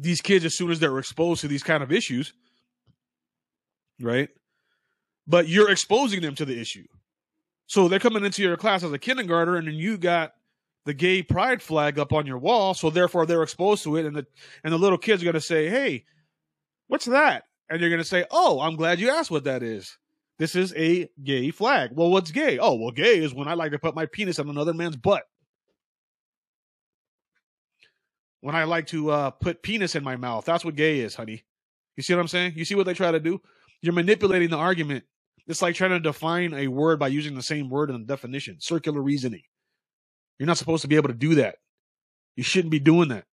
these 0.00 0.20
kids 0.20 0.44
as 0.44 0.54
soon 0.54 0.70
as 0.70 0.80
they're 0.80 0.98
exposed 0.98 1.40
to 1.42 1.48
these 1.48 1.62
kind 1.62 1.82
of 1.82 1.92
issues, 1.92 2.32
right? 4.00 4.28
But 5.26 5.48
you're 5.48 5.70
exposing 5.70 6.20
them 6.20 6.34
to 6.36 6.44
the 6.44 6.58
issue. 6.58 6.86
So 7.66 7.86
they're 7.86 7.98
coming 7.98 8.24
into 8.24 8.42
your 8.42 8.56
class 8.56 8.82
as 8.82 8.92
a 8.92 8.98
kindergartner, 8.98 9.56
and 9.56 9.68
then 9.68 9.74
you 9.74 9.98
got 9.98 10.32
the 10.86 10.94
gay 10.94 11.22
pride 11.22 11.62
flag 11.62 11.98
up 11.98 12.14
on 12.14 12.26
your 12.26 12.38
wall, 12.38 12.72
so 12.72 12.88
therefore 12.88 13.26
they're 13.26 13.42
exposed 13.42 13.84
to 13.84 13.96
it, 13.96 14.06
and 14.06 14.16
the 14.16 14.26
and 14.64 14.72
the 14.72 14.78
little 14.78 14.96
kids 14.96 15.22
are 15.22 15.26
gonna 15.26 15.40
say, 15.40 15.68
"Hey, 15.68 16.06
what's 16.86 17.04
that?" 17.04 17.44
And 17.68 17.80
you're 17.80 17.90
gonna 17.90 18.04
say, 18.04 18.24
"Oh, 18.30 18.60
I'm 18.60 18.76
glad 18.76 18.98
you 18.98 19.10
asked 19.10 19.30
what 19.30 19.44
that 19.44 19.62
is. 19.62 19.98
This 20.38 20.56
is 20.56 20.72
a 20.76 21.10
gay 21.22 21.50
flag." 21.50 21.90
Well, 21.92 22.10
what's 22.10 22.30
gay? 22.30 22.58
Oh, 22.58 22.74
well, 22.74 22.90
gay 22.90 23.18
is 23.18 23.34
when 23.34 23.48
I 23.48 23.54
like 23.54 23.72
to 23.72 23.78
put 23.78 23.94
my 23.94 24.06
penis 24.06 24.38
on 24.38 24.48
another 24.48 24.72
man's 24.72 24.96
butt. 24.96 25.24
When 28.40 28.54
I 28.54 28.64
like 28.64 28.86
to 28.88 29.10
uh, 29.10 29.30
put 29.30 29.62
penis 29.62 29.94
in 29.94 30.04
my 30.04 30.16
mouth, 30.16 30.44
that's 30.44 30.64
what 30.64 30.76
gay 30.76 31.00
is, 31.00 31.14
honey. 31.14 31.44
You 31.96 32.02
see 32.02 32.14
what 32.14 32.20
I'm 32.20 32.28
saying? 32.28 32.52
You 32.56 32.64
see 32.64 32.76
what 32.76 32.86
they 32.86 32.94
try 32.94 33.10
to 33.10 33.18
do? 33.18 33.40
You're 33.82 33.94
manipulating 33.94 34.50
the 34.50 34.56
argument. 34.56 35.04
It's 35.46 35.62
like 35.62 35.74
trying 35.74 35.90
to 35.90 36.00
define 36.00 36.54
a 36.54 36.68
word 36.68 36.98
by 36.98 37.08
using 37.08 37.34
the 37.34 37.42
same 37.42 37.70
word 37.70 37.90
in 37.90 37.98
the 37.98 38.06
definition. 38.06 38.58
Circular 38.60 39.00
reasoning. 39.00 39.42
You're 40.38 40.46
not 40.46 40.58
supposed 40.58 40.82
to 40.82 40.88
be 40.88 40.96
able 40.96 41.08
to 41.08 41.14
do 41.14 41.36
that. 41.36 41.56
You 42.36 42.44
shouldn't 42.44 42.70
be 42.70 42.78
doing 42.78 43.08
that. 43.08 43.24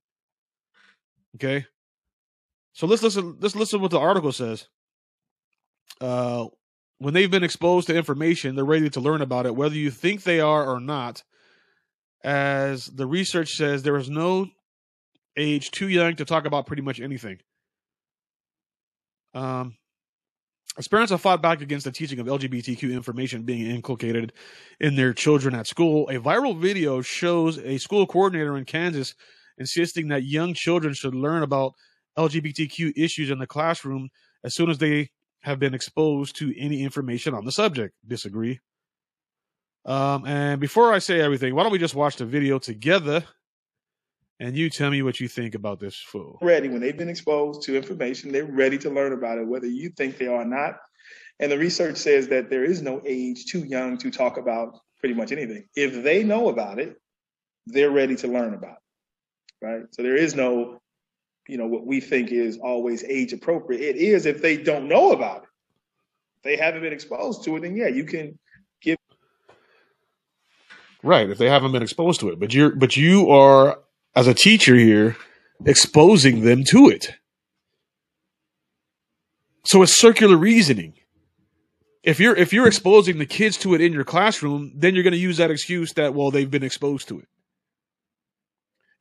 Okay? 1.36 1.68
So 2.74 2.88
let's 2.88 3.04
listen 3.04 3.38
let's 3.40 3.56
listen 3.56 3.82
what 3.82 3.92
the 3.92 4.00
article 4.00 4.32
says. 4.32 4.68
Uh 6.02 6.48
when 6.98 7.14
they've 7.14 7.30
been 7.30 7.44
exposed 7.44 7.88
to 7.88 7.96
information, 7.96 8.56
they're 8.56 8.66
ready 8.66 8.90
to 8.90 9.00
learn 9.02 9.22
about 9.22 9.46
it, 9.46 9.56
whether 9.56 9.76
you 9.76 9.92
think 9.92 10.24
they 10.24 10.40
are 10.40 10.66
or 10.66 10.80
not. 10.80 11.24
As 12.24 12.88
the 12.88 13.06
research 13.06 13.52
says, 13.52 13.84
there 13.84 13.98
is 13.98 14.10
no 14.10 14.48
age 15.38 15.72
too 15.72 15.90
young 15.90 16.16
to 16.16 16.26
talk 16.26 16.46
about 16.46 16.66
pretty 16.66 16.82
much 16.82 17.00
anything. 17.00 17.40
Um, 19.34 19.76
parents 20.90 21.12
have 21.12 21.22
fought 21.22 21.42
back 21.42 21.62
against 21.62 21.86
the 21.86 21.92
teaching 21.92 22.20
of 22.20 22.28
LGBTQ 22.28 22.94
information 22.94 23.44
being 23.44 23.70
inculcated 23.70 24.34
in 24.80 24.96
their 24.96 25.14
children 25.14 25.56
at 25.56 25.68
school, 25.68 26.08
a 26.10 26.20
viral 26.20 26.58
video 26.58 27.02
shows 27.02 27.58
a 27.60 27.78
school 27.78 28.06
coordinator 28.06 28.58
in 28.58 28.66
Kansas 28.66 29.16
insisting 29.58 30.10
that 30.10 30.24
young 30.24 30.54
children 30.54 30.94
should 30.94 31.16
learn 31.16 31.44
about 31.44 31.74
LGBTQ 32.18 32.94
issues 32.96 33.30
in 33.30 33.40
the 33.40 33.48
classroom 33.48 34.10
as 34.44 34.54
soon 34.54 34.70
as 34.70 34.78
they 34.78 35.10
have 35.42 35.60
been 35.60 35.74
exposed 35.74 36.36
to 36.38 36.54
any 36.60 36.84
information 36.84 37.34
on 37.34 37.46
the 37.46 37.52
subject. 37.52 37.94
Disagree. 38.08 38.60
Um, 39.86 40.26
and 40.26 40.60
before 40.60 40.92
I 40.92 41.00
say 41.00 41.22
everything, 41.22 41.54
why 41.54 41.64
don't 41.64 41.72
we 41.72 41.78
just 41.78 41.96
watch 41.96 42.16
the 42.16 42.26
video 42.26 42.58
together 42.58 43.24
and 44.40 44.56
you 44.56 44.70
tell 44.70 44.92
me 44.92 45.02
what 45.02 45.20
you 45.20 45.28
think 45.28 45.56
about 45.56 45.80
this 45.80 45.96
fool. 45.96 46.38
Ready 46.42 46.68
when 46.68 46.82
they've 46.82 46.98
been 46.98 47.10
exposed 47.10 47.62
to 47.64 47.76
information, 47.76 48.32
they're 48.32 48.46
ready 48.46 48.78
to 48.80 48.90
learn 48.90 49.14
about 49.14 49.38
it, 49.38 49.48
whether 49.48 49.68
you 49.68 49.90
think 49.90 50.18
they 50.18 50.28
are 50.28 50.42
or 50.42 50.46
not. 50.46 50.78
And 51.40 51.52
the 51.52 51.58
research 51.58 51.98
says 51.98 52.28
that 52.30 52.50
there 52.50 52.64
is 52.64 52.82
no 52.82 53.02
age 53.06 53.46
too 53.46 53.60
young 53.60 53.98
to 53.98 54.12
talk 54.12 54.38
about 54.38 54.80
pretty 55.00 55.16
much 55.16 55.32
anything. 55.32 55.66
If 55.76 56.04
they 56.04 56.24
know 56.24 56.50
about 56.50 56.80
it, 56.80 57.00
they're 57.68 57.92
ready 57.92 58.16
to 58.18 58.28
learn 58.28 58.54
about 58.54 58.78
it. 58.78 59.66
Right. 59.66 59.84
So 59.92 60.04
there 60.04 60.16
is 60.16 60.36
no, 60.36 60.80
you 61.48 61.58
know, 61.58 61.68
what 61.68 61.86
we 61.86 62.00
think 62.00 62.32
is 62.32 62.58
always 62.58 63.04
age 63.04 63.34
appropriate. 63.34 63.82
It 63.82 63.96
is 63.98 64.26
if 64.26 64.42
they 64.42 64.58
don't 64.58 64.88
know 64.88 65.12
about 65.12 65.44
it. 65.44 65.50
If 66.38 66.44
they 66.44 66.58
haven't 66.58 66.82
been 66.82 66.94
exposed 66.94 67.44
to 67.46 67.56
it, 67.56 67.62
then 67.62 67.76
yeah, 67.76 67.88
you 67.88 68.04
can 68.04 68.38
give 68.82 68.98
Right, 71.04 71.30
if 71.30 71.38
they 71.38 71.50
haven't 71.50 71.72
been 71.72 71.84
exposed 71.84 72.20
to 72.22 72.30
it. 72.30 72.40
But 72.40 72.54
you're 72.54 72.72
but 72.72 72.98
you 72.98 73.30
are 73.30 73.80
as 74.16 74.28
a 74.28 74.34
teacher 74.34 74.76
here 74.76 75.18
exposing 75.66 76.42
them 76.42 76.64
to 76.70 76.90
it. 76.90 77.16
So 79.66 79.82
it's 79.82 80.00
circular 80.00 80.38
reasoning. 80.38 80.94
If 82.04 82.20
you're 82.20 82.36
if 82.36 82.54
you're 82.54 82.68
exposing 82.68 83.18
the 83.18 83.26
kids 83.26 83.58
to 83.58 83.74
it 83.74 83.82
in 83.82 83.92
your 83.92 84.04
classroom, 84.04 84.72
then 84.76 84.94
you're 84.94 85.04
going 85.04 85.14
to 85.14 85.20
use 85.20 85.38
that 85.38 85.52
excuse 85.52 85.94
that 85.94 86.14
well 86.14 86.32
they've 86.32 86.50
been 86.50 86.64
exposed 86.64 87.08
to 87.08 87.20
it. 87.20 87.28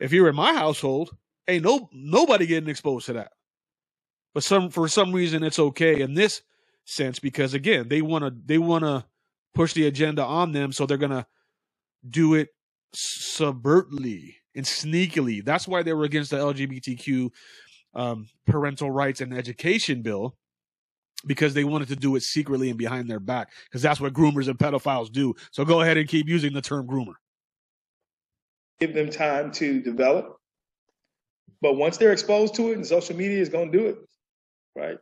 If 0.00 0.12
you're 0.12 0.28
in 0.28 0.34
my 0.34 0.54
household, 0.54 1.10
ain't 1.46 1.64
no 1.64 1.88
nobody 1.92 2.46
getting 2.46 2.70
exposed 2.70 3.06
to 3.06 3.12
that. 3.14 3.32
But 4.32 4.42
some 4.42 4.70
for 4.70 4.88
some 4.88 5.12
reason 5.12 5.44
it's 5.44 5.58
okay 5.58 6.00
in 6.00 6.14
this 6.14 6.42
sense 6.86 7.18
because 7.18 7.52
again, 7.52 7.88
they 7.88 8.00
want 8.00 8.24
to 8.24 8.34
they 8.44 8.58
want 8.58 8.84
to 8.84 9.04
push 9.54 9.74
the 9.74 9.86
agenda 9.86 10.24
on 10.24 10.52
them 10.52 10.72
so 10.72 10.86
they're 10.86 10.96
going 10.96 11.10
to 11.10 11.26
do 12.08 12.34
it 12.34 12.48
subvertly 12.94 14.36
and 14.54 14.64
sneakily. 14.64 15.44
That's 15.44 15.66
why 15.68 15.82
they 15.82 15.92
were 15.92 16.04
against 16.04 16.30
the 16.30 16.36
LGBTQ 16.38 17.30
um, 17.94 18.28
parental 18.46 18.90
rights 18.90 19.20
and 19.20 19.32
education 19.32 20.02
bill 20.02 20.36
because 21.26 21.54
they 21.54 21.64
wanted 21.64 21.88
to 21.88 21.96
do 21.96 22.16
it 22.16 22.22
secretly 22.22 22.68
and 22.68 22.78
behind 22.78 23.08
their 23.08 23.20
back 23.20 23.50
because 23.64 23.82
that's 23.82 24.00
what 24.00 24.12
groomers 24.12 24.48
and 24.48 24.58
pedophiles 24.58 25.10
do. 25.10 25.34
So 25.52 25.64
go 25.64 25.80
ahead 25.80 25.96
and 25.96 26.08
keep 26.08 26.28
using 26.28 26.52
the 26.52 26.62
term 26.62 26.86
groomer. 26.86 27.14
Give 28.80 28.94
them 28.94 29.10
time 29.10 29.52
to 29.52 29.80
develop. 29.80 30.36
But 31.62 31.74
once 31.74 31.96
they're 31.96 32.12
exposed 32.12 32.54
to 32.56 32.72
it 32.72 32.76
and 32.76 32.86
social 32.86 33.16
media 33.16 33.40
is 33.40 33.48
going 33.48 33.72
to 33.72 33.78
do 33.78 33.86
it, 33.86 33.96
right? 34.76 34.98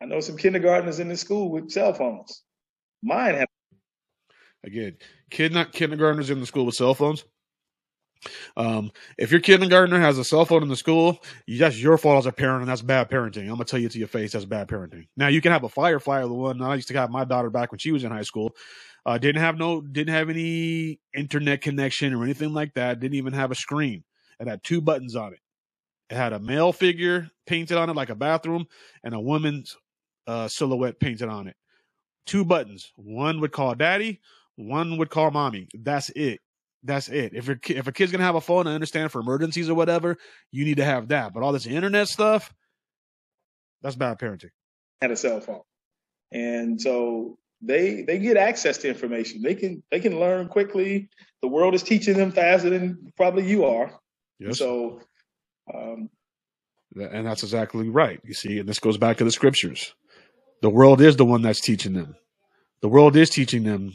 I 0.00 0.04
know 0.04 0.20
some 0.20 0.36
kindergartners 0.36 1.00
in 1.00 1.08
the 1.08 1.16
school 1.16 1.50
with 1.50 1.70
cell 1.70 1.92
phones. 1.92 2.42
Mine 3.02 3.34
have. 3.34 3.48
Again, 4.64 4.96
kid 5.30 5.52
not 5.52 5.72
kindergartners 5.72 6.30
in 6.30 6.40
the 6.40 6.46
school 6.46 6.66
with 6.66 6.74
cell 6.74 6.94
phones. 6.94 7.24
Um, 8.56 8.90
if 9.18 9.30
your 9.30 9.40
kindergartner 9.40 10.00
has 10.00 10.18
a 10.18 10.24
cell 10.24 10.44
phone 10.44 10.62
in 10.62 10.68
the 10.68 10.76
school, 10.76 11.22
that's 11.46 11.80
your 11.80 11.98
fault 11.98 12.18
as 12.18 12.26
a 12.26 12.32
parent, 12.32 12.62
and 12.62 12.70
that's 12.70 12.82
bad 12.82 13.10
parenting. 13.10 13.42
I'm 13.42 13.50
gonna 13.50 13.64
tell 13.64 13.80
you 13.80 13.88
to 13.88 13.98
your 13.98 14.08
face, 14.08 14.32
that's 14.32 14.44
bad 14.44 14.68
parenting. 14.68 15.06
Now 15.16 15.28
you 15.28 15.40
can 15.40 15.52
have 15.52 15.64
a 15.64 15.68
Firefly, 15.68 16.22
the 16.22 16.32
one 16.32 16.62
I 16.62 16.74
used 16.76 16.88
to 16.88 16.94
have 16.94 17.10
my 17.10 17.24
daughter 17.24 17.50
back 17.50 17.72
when 17.72 17.78
she 17.78 17.92
was 17.92 18.04
in 18.04 18.10
high 18.10 18.22
school. 18.22 18.54
Uh, 19.06 19.18
didn't 19.18 19.42
have 19.42 19.58
no, 19.58 19.80
didn't 19.80 20.14
have 20.14 20.30
any 20.30 20.98
internet 21.14 21.60
connection 21.60 22.14
or 22.14 22.24
anything 22.24 22.54
like 22.54 22.72
that. 22.74 23.00
Didn't 23.00 23.16
even 23.16 23.34
have 23.34 23.50
a 23.50 23.54
screen. 23.54 24.02
It 24.40 24.48
had 24.48 24.62
two 24.62 24.80
buttons 24.80 25.14
on 25.14 25.32
it. 25.34 25.40
It 26.10 26.16
had 26.16 26.32
a 26.32 26.38
male 26.38 26.72
figure 26.72 27.30
painted 27.46 27.76
on 27.76 27.90
it 27.90 27.96
like 27.96 28.10
a 28.10 28.14
bathroom, 28.14 28.66
and 29.02 29.14
a 29.14 29.20
woman's 29.20 29.76
uh, 30.26 30.48
silhouette 30.48 31.00
painted 31.00 31.28
on 31.28 31.48
it. 31.48 31.56
Two 32.26 32.44
buttons. 32.44 32.92
One 32.96 33.40
would 33.40 33.52
call 33.52 33.74
daddy. 33.74 34.20
One 34.56 34.96
would 34.98 35.10
call 35.10 35.30
mommy. 35.30 35.68
That's 35.74 36.10
it. 36.10 36.40
That's 36.84 37.08
it. 37.08 37.32
If 37.34 37.46
your 37.46 37.58
if 37.68 37.86
a 37.86 37.92
kid's 37.92 38.12
gonna 38.12 38.24
have 38.24 38.34
a 38.34 38.40
phone, 38.40 38.66
I 38.66 38.74
understand 38.74 39.10
for 39.10 39.20
emergencies 39.20 39.70
or 39.70 39.74
whatever, 39.74 40.18
you 40.52 40.66
need 40.66 40.76
to 40.76 40.84
have 40.84 41.08
that. 41.08 41.32
But 41.32 41.42
all 41.42 41.52
this 41.52 41.66
internet 41.66 42.08
stuff, 42.08 42.52
that's 43.82 43.96
bad 43.96 44.18
parenting. 44.18 44.50
Had 45.00 45.10
a 45.10 45.16
cell 45.16 45.40
phone, 45.40 45.62
and 46.30 46.80
so 46.80 47.38
they 47.62 48.02
they 48.02 48.18
get 48.18 48.36
access 48.36 48.76
to 48.78 48.88
information. 48.88 49.40
They 49.40 49.54
can 49.54 49.82
they 49.90 49.98
can 49.98 50.20
learn 50.20 50.48
quickly. 50.48 51.08
The 51.40 51.48
world 51.48 51.74
is 51.74 51.82
teaching 51.82 52.18
them 52.18 52.32
faster 52.32 52.68
than 52.68 53.12
probably 53.16 53.48
you 53.48 53.64
are. 53.64 53.90
Yes. 54.38 54.58
So, 54.58 55.00
um, 55.72 56.10
and 56.94 57.26
that's 57.26 57.42
exactly 57.42 57.88
right. 57.88 58.20
You 58.24 58.34
see, 58.34 58.58
and 58.58 58.68
this 58.68 58.78
goes 58.78 58.98
back 58.98 59.16
to 59.18 59.24
the 59.24 59.30
scriptures. 59.30 59.94
The 60.60 60.70
world 60.70 61.00
is 61.00 61.16
the 61.16 61.24
one 61.24 61.42
that's 61.42 61.60
teaching 61.60 61.94
them. 61.94 62.14
The 62.82 62.88
world 62.88 63.16
is 63.16 63.30
teaching 63.30 63.64
them 63.64 63.94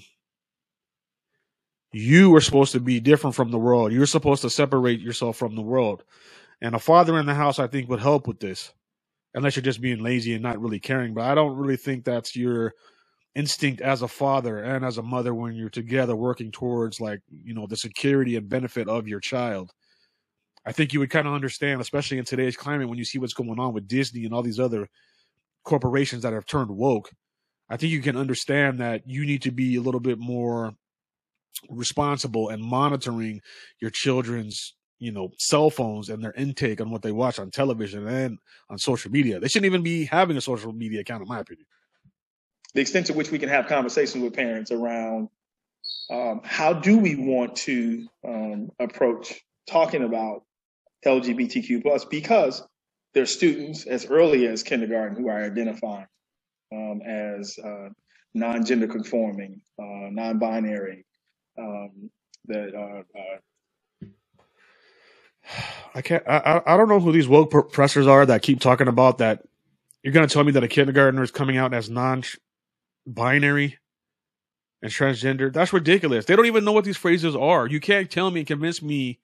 you 1.91 2.35
are 2.35 2.41
supposed 2.41 2.71
to 2.73 2.79
be 2.79 2.99
different 2.99 3.35
from 3.35 3.51
the 3.51 3.57
world. 3.57 3.91
You're 3.91 4.05
supposed 4.05 4.41
to 4.43 4.49
separate 4.49 4.99
yourself 4.99 5.37
from 5.37 5.55
the 5.55 5.61
world. 5.61 6.03
And 6.61 6.75
a 6.75 6.79
father 6.79 7.17
in 7.17 7.25
the 7.25 7.33
house, 7.33 7.57
I 7.57 7.67
think, 7.67 7.89
would 7.89 8.01
help 8.01 8.27
with 8.27 8.39
this, 8.39 8.73
unless 9.33 9.55
you're 9.55 9.63
just 9.63 9.81
being 9.81 10.03
lazy 10.03 10.33
and 10.33 10.43
not 10.43 10.59
really 10.59 10.79
caring. 10.79 11.13
But 11.13 11.25
I 11.25 11.35
don't 11.35 11.57
really 11.57 11.77
think 11.77 12.03
that's 12.03 12.35
your 12.35 12.73
instinct 13.35 13.81
as 13.81 14.01
a 14.01 14.07
father 14.07 14.57
and 14.59 14.83
as 14.83 14.97
a 14.97 15.03
mother 15.03 15.33
when 15.33 15.53
you're 15.53 15.69
together 15.69 16.15
working 16.15 16.51
towards, 16.51 16.99
like, 16.99 17.21
you 17.29 17.53
know, 17.53 17.65
the 17.65 17.77
security 17.77 18.35
and 18.35 18.49
benefit 18.49 18.87
of 18.89 19.07
your 19.07 19.19
child. 19.19 19.71
I 20.65 20.71
think 20.73 20.93
you 20.93 20.99
would 20.99 21.09
kind 21.09 21.27
of 21.27 21.33
understand, 21.33 21.79
especially 21.81 22.17
in 22.17 22.25
today's 22.25 22.57
climate, 22.57 22.89
when 22.89 22.97
you 22.97 23.05
see 23.05 23.17
what's 23.17 23.33
going 23.33 23.59
on 23.59 23.73
with 23.73 23.87
Disney 23.87 24.25
and 24.25 24.33
all 24.33 24.43
these 24.43 24.59
other 24.59 24.89
corporations 25.63 26.23
that 26.23 26.33
have 26.33 26.45
turned 26.45 26.69
woke. 26.69 27.09
I 27.69 27.77
think 27.77 27.91
you 27.91 28.01
can 28.01 28.17
understand 28.17 28.79
that 28.79 29.07
you 29.07 29.25
need 29.25 29.43
to 29.43 29.51
be 29.51 29.77
a 29.77 29.81
little 29.81 29.99
bit 29.99 30.19
more 30.19 30.73
responsible 31.69 32.49
and 32.49 32.61
monitoring 32.61 33.41
your 33.81 33.91
children's 33.91 34.75
you 34.99 35.11
know 35.11 35.29
cell 35.37 35.69
phones 35.69 36.09
and 36.09 36.23
their 36.23 36.33
intake 36.33 36.81
on 36.81 36.91
what 36.91 37.01
they 37.01 37.11
watch 37.11 37.39
on 37.39 37.49
television 37.51 38.07
and 38.07 38.37
on 38.69 38.77
social 38.77 39.11
media. 39.11 39.39
They 39.39 39.47
shouldn't 39.47 39.65
even 39.67 39.83
be 39.83 40.05
having 40.05 40.37
a 40.37 40.41
social 40.41 40.73
media 40.73 41.01
account 41.01 41.21
in 41.21 41.27
my 41.27 41.39
opinion. 41.39 41.65
The 42.73 42.81
extent 42.81 43.07
to 43.07 43.13
which 43.13 43.31
we 43.31 43.39
can 43.39 43.49
have 43.49 43.67
conversations 43.67 44.23
with 44.23 44.33
parents 44.33 44.71
around 44.71 45.29
um, 46.11 46.41
how 46.43 46.73
do 46.73 46.97
we 46.97 47.15
want 47.15 47.55
to 47.55 48.07
um, 48.27 48.69
approach 48.79 49.39
talking 49.67 50.03
about 50.03 50.43
lgbtq 51.05 51.81
plus 51.81 52.05
because 52.05 52.61
there's 53.13 53.31
students 53.31 53.85
as 53.85 54.05
early 54.05 54.47
as 54.47 54.63
kindergarten 54.63 55.15
who 55.15 55.29
are 55.29 55.43
identifying 55.43 56.07
um, 56.73 57.01
as 57.01 57.57
uh, 57.63 57.89
non-gender 58.33 58.87
conforming 58.87 59.61
uh, 59.79 60.09
non-binary 60.11 61.05
um, 61.59 62.09
that 62.45 62.73
are, 62.75 62.99
are 62.99 63.39
I 65.95 66.01
can't. 66.01 66.23
I, 66.27 66.61
I 66.65 66.77
don't 66.77 66.89
know 66.89 66.99
who 66.99 67.11
these 67.11 67.27
woke 67.27 67.51
professors 67.51 68.07
are 68.07 68.25
that 68.25 68.41
keep 68.41 68.59
talking 68.59 68.87
about 68.87 69.17
that. 69.17 69.43
You're 70.03 70.13
going 70.13 70.27
to 70.27 70.33
tell 70.33 70.43
me 70.43 70.51
that 70.53 70.63
a 70.63 70.67
kindergartner 70.67 71.23
is 71.23 71.31
coming 71.31 71.57
out 71.57 71.73
as 71.73 71.89
non-binary 71.89 73.77
and 74.81 74.91
transgender? 74.91 75.51
That's 75.51 75.73
ridiculous. 75.73 76.25
They 76.25 76.35
don't 76.35 76.45
even 76.45 76.63
know 76.63 76.71
what 76.71 76.85
these 76.85 76.97
phrases 76.97 77.35
are. 77.35 77.67
You 77.67 77.79
can't 77.79 78.09
tell 78.09 78.31
me 78.31 78.41
and 78.41 78.47
convince 78.47 78.81
me. 78.81 79.19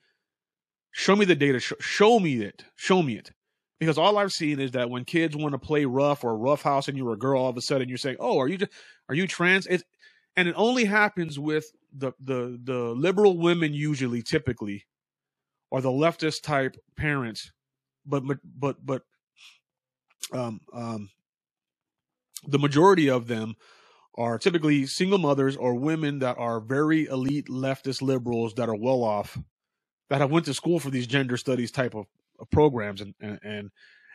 Show 0.92 1.16
me 1.16 1.26
the 1.26 1.36
data. 1.36 1.60
Show, 1.60 1.76
show 1.80 2.20
me 2.20 2.42
it. 2.42 2.66
Show 2.76 3.02
me 3.02 3.18
it. 3.18 3.32
Because 3.80 3.98
all 3.98 4.18
I've 4.18 4.32
seen 4.32 4.60
is 4.60 4.72
that 4.72 4.90
when 4.90 5.04
kids 5.04 5.36
want 5.36 5.54
to 5.54 5.60
play 5.60 5.86
rough 5.86 6.24
or 6.24 6.38
rough 6.38 6.62
house 6.62 6.88
and 6.88 6.98
you're 6.98 7.14
a 7.14 7.18
girl, 7.18 7.42
all 7.42 7.50
of 7.50 7.58
a 7.58 7.62
sudden 7.62 7.90
you're 7.90 7.98
saying, 7.98 8.16
"Oh, 8.20 8.40
are 8.40 8.48
you 8.48 8.58
just, 8.58 8.72
are 9.10 9.16
you 9.16 9.28
trans?" 9.28 9.68
It, 9.68 9.84
and 10.38 10.48
it 10.48 10.56
only 10.58 10.86
happens 10.86 11.40
with 11.40 11.72
the 11.94 12.12
the 12.20 12.60
the 12.64 12.80
liberal 12.94 13.38
women 13.38 13.74
usually, 13.74 14.22
typically, 14.22 14.86
or 15.72 15.82
the 15.82 15.90
leftist 15.90 16.44
type 16.44 16.76
parents, 16.98 17.52
but 18.06 18.24
but 18.44 18.86
but 18.86 19.04
um 20.34 20.60
um 20.74 21.10
the 22.48 22.60
majority 22.60 23.10
of 23.10 23.28
them 23.28 23.56
are 24.18 24.38
typically 24.38 24.86
single 24.86 25.18
mothers 25.18 25.56
or 25.56 25.76
women 25.76 26.20
that 26.20 26.38
are 26.38 26.60
very 26.60 27.06
elite 27.06 27.48
leftist 27.48 28.02
liberals 28.02 28.54
that 28.56 28.70
are 28.70 28.76
well 28.76 29.04
off 29.04 29.38
that 30.10 30.22
have 30.22 30.32
went 30.32 30.46
to 30.46 30.54
school 30.54 30.80
for 30.80 30.90
these 30.90 31.08
gender 31.08 31.38
studies 31.38 31.72
type 31.72 31.96
of, 31.96 32.06
of 32.40 32.50
programs 32.50 33.02
and, 33.02 33.14
and 33.22 33.40
and 33.44 33.72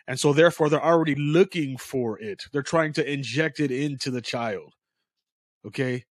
and 0.07 0.19
so 0.19 0.33
therefore 0.33 0.69
they're 0.69 0.85
already 0.85 1.15
looking 1.15 1.77
for 1.77 2.19
it. 2.19 2.45
They're 2.53 2.63
trying 2.63 2.93
to 2.95 3.13
inject 3.13 3.61
it 3.61 3.71
into 3.71 4.11
the 4.11 4.21
child. 4.21 4.75
Okay 5.67 6.05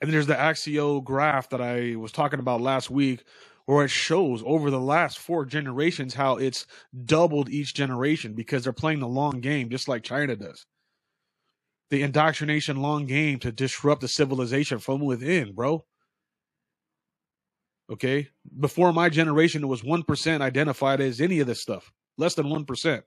and 0.00 0.12
there's 0.12 0.26
the 0.26 0.34
Axios 0.34 1.04
graph 1.04 1.48
that 1.50 1.60
i 1.60 1.96
was 1.96 2.12
talking 2.12 2.40
about 2.40 2.60
last 2.60 2.90
week 2.90 3.24
where 3.68 3.84
it 3.84 3.90
shows 3.90 4.42
over 4.46 4.70
the 4.70 4.80
last 4.80 5.18
four 5.18 5.44
generations 5.44 6.14
how 6.14 6.36
it's 6.38 6.66
doubled 7.04 7.50
each 7.50 7.74
generation 7.74 8.32
because 8.32 8.64
they're 8.64 8.72
playing 8.72 8.98
the 8.98 9.06
long 9.06 9.40
game 9.40 9.68
just 9.68 9.88
like 9.88 10.02
China 10.02 10.34
does. 10.34 10.64
The 11.90 12.02
indoctrination 12.02 12.80
long 12.80 13.04
game 13.04 13.38
to 13.40 13.52
disrupt 13.52 14.00
the 14.00 14.08
civilization 14.08 14.78
from 14.78 15.02
within, 15.02 15.52
bro. 15.52 15.84
Okay. 17.92 18.30
Before 18.58 18.90
my 18.90 19.10
generation, 19.10 19.62
it 19.62 19.66
was 19.66 19.82
1% 19.82 20.40
identified 20.40 21.02
as 21.02 21.20
any 21.20 21.40
of 21.40 21.46
this 21.46 21.60
stuff, 21.60 21.92
less 22.16 22.34
than 22.34 22.46
1%. 22.46 23.02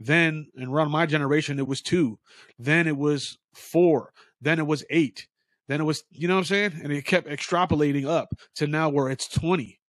Then, 0.00 0.48
and 0.56 0.68
around 0.68 0.90
my 0.90 1.06
generation, 1.06 1.60
it 1.60 1.68
was 1.68 1.80
two. 1.80 2.18
Then 2.58 2.88
it 2.88 2.96
was 2.96 3.38
four. 3.54 4.12
Then 4.40 4.58
it 4.58 4.66
was 4.66 4.84
eight. 4.90 5.28
Then 5.72 5.80
it 5.80 5.84
was, 5.84 6.04
you 6.10 6.28
know 6.28 6.34
what 6.34 6.40
I'm 6.40 6.44
saying? 6.44 6.80
And 6.82 6.92
it 6.92 7.06
kept 7.06 7.26
extrapolating 7.26 8.06
up 8.06 8.34
to 8.56 8.66
now 8.66 8.90
where 8.90 9.08
it's 9.08 9.26
20. 9.26 9.80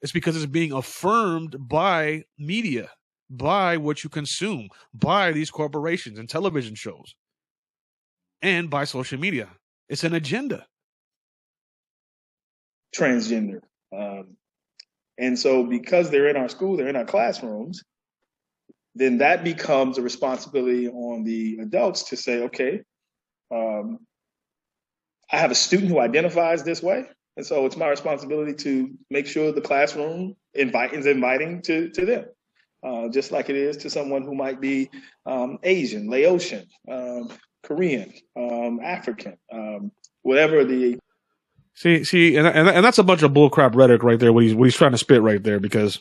It's 0.00 0.12
because 0.12 0.34
it's 0.34 0.46
being 0.46 0.72
affirmed 0.72 1.56
by 1.58 2.24
media, 2.38 2.88
by 3.28 3.76
what 3.76 4.02
you 4.02 4.08
consume, 4.08 4.70
by 4.94 5.32
these 5.32 5.50
corporations 5.50 6.18
and 6.18 6.26
television 6.26 6.74
shows, 6.74 7.14
and 8.40 8.70
by 8.70 8.84
social 8.84 9.20
media. 9.20 9.50
It's 9.90 10.04
an 10.04 10.14
agenda. 10.14 10.66
Transgender. 12.96 13.60
Um, 13.94 14.38
and 15.18 15.38
so, 15.38 15.64
because 15.64 16.08
they're 16.08 16.28
in 16.28 16.36
our 16.38 16.48
school, 16.48 16.78
they're 16.78 16.88
in 16.88 16.96
our 16.96 17.04
classrooms, 17.04 17.82
then 18.94 19.18
that 19.18 19.44
becomes 19.44 19.98
a 19.98 20.02
responsibility 20.02 20.88
on 20.88 21.24
the 21.24 21.58
adults 21.60 22.04
to 22.04 22.16
say, 22.16 22.44
okay, 22.44 22.80
um, 23.54 23.98
I 25.30 25.38
have 25.38 25.50
a 25.50 25.54
student 25.54 25.90
who 25.90 26.00
identifies 26.00 26.62
this 26.62 26.82
way. 26.82 27.06
And 27.36 27.44
so 27.44 27.66
it's 27.66 27.76
my 27.76 27.88
responsibility 27.88 28.54
to 28.54 28.90
make 29.10 29.26
sure 29.26 29.52
the 29.52 29.60
classroom 29.60 30.36
invite, 30.54 30.94
is 30.94 31.06
inviting 31.06 31.60
to, 31.62 31.90
to 31.90 32.06
them, 32.06 32.24
uh, 32.82 33.08
just 33.08 33.30
like 33.30 33.50
it 33.50 33.56
is 33.56 33.76
to 33.78 33.90
someone 33.90 34.22
who 34.22 34.34
might 34.34 34.60
be 34.60 34.88
um, 35.26 35.58
Asian, 35.62 36.08
Laotian, 36.08 36.66
um, 36.90 37.30
Korean, 37.62 38.12
um, 38.36 38.80
African, 38.82 39.36
um, 39.52 39.92
whatever 40.22 40.64
the. 40.64 40.98
See, 41.74 42.04
see, 42.04 42.36
and, 42.36 42.46
and 42.46 42.68
and 42.68 42.82
that's 42.82 42.96
a 42.96 43.02
bunch 43.02 43.22
of 43.22 43.32
bullcrap 43.32 43.74
rhetoric 43.74 44.02
right 44.02 44.18
there. 44.18 44.32
What 44.32 44.44
he's 44.44 44.54
what 44.54 44.64
he's 44.64 44.76
trying 44.76 44.92
to 44.92 44.98
spit 44.98 45.20
right 45.20 45.42
there, 45.42 45.60
because 45.60 45.98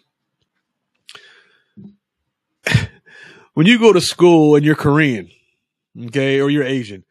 when 3.56 3.66
you 3.66 3.78
go 3.78 3.92
to 3.92 4.00
school 4.00 4.56
and 4.56 4.64
you're 4.64 4.76
Korean, 4.76 5.30
okay, 6.06 6.40
or 6.40 6.50
you're 6.50 6.64
Asian, 6.64 7.04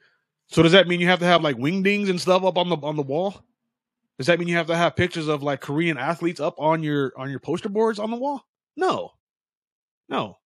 so 0.55 0.63
does 0.63 0.71
that 0.71 0.87
mean 0.87 1.01
you 1.01 1.09
have 1.09 1.19
to 1.19 1.25
have 1.25 1.43
like 1.43 1.57
wingdings 1.57 2.09
and 2.09 2.21
stuff 2.21 2.45
up 2.45 2.57
on 2.57 2.69
the 2.69 2.77
on 2.77 2.95
the 2.95 3.03
wall? 3.03 3.43
Does 4.19 4.29
that 4.29 4.39
mean 4.39 4.47
you 4.47 4.55
have 4.55 4.69
to 4.69 4.77
have 4.77 4.95
pictures 4.95 5.27
of 5.27 5.43
like 5.43 5.61
Korean 5.61 5.99
athletes 5.99 6.39
up 6.39 6.55
on 6.61 6.81
your 6.81 7.13
on 7.17 7.29
your 7.29 7.41
poster 7.41 7.69
boards 7.69 7.99
on 7.99 8.13
the 8.13 8.17
wall? 8.17 8.47
No. 8.77 9.11
No. 10.09 10.37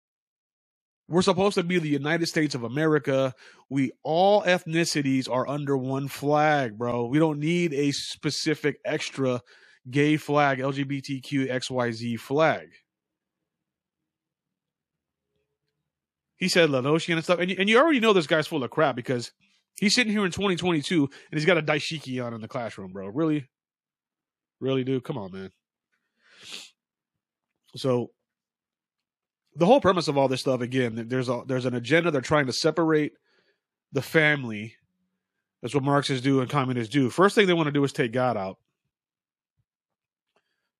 We're 1.10 1.20
supposed 1.20 1.56
to 1.56 1.62
be 1.62 1.78
the 1.78 1.90
United 1.90 2.24
States 2.24 2.54
of 2.54 2.62
America. 2.62 3.34
We 3.68 3.92
all 4.02 4.44
ethnicities 4.44 5.28
are 5.28 5.46
under 5.46 5.76
one 5.76 6.08
flag, 6.08 6.78
bro. 6.78 7.04
We 7.04 7.18
don't 7.18 7.38
need 7.38 7.74
a 7.74 7.90
specific 7.90 8.78
extra 8.86 9.42
gay 9.90 10.16
flag, 10.16 10.56
LGBTQ 10.56 11.50
XYZ 11.50 12.18
flag. 12.18 12.70
He 16.38 16.48
said 16.48 16.70
Laotian 16.70 17.18
and 17.18 17.24
stuff. 17.24 17.40
And 17.40 17.50
and 17.50 17.68
you 17.68 17.78
already 17.78 18.00
know 18.00 18.14
this 18.14 18.26
guy's 18.26 18.46
full 18.46 18.64
of 18.64 18.70
crap 18.70 18.96
because 18.96 19.32
he's 19.76 19.94
sitting 19.94 20.12
here 20.12 20.24
in 20.24 20.30
2022 20.30 21.02
and 21.04 21.38
he's 21.38 21.44
got 21.44 21.58
a 21.58 21.62
dashiki 21.62 22.24
on 22.24 22.34
in 22.34 22.40
the 22.40 22.48
classroom, 22.48 22.92
bro. 22.92 23.08
Really? 23.08 23.48
Really, 24.60 24.84
dude? 24.84 25.04
Come 25.04 25.18
on, 25.18 25.32
man. 25.32 25.50
So 27.76 28.10
the 29.54 29.66
whole 29.66 29.80
premise 29.80 30.08
of 30.08 30.16
all 30.16 30.28
this 30.28 30.40
stuff, 30.40 30.60
again, 30.60 31.06
there's 31.08 31.28
a 31.28 31.42
there's 31.46 31.64
an 31.64 31.74
agenda. 31.74 32.10
They're 32.10 32.20
trying 32.20 32.46
to 32.46 32.52
separate 32.52 33.12
the 33.92 34.02
family. 34.02 34.74
That's 35.62 35.74
what 35.74 35.84
Marxists 35.84 36.22
do 36.22 36.40
and 36.40 36.48
communists 36.48 36.92
do. 36.92 37.10
First 37.10 37.34
thing 37.34 37.46
they 37.46 37.54
want 37.54 37.66
to 37.66 37.72
do 37.72 37.82
is 37.84 37.92
take 37.92 38.12
God 38.12 38.36
out. 38.36 38.58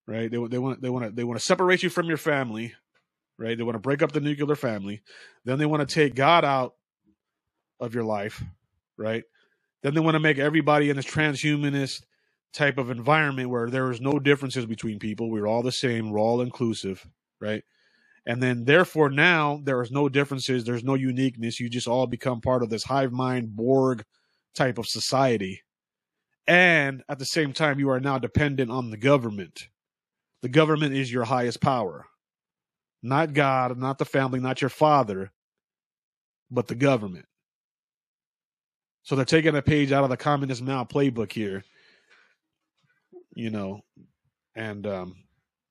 Right? 0.06 0.30
They 0.30 0.38
they 0.46 0.58
want 0.58 0.80
they 0.80 0.90
want 0.90 1.04
to 1.04 1.10
they 1.10 1.24
want 1.24 1.38
to 1.38 1.44
separate 1.44 1.82
you 1.82 1.90
from 1.90 2.06
your 2.06 2.16
family. 2.16 2.74
Right? 3.36 3.56
They 3.56 3.64
want 3.64 3.76
to 3.76 3.80
break 3.80 4.02
up 4.02 4.12
the 4.12 4.20
nuclear 4.20 4.56
family. 4.56 5.02
Then 5.44 5.58
they 5.58 5.66
want 5.66 5.86
to 5.86 5.94
take 5.94 6.14
God 6.14 6.44
out 6.44 6.74
of 7.80 7.94
your 7.94 8.04
life. 8.04 8.42
Right? 8.98 9.24
Then 9.82 9.94
they 9.94 10.00
want 10.00 10.16
to 10.16 10.20
make 10.20 10.38
everybody 10.38 10.90
in 10.90 10.96
this 10.96 11.06
transhumanist 11.06 12.02
type 12.52 12.78
of 12.78 12.90
environment 12.90 13.50
where 13.50 13.70
there 13.70 13.90
is 13.90 14.00
no 14.00 14.18
differences 14.18 14.66
between 14.66 14.98
people. 14.98 15.30
We're 15.30 15.46
all 15.46 15.62
the 15.62 15.72
same. 15.72 16.10
We're 16.10 16.18
all 16.18 16.40
inclusive, 16.40 17.06
right? 17.40 17.62
And 18.26 18.42
then 18.42 18.64
therefore 18.64 19.10
now 19.10 19.60
there 19.62 19.80
is 19.82 19.90
no 19.90 20.08
differences. 20.08 20.64
There's 20.64 20.84
no 20.84 20.94
uniqueness. 20.94 21.60
You 21.60 21.68
just 21.68 21.88
all 21.88 22.06
become 22.06 22.40
part 22.40 22.62
of 22.62 22.70
this 22.70 22.84
hive 22.84 23.12
mind 23.12 23.54
Borg 23.54 24.04
type 24.54 24.78
of 24.78 24.86
society. 24.86 25.62
And 26.46 27.02
at 27.08 27.18
the 27.18 27.26
same 27.26 27.52
time, 27.52 27.78
you 27.78 27.90
are 27.90 28.00
now 28.00 28.18
dependent 28.18 28.70
on 28.70 28.90
the 28.90 28.96
government. 28.96 29.68
The 30.40 30.48
government 30.48 30.94
is 30.94 31.12
your 31.12 31.24
highest 31.24 31.60
power, 31.60 32.06
not 33.02 33.34
God, 33.34 33.76
not 33.78 33.98
the 33.98 34.04
family, 34.04 34.40
not 34.40 34.60
your 34.60 34.70
father, 34.70 35.32
but 36.50 36.68
the 36.68 36.74
government. 36.74 37.27
So 39.02 39.16
they're 39.16 39.24
taking 39.24 39.56
a 39.56 39.62
page 39.62 39.92
out 39.92 40.04
of 40.04 40.10
the 40.10 40.16
communist 40.16 40.62
Mao 40.62 40.84
playbook 40.84 41.32
here 41.32 41.64
you 43.38 43.50
know, 43.50 43.80
and 44.56 44.84
um, 44.84 45.14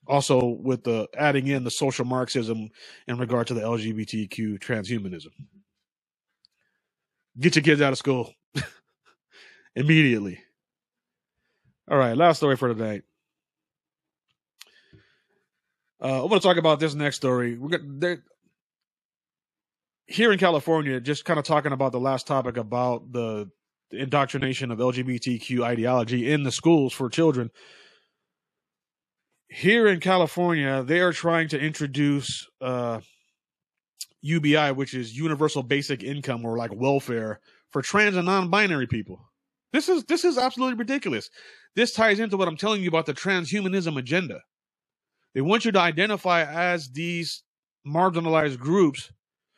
also 0.07 0.45
with 0.45 0.85
the 0.85 1.05
adding 1.17 1.47
in 1.47 1.65
the 1.65 1.69
social 1.69 2.05
Marxism 2.05 2.69
in 3.09 3.17
regard 3.17 3.45
to 3.47 3.53
the 3.53 3.59
LGBTQ 3.59 4.57
transhumanism. 4.59 5.33
Get 7.37 7.57
your 7.57 7.63
kids 7.63 7.81
out 7.81 7.91
of 7.91 7.99
school 7.99 8.33
immediately. 9.75 10.39
All 11.91 11.97
right, 11.97 12.15
last 12.15 12.37
story 12.37 12.55
for 12.55 12.73
tonight. 12.73 13.03
Uh, 16.01 16.23
I'm 16.23 16.29
going 16.29 16.39
to 16.39 16.47
talk 16.47 16.57
about 16.57 16.79
this 16.79 16.95
next 16.95 17.17
story. 17.17 17.57
We're 17.57 17.77
going 17.77 18.21
here 20.07 20.31
in 20.31 20.39
California, 20.39 20.99
just 20.99 21.25
kind 21.25 21.37
of 21.37 21.45
talking 21.45 21.73
about 21.73 21.91
the 21.91 21.99
last 21.99 22.27
topic 22.27 22.57
about 22.57 23.11
the 23.11 23.49
indoctrination 23.91 24.71
of 24.71 24.79
LGBTQ 24.79 25.63
ideology 25.63 26.31
in 26.31 26.43
the 26.43 26.51
schools 26.51 26.93
for 26.93 27.09
children. 27.09 27.51
Here 29.49 29.87
in 29.87 29.99
California, 29.99 30.83
they 30.83 30.99
are 30.99 31.13
trying 31.13 31.49
to 31.49 31.59
introduce 31.59 32.47
uh, 32.61 32.99
UBI, 34.21 34.71
which 34.71 34.93
is 34.93 35.15
Universal 35.15 35.63
Basic 35.63 36.03
Income 36.03 36.45
or 36.45 36.57
like 36.57 36.73
welfare 36.73 37.39
for 37.69 37.81
trans 37.81 38.15
and 38.15 38.25
non-binary 38.25 38.87
people. 38.87 39.19
This 39.73 39.89
is 39.89 40.05
this 40.05 40.23
is 40.23 40.37
absolutely 40.37 40.77
ridiculous. 40.77 41.29
This 41.75 41.93
ties 41.93 42.19
into 42.19 42.37
what 42.37 42.47
I'm 42.47 42.57
telling 42.57 42.81
you 42.81 42.87
about 42.87 43.05
the 43.05 43.13
transhumanism 43.13 43.97
agenda. 43.97 44.41
They 45.33 45.41
want 45.41 45.65
you 45.65 45.71
to 45.73 45.79
identify 45.79 46.43
as 46.43 46.89
these 46.89 47.43
marginalized 47.85 48.57
groups 48.57 49.11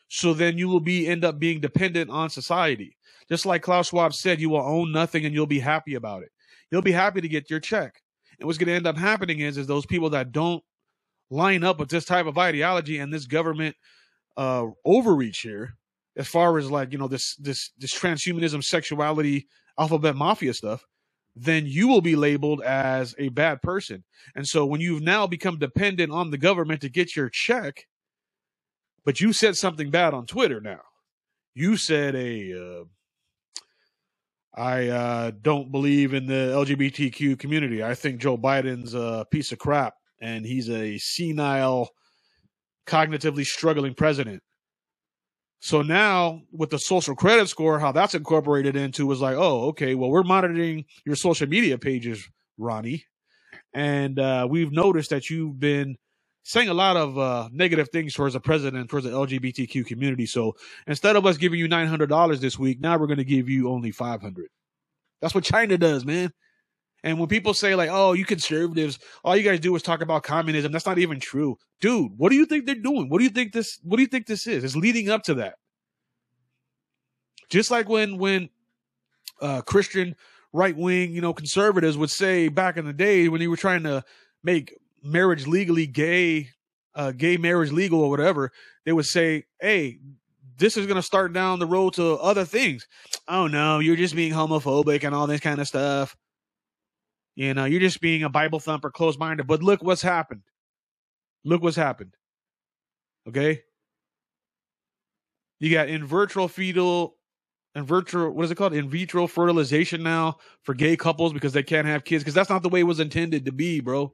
so 0.09 0.33
then 0.33 0.57
you 0.57 0.67
will 0.67 0.79
be 0.79 1.07
end 1.07 1.23
up 1.23 1.39
being 1.39 1.61
dependent 1.61 2.09
on 2.09 2.29
society. 2.29 2.97
Just 3.29 3.45
like 3.45 3.61
Klaus 3.61 3.89
Schwab 3.89 4.13
said, 4.13 4.41
you 4.41 4.49
will 4.49 4.59
own 4.59 4.91
nothing 4.91 5.23
and 5.23 5.33
you'll 5.33 5.45
be 5.45 5.59
happy 5.59 5.95
about 5.95 6.23
it. 6.23 6.31
you'll 6.71 6.81
be 6.81 6.91
happy 6.91 7.21
to 7.21 7.27
get 7.27 7.49
your 7.49 7.59
check. 7.59 8.01
And 8.39 8.47
what's 8.47 8.57
going 8.57 8.67
to 8.67 8.73
end 8.73 8.87
up 8.87 8.97
happening 8.97 9.39
is, 9.39 9.57
is 9.57 9.67
those 9.67 9.85
people 9.85 10.09
that 10.11 10.31
don't 10.31 10.63
line 11.29 11.63
up 11.63 11.79
with 11.79 11.89
this 11.89 12.05
type 12.05 12.25
of 12.25 12.37
ideology 12.37 12.97
and 12.97 13.13
this 13.13 13.25
government 13.25 13.75
uh, 14.37 14.67
overreach 14.85 15.41
here, 15.41 15.75
as 16.15 16.27
far 16.27 16.57
as 16.57 16.71
like 16.71 16.91
you 16.91 16.97
know 16.97 17.07
this 17.07 17.35
this 17.35 17.71
this 17.77 17.93
transhumanism, 17.93 18.63
sexuality, 18.63 19.47
alphabet 19.77 20.15
mafia 20.15 20.53
stuff, 20.53 20.85
then 21.35 21.65
you 21.65 21.87
will 21.87 22.01
be 22.01 22.15
labeled 22.15 22.61
as 22.61 23.13
a 23.19 23.29
bad 23.29 23.61
person. 23.61 24.03
And 24.35 24.47
so 24.47 24.65
when 24.65 24.81
you've 24.81 25.03
now 25.03 25.27
become 25.27 25.59
dependent 25.59 26.11
on 26.11 26.31
the 26.31 26.37
government 26.37 26.81
to 26.81 26.89
get 26.89 27.15
your 27.15 27.29
check, 27.29 27.85
but 29.09 29.19
you 29.19 29.33
said 29.33 29.55
something 29.55 29.89
bad 29.89 30.13
on 30.13 30.27
Twitter 30.27 30.61
now, 30.61 30.81
you 31.55 31.77
said 31.77 32.13
a 32.13 32.53
uh, 32.53 32.83
I 34.53 34.87
uh, 34.89 35.31
don't 35.41 35.71
believe 35.71 36.13
in 36.13 36.27
the 36.27 36.53
LGBTQ 36.53 37.39
community. 37.39 37.83
I 37.83 37.95
think 37.95 38.21
Joe 38.21 38.37
Biden's 38.37 38.93
a 38.93 39.25
piece 39.31 39.51
of 39.51 39.57
crap 39.57 39.95
and 40.21 40.45
he's 40.45 40.69
a 40.69 40.99
senile, 40.99 41.89
cognitively 42.85 43.45
struggling 43.45 43.95
president. 43.95 44.43
So 45.59 45.81
now 45.81 46.43
with 46.51 46.69
the 46.69 46.77
social 46.77 47.15
credit 47.15 47.49
score, 47.49 47.79
how 47.79 47.91
that's 47.91 48.13
incorporated 48.13 48.75
into 48.75 49.11
is 49.11 49.21
like, 49.21 49.37
oh, 49.37 49.69
okay, 49.69 49.95
well, 49.95 50.11
we're 50.11 50.21
monitoring 50.21 50.85
your 51.03 51.15
social 51.15 51.47
media 51.47 51.79
pages, 51.79 52.29
Ronnie. 52.59 53.05
And 53.73 54.19
uh, 54.19 54.45
we've 54.47 54.71
noticed 54.71 55.09
that 55.09 55.31
you've 55.31 55.59
been 55.59 55.97
saying 56.49 56.67
a 56.67 56.73
lot 56.73 56.97
of 56.97 57.15
uh, 57.15 57.47
negative 57.53 57.89
things 57.89 58.15
towards 58.15 58.33
the 58.33 58.39
president, 58.39 58.89
towards 58.89 59.05
the 59.05 59.11
LGBTQ 59.11 59.85
community. 59.85 60.25
So 60.25 60.55
instead 60.87 61.15
of 61.15 61.23
us 61.27 61.37
giving 61.37 61.59
you 61.59 61.67
$900 61.67 62.39
this 62.39 62.57
week, 62.57 62.81
now 62.81 62.97
we're 62.97 63.05
going 63.05 63.19
to 63.19 63.23
give 63.23 63.47
you 63.47 63.69
only 63.69 63.91
500 63.91 64.47
That's 65.21 65.35
what 65.35 65.43
China 65.43 65.77
does, 65.77 66.05
man. 66.05 66.31
And 67.03 67.19
when 67.19 67.29
people 67.29 67.53
say 67.53 67.75
like, 67.75 67.89
"Oh, 67.91 68.13
you 68.13 68.25
conservatives, 68.25 68.97
all 69.23 69.37
you 69.37 69.43
guys 69.43 69.59
do 69.59 69.73
is 69.75 69.83
talk 69.83 70.01
about 70.01 70.23
communism," 70.23 70.73
that's 70.73 70.87
not 70.87 70.97
even 70.97 71.19
true, 71.19 71.55
dude. 71.79 72.11
What 72.17 72.29
do 72.29 72.35
you 72.35 72.45
think 72.45 72.65
they're 72.65 72.75
doing? 72.75 73.07
What 73.09 73.19
do 73.19 73.23
you 73.23 73.29
think 73.29 73.53
this? 73.53 73.79
What 73.83 73.95
do 73.95 74.01
you 74.01 74.09
think 74.09 74.25
this 74.25 74.47
is? 74.47 74.65
It's 74.65 74.75
leading 74.75 75.09
up 75.09 75.23
to 75.23 75.35
that. 75.35 75.55
Just 77.49 77.71
like 77.71 77.87
when 77.87 78.17
when 78.17 78.49
uh, 79.39 79.61
Christian 79.61 80.13
right 80.51 80.75
wing, 80.75 81.13
you 81.13 81.21
know, 81.21 81.33
conservatives 81.33 81.95
would 81.95 82.09
say 82.09 82.49
back 82.49 82.75
in 82.75 82.85
the 82.85 82.91
day 82.91 83.29
when 83.29 83.39
they 83.39 83.47
were 83.47 83.55
trying 83.55 83.83
to 83.83 84.03
make 84.43 84.73
marriage 85.03 85.47
legally 85.47 85.87
gay, 85.87 86.49
uh, 86.95 87.11
gay 87.11 87.37
marriage 87.37 87.71
legal 87.71 88.01
or 88.01 88.09
whatever, 88.09 88.51
they 88.85 88.93
would 88.93 89.05
say, 89.05 89.45
"Hey, 89.61 89.99
this 90.57 90.77
is 90.77 90.85
going 90.85 90.97
to 90.97 91.01
start 91.03 91.33
down 91.33 91.59
the 91.59 91.67
road 91.67 91.93
to 91.95 92.15
other 92.15 92.45
things." 92.45 92.87
Oh 93.31 93.45
no, 93.45 93.77
you're 93.77 93.95
just 93.95 94.15
being 94.15 94.33
homophobic 94.33 95.03
and 95.03 95.13
all 95.13 95.27
this 95.27 95.39
kind 95.39 95.61
of 95.61 95.67
stuff. 95.67 96.17
You 97.35 97.53
know, 97.53 97.65
you're 97.65 97.79
just 97.79 98.01
being 98.01 98.23
a 98.23 98.29
Bible 98.29 98.59
thumper, 98.59 98.89
closed 98.89 99.19
minded. 99.19 99.45
But 99.45 99.61
look 99.61 99.83
what's 99.83 100.01
happened. 100.01 100.41
Look 101.45 101.61
what's 101.61 101.77
happened. 101.77 102.15
Okay. 103.27 103.61
You 105.59 105.71
got 105.71 105.89
in 105.89 106.05
vitro 106.05 106.47
fetal, 106.47 107.15
in 107.75 107.85
vitro, 107.85 108.31
what 108.31 108.45
is 108.45 108.51
it 108.51 108.55
called? 108.55 108.73
In 108.73 108.89
vitro 108.89 109.27
fertilization 109.27 110.03
now 110.03 110.37
for 110.63 110.73
gay 110.73 110.97
couples 110.97 111.33
because 111.33 111.53
they 111.53 111.63
can't 111.63 111.87
have 111.87 112.03
kids 112.03 112.23
because 112.23 112.33
that's 112.33 112.49
not 112.49 112.63
the 112.63 112.69
way 112.69 112.79
it 112.79 112.83
was 112.83 112.99
intended 112.99 113.45
to 113.45 113.51
be, 113.51 113.79
bro. 113.79 114.13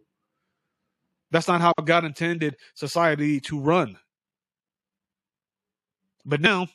That's 1.36 1.50
not 1.50 1.60
how 1.60 1.74
God 1.84 2.06
intended 2.06 2.56
society 2.76 3.42
to 3.42 3.60
run. 3.60 3.98
But 6.24 6.40
now, 6.40 6.68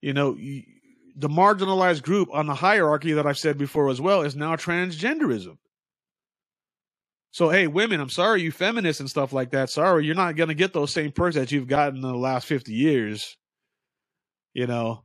you 0.00 0.12
know, 0.12 0.34
the 0.34 1.28
marginalized 1.28 2.02
group 2.02 2.30
on 2.32 2.46
the 2.46 2.54
hierarchy 2.54 3.12
that 3.12 3.28
I've 3.28 3.38
said 3.38 3.58
before 3.58 3.90
as 3.90 4.00
well 4.00 4.22
is 4.22 4.34
now 4.34 4.56
transgenderism. 4.56 5.56
So, 7.30 7.48
hey, 7.48 7.68
women, 7.68 8.00
I'm 8.00 8.10
sorry, 8.10 8.42
you 8.42 8.50
feminists 8.50 8.98
and 8.98 9.08
stuff 9.08 9.32
like 9.32 9.52
that. 9.52 9.70
Sorry, 9.70 10.04
you're 10.04 10.16
not 10.16 10.34
going 10.34 10.48
to 10.48 10.54
get 10.54 10.72
those 10.72 10.92
same 10.92 11.12
perks 11.12 11.36
that 11.36 11.52
you've 11.52 11.68
gotten 11.68 11.98
in 11.98 12.02
the 12.02 12.12
last 12.12 12.48
50 12.48 12.72
years. 12.72 13.36
You 14.52 14.66
know, 14.66 15.04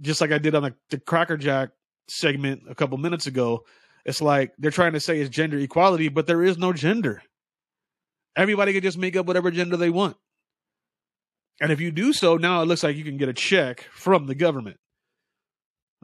just 0.00 0.20
like 0.20 0.30
I 0.30 0.38
did 0.38 0.54
on 0.54 0.62
the, 0.62 0.74
the 0.90 1.00
Cracker 1.00 1.36
Jack 1.36 1.70
segment 2.06 2.62
a 2.70 2.76
couple 2.76 2.96
minutes 2.96 3.26
ago. 3.26 3.64
It's 4.06 4.22
like 4.22 4.52
they're 4.56 4.70
trying 4.70 4.92
to 4.92 5.00
say 5.00 5.18
it's 5.18 5.28
gender 5.28 5.58
equality, 5.58 6.08
but 6.08 6.28
there 6.28 6.44
is 6.44 6.56
no 6.56 6.72
gender. 6.72 7.22
Everybody 8.36 8.72
can 8.72 8.82
just 8.82 8.96
make 8.96 9.16
up 9.16 9.26
whatever 9.26 9.50
gender 9.50 9.76
they 9.76 9.90
want. 9.90 10.16
And 11.60 11.72
if 11.72 11.80
you 11.80 11.90
do 11.90 12.12
so, 12.12 12.36
now 12.36 12.62
it 12.62 12.66
looks 12.66 12.84
like 12.84 12.96
you 12.96 13.02
can 13.02 13.16
get 13.16 13.28
a 13.28 13.34
check 13.34 13.80
from 13.92 14.26
the 14.26 14.34
government. 14.36 14.76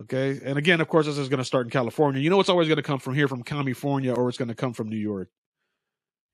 Okay. 0.01 0.41
And 0.45 0.59
again, 0.59 0.81
of 0.81 0.89
course, 0.89 1.07
this 1.07 1.17
is 1.17 1.29
going 1.29 1.39
to 1.39 1.45
start 1.45 1.67
in 1.67 1.71
California. 1.71 2.21
You 2.21 2.31
know, 2.31 2.41
it's 2.41 2.49
always 2.49 2.67
going 2.67 2.77
to 2.77 2.83
come 2.83 2.99
from 2.99 3.15
here, 3.15 3.29
from 3.29 3.45
California, 3.45 4.13
or 4.13 4.29
it's 4.29 4.39
going 4.39 4.49
to 4.49 4.55
come 4.55 4.73
from 4.73 4.89
New 4.89 4.97
York. 4.97 5.29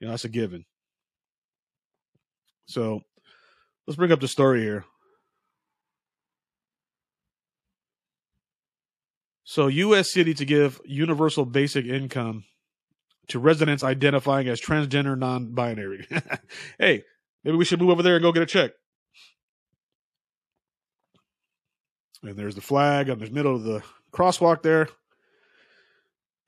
You 0.00 0.06
know, 0.06 0.12
that's 0.12 0.24
a 0.24 0.30
given. 0.30 0.64
So 2.66 3.02
let's 3.86 3.96
bring 3.96 4.12
up 4.12 4.20
the 4.20 4.28
story 4.28 4.62
here. 4.62 4.84
So, 9.50 9.68
U.S. 9.68 10.12
city 10.12 10.34
to 10.34 10.44
give 10.44 10.78
universal 10.84 11.46
basic 11.46 11.86
income 11.86 12.44
to 13.28 13.38
residents 13.38 13.82
identifying 13.82 14.46
as 14.46 14.60
transgender 14.60 15.16
non 15.16 15.54
binary. 15.54 16.06
hey, 16.78 17.02
maybe 17.44 17.56
we 17.56 17.64
should 17.64 17.80
move 17.80 17.88
over 17.88 18.02
there 18.02 18.16
and 18.16 18.22
go 18.22 18.30
get 18.30 18.42
a 18.42 18.46
check. 18.46 18.72
And 22.22 22.36
there's 22.36 22.56
the 22.56 22.60
flag 22.60 23.08
on 23.08 23.20
the 23.20 23.30
middle 23.30 23.56
of 23.56 23.62
the 23.62 23.82
crosswalk 24.12 24.60
there. 24.60 24.90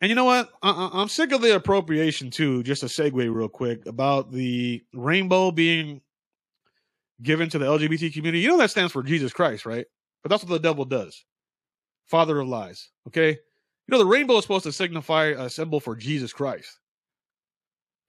And 0.03 0.11
you 0.11 0.15
know 0.15 0.27
what? 0.27 0.51
Uh, 0.63 0.67
uh, 0.67 0.89
I- 0.89 1.01
am 1.01 1.09
sick 1.09 1.33
of 1.33 1.41
the 1.41 1.57
appropriation 1.57 2.31
too. 2.31 2.63
Just 2.63 2.83
a 2.83 2.87
segue 2.87 3.35
real 3.35 3.49
quick 3.49 3.87
about 3.87 4.31
the 4.31 4.85
rainbow 4.93 5.51
being 5.51 6.03
given 7.23 7.49
to 7.49 7.59
the 7.59 7.65
LGBT 7.65 8.13
community. 8.13 8.41
You 8.41 8.49
know 8.49 8.59
that 8.59 8.73
stands 8.73 8.93
for 8.93 9.03
Jesus 9.03 9.33
Christ, 9.33 9.65
right? 9.65 9.87
But 10.23 10.29
that's 10.29 10.43
what 10.43 10.51
the 10.51 10.59
devil 10.59 10.85
does. 10.85 11.25
Father 12.11 12.41
of 12.41 12.49
lies. 12.49 12.91
Okay. 13.07 13.31
You 13.31 13.37
know, 13.89 13.99
the 13.99 14.07
rainbow 14.07 14.37
is 14.37 14.45
supposed 14.45 14.65
to 14.65 14.73
signify 14.73 15.27
a 15.27 15.49
symbol 15.49 15.81
for 15.81 15.97
Jesus 15.97 16.33
Christ 16.33 16.79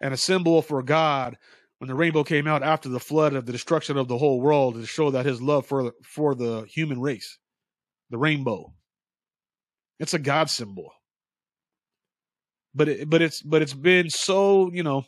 and 0.02 0.14
a 0.14 0.18
symbol 0.18 0.62
for 0.62 0.84
God 0.84 1.38
when 1.80 1.88
the 1.88 1.95
rainbow 1.95 2.24
came 2.24 2.47
out 2.47 2.64
after 2.64 2.89
the 2.89 2.99
flood 2.99 3.34
of 3.34 3.45
the 3.45 3.52
destruction 3.52 3.97
of 3.97 4.08
the 4.08 4.18
whole 4.18 4.41
world 4.41 4.76
to 4.76 4.86
show 4.86 5.12
that 5.12 5.26
his 5.26 5.41
love 5.41 5.66
for, 5.66 5.93
for 6.04 6.36
the 6.36 6.66
human 6.70 6.99
race 6.99 7.38
the 8.10 8.18
rainbow. 8.18 8.74
It's 9.99 10.14
a 10.14 10.20
God 10.20 10.49
symbol. 10.49 10.91
But 12.76 12.89
it, 12.89 13.10
but 13.10 13.22
it's 13.22 13.41
but 13.41 13.62
it's 13.62 13.74
been 13.74 14.10
so 14.10 14.70
you 14.72 14.84
know 14.84 15.04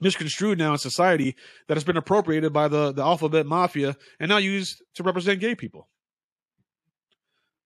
misconstrued 0.00 0.58
now 0.58 0.72
in 0.72 0.78
society 0.78 1.34
that 1.66 1.76
it's 1.76 1.84
been 1.84 1.96
appropriated 1.96 2.52
by 2.52 2.68
the 2.68 2.92
the 2.92 3.02
alphabet 3.02 3.46
mafia 3.46 3.96
and 4.18 4.28
now 4.28 4.38
used 4.38 4.82
to 4.94 5.02
represent 5.02 5.40
gay 5.40 5.54
people. 5.54 5.88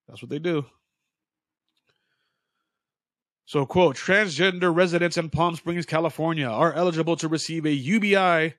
That's 0.07 0.21
what 0.21 0.29
they 0.29 0.39
do. 0.39 0.65
So, 3.45 3.65
quote, 3.65 3.95
transgender 3.95 4.75
residents 4.75 5.17
in 5.17 5.29
Palm 5.29 5.55
Springs, 5.55 5.85
California 5.85 6.47
are 6.47 6.73
eligible 6.73 7.15
to 7.17 7.27
receive 7.27 7.65
a 7.65 7.71
UBI 7.71 8.55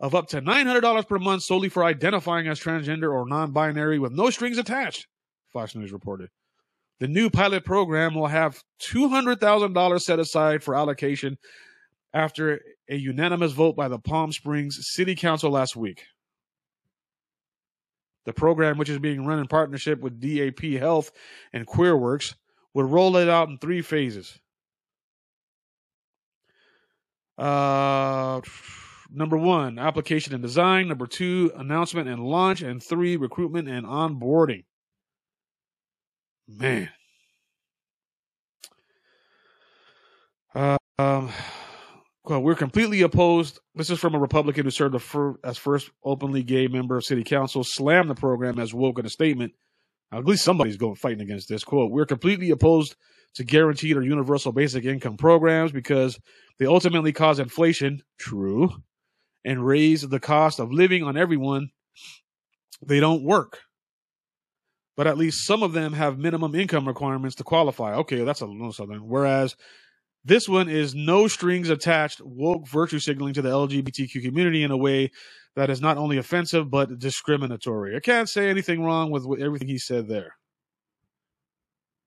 of 0.00 0.14
up 0.14 0.28
to 0.28 0.40
$900 0.40 1.06
per 1.06 1.18
month 1.18 1.42
solely 1.42 1.68
for 1.68 1.84
identifying 1.84 2.48
as 2.48 2.58
transgender 2.58 3.12
or 3.12 3.28
non 3.28 3.52
binary 3.52 3.98
with 3.98 4.12
no 4.12 4.30
strings 4.30 4.56
attached. 4.56 5.06
Fox 5.52 5.74
News 5.74 5.92
reported. 5.92 6.30
The 7.00 7.08
new 7.08 7.28
pilot 7.28 7.64
program 7.64 8.14
will 8.14 8.26
have 8.26 8.62
$200,000 8.82 10.00
set 10.00 10.18
aside 10.18 10.62
for 10.62 10.74
allocation 10.74 11.36
after 12.14 12.60
a 12.88 12.96
unanimous 12.96 13.52
vote 13.52 13.76
by 13.76 13.88
the 13.88 13.98
Palm 13.98 14.32
Springs 14.32 14.78
City 14.88 15.14
Council 15.14 15.50
last 15.50 15.76
week. 15.76 16.02
The 18.26 18.32
program, 18.32 18.76
which 18.78 18.88
is 18.88 18.98
being 18.98 19.24
run 19.24 19.38
in 19.38 19.46
partnership 19.46 20.00
with 20.00 20.20
DAP 20.20 20.78
Health 20.78 21.10
and 21.52 21.66
QueerWorks, 21.66 22.34
would 22.74 22.86
roll 22.86 23.16
it 23.16 23.28
out 23.28 23.48
in 23.48 23.58
three 23.58 23.82
phases. 23.82 24.38
Uh, 27.38 28.40
number 29.10 29.36
one, 29.38 29.78
application 29.78 30.34
and 30.34 30.42
design. 30.42 30.88
Number 30.88 31.06
two, 31.06 31.50
announcement 31.56 32.08
and 32.08 32.22
launch. 32.22 32.60
And 32.60 32.82
three, 32.82 33.16
recruitment 33.16 33.68
and 33.68 33.86
onboarding. 33.86 34.64
Man. 36.46 36.90
Uh, 40.54 40.76
um, 40.98 41.30
well, 42.24 42.40
we're 42.42 42.54
completely 42.54 43.02
opposed. 43.02 43.58
This 43.74 43.90
is 43.90 43.98
from 43.98 44.14
a 44.14 44.18
Republican 44.18 44.64
who 44.64 44.70
served 44.70 44.94
as 45.44 45.56
first 45.58 45.90
openly 46.04 46.42
gay 46.42 46.68
member 46.68 46.96
of 46.96 47.04
city 47.04 47.24
council, 47.24 47.64
slammed 47.64 48.10
the 48.10 48.14
program 48.14 48.58
as 48.58 48.74
woke 48.74 48.98
in 48.98 49.06
a 49.06 49.10
statement. 49.10 49.52
Now, 50.12 50.18
at 50.18 50.26
least 50.26 50.44
somebody's 50.44 50.76
going 50.76 50.96
fighting 50.96 51.20
against 51.22 51.48
this. 51.48 51.64
Quote, 51.64 51.90
we're 51.90 52.06
completely 52.06 52.50
opposed 52.50 52.96
to 53.36 53.44
guaranteed 53.44 53.96
or 53.96 54.02
universal 54.02 54.52
basic 54.52 54.84
income 54.84 55.16
programs 55.16 55.72
because 55.72 56.18
they 56.58 56.66
ultimately 56.66 57.12
cause 57.12 57.38
inflation, 57.38 58.02
true, 58.18 58.70
and 59.44 59.64
raise 59.64 60.02
the 60.02 60.20
cost 60.20 60.58
of 60.58 60.72
living 60.72 61.02
on 61.04 61.16
everyone. 61.16 61.70
They 62.84 63.00
don't 63.00 63.22
work. 63.24 63.60
but 64.96 65.06
at 65.06 65.16
least 65.16 65.46
some 65.46 65.62
of 65.62 65.72
them 65.72 65.94
have 65.94 66.18
minimum 66.18 66.54
income 66.54 66.86
requirements 66.86 67.36
to 67.36 67.42
qualify. 67.44 67.94
Okay, 67.94 68.22
that's 68.22 68.42
a 68.42 68.46
little 68.46 68.70
something. 68.72 68.98
Whereas 68.98 69.56
this 70.24 70.48
one 70.48 70.68
is 70.68 70.94
no 70.94 71.28
strings 71.28 71.70
attached, 71.70 72.20
woke 72.20 72.68
virtue 72.68 72.98
signaling 72.98 73.34
to 73.34 73.42
the 73.42 73.48
LGBTQ 73.50 74.22
community 74.22 74.62
in 74.62 74.70
a 74.70 74.76
way 74.76 75.10
that 75.56 75.70
is 75.70 75.80
not 75.80 75.96
only 75.96 76.18
offensive 76.18 76.70
but 76.70 76.98
discriminatory. 76.98 77.96
I 77.96 78.00
can't 78.00 78.28
say 78.28 78.50
anything 78.50 78.84
wrong 78.84 79.10
with, 79.10 79.26
everything 79.40 79.68
he 79.68 79.78
said 79.78 80.08
there. 80.08 80.36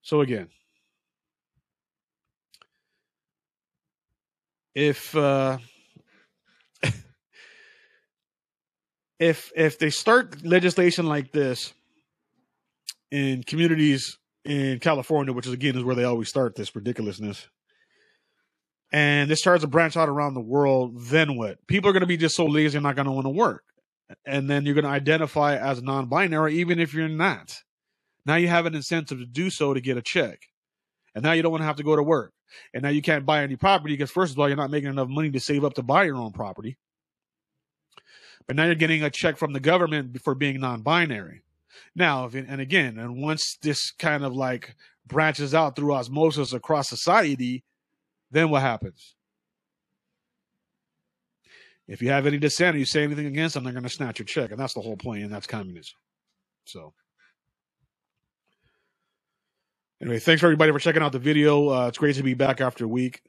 So 0.03 0.21
again, 0.21 0.49
if 4.75 5.15
uh, 5.15 5.57
if 9.19 9.51
if 9.55 9.79
they 9.79 9.89
start 9.89 10.45
legislation 10.45 11.07
like 11.07 11.31
this 11.31 11.73
in 13.11 13.43
communities 13.43 14.17
in 14.43 14.79
California, 14.79 15.31
which 15.33 15.47
is 15.47 15.53
again 15.53 15.77
is 15.77 15.83
where 15.83 15.95
they 15.95 16.03
always 16.03 16.27
start 16.27 16.55
this 16.55 16.75
ridiculousness, 16.75 17.47
and 18.93 19.29
this 19.29 19.39
starts 19.39 19.63
to 19.63 19.67
branch 19.67 19.97
out 19.97 20.07
around 20.07 20.35
the 20.35 20.39
world, 20.39 20.93
then 20.97 21.35
what? 21.35 21.57
People 21.67 21.89
are 21.89 21.93
going 21.93 22.01
to 22.01 22.07
be 22.07 22.15
just 22.15 22.35
so 22.35 22.45
lazy, 22.45 22.73
they're 22.73 22.81
not 22.81 22.95
going 22.95 23.07
to 23.07 23.11
want 23.11 23.25
to 23.25 23.31
work, 23.31 23.63
and 24.25 24.47
then 24.49 24.65
you're 24.65 24.75
going 24.75 24.85
to 24.85 24.89
identify 24.91 25.57
as 25.57 25.81
non-binary, 25.81 26.55
even 26.59 26.79
if 26.79 26.93
you're 26.93 27.09
not. 27.09 27.57
Now 28.25 28.35
you 28.35 28.47
have 28.47 28.67
an 28.67 28.75
incentive 28.75 29.17
to 29.17 29.25
do 29.25 29.49
so 29.49 29.73
to 29.73 29.81
get 29.81 29.97
a 29.97 30.01
check, 30.01 30.39
and 31.15 31.23
now 31.23 31.31
you 31.31 31.41
don't 31.41 31.51
want 31.51 31.61
to 31.61 31.67
have 31.67 31.77
to 31.77 31.83
go 31.83 31.95
to 31.95 32.03
work, 32.03 32.31
and 32.73 32.83
now 32.83 32.89
you 32.89 33.01
can't 33.01 33.25
buy 33.25 33.41
any 33.41 33.55
property 33.55 33.95
because 33.95 34.11
first 34.11 34.33
of 34.33 34.39
all, 34.39 34.47
you're 34.47 34.55
not 34.55 34.71
making 34.71 34.89
enough 34.89 35.09
money 35.09 35.31
to 35.31 35.39
save 35.39 35.65
up 35.65 35.73
to 35.73 35.83
buy 35.83 36.03
your 36.03 36.15
own 36.15 36.31
property. 36.31 36.77
But 38.45 38.55
now 38.55 38.65
you're 38.65 38.75
getting 38.75 39.03
a 39.03 39.09
check 39.09 39.37
from 39.37 39.53
the 39.53 39.59
government 39.59 40.21
for 40.21 40.35
being 40.35 40.59
non-binary. 40.59 41.41
Now, 41.95 42.25
if, 42.25 42.35
and 42.35 42.61
again, 42.61 42.99
and 42.99 43.21
once 43.21 43.57
this 43.61 43.91
kind 43.91 44.23
of 44.23 44.35
like 44.35 44.75
branches 45.07 45.55
out 45.55 45.75
through 45.75 45.93
osmosis 45.93 46.53
across 46.53 46.89
society, 46.89 47.63
then 48.33 48.49
what 48.49 48.61
happens? 48.61 49.15
If 51.87 52.01
you 52.01 52.09
have 52.09 52.25
any 52.25 52.37
dissent 52.37 52.75
or 52.75 52.79
you 52.79 52.85
say 52.85 53.03
anything 53.03 53.25
against 53.25 53.55
them, 53.55 53.63
they're 53.63 53.73
going 53.73 53.83
to 53.83 53.89
snatch 53.89 54.19
your 54.19 54.25
check. 54.25 54.51
And 54.51 54.59
that's 54.59 54.73
the 54.73 54.81
whole 54.81 54.97
point, 54.97 55.23
and 55.23 55.31
that's 55.31 55.47
communism. 55.47 55.95
So, 56.65 56.93
anyway, 60.01 60.19
thanks 60.19 60.39
for 60.39 60.47
everybody 60.47 60.71
for 60.71 60.79
checking 60.79 61.03
out 61.03 61.11
the 61.11 61.19
video. 61.19 61.69
Uh, 61.69 61.87
it's 61.87 61.97
great 61.97 62.15
to 62.15 62.23
be 62.23 62.33
back 62.33 62.61
after 62.61 62.85
a 62.85 62.87
week. 62.87 63.21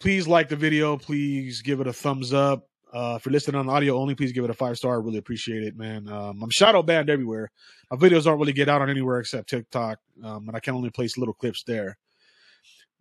Please 0.00 0.26
like 0.26 0.48
the 0.48 0.56
video. 0.56 0.96
Please 0.96 1.62
give 1.62 1.80
it 1.80 1.86
a 1.86 1.92
thumbs 1.92 2.34
up. 2.34 2.68
Uh, 2.92 3.14
if 3.16 3.24
you're 3.24 3.32
listening 3.32 3.58
on 3.58 3.70
audio 3.70 3.96
only, 3.96 4.14
please 4.14 4.32
give 4.32 4.44
it 4.44 4.50
a 4.50 4.54
five 4.54 4.76
star. 4.76 4.94
I 4.94 5.02
really 5.02 5.18
appreciate 5.18 5.62
it, 5.62 5.76
man. 5.76 6.08
Um, 6.08 6.42
I'm 6.42 6.50
shadow 6.50 6.82
banned 6.82 7.08
everywhere. 7.08 7.50
My 7.90 7.96
videos 7.96 8.24
don't 8.24 8.38
really 8.38 8.52
get 8.52 8.68
out 8.68 8.82
on 8.82 8.90
anywhere 8.90 9.20
except 9.20 9.48
TikTok, 9.48 9.98
um, 10.22 10.48
and 10.48 10.56
I 10.56 10.60
can 10.60 10.74
only 10.74 10.90
place 10.90 11.16
little 11.16 11.32
clips 11.32 11.62
there. 11.62 11.96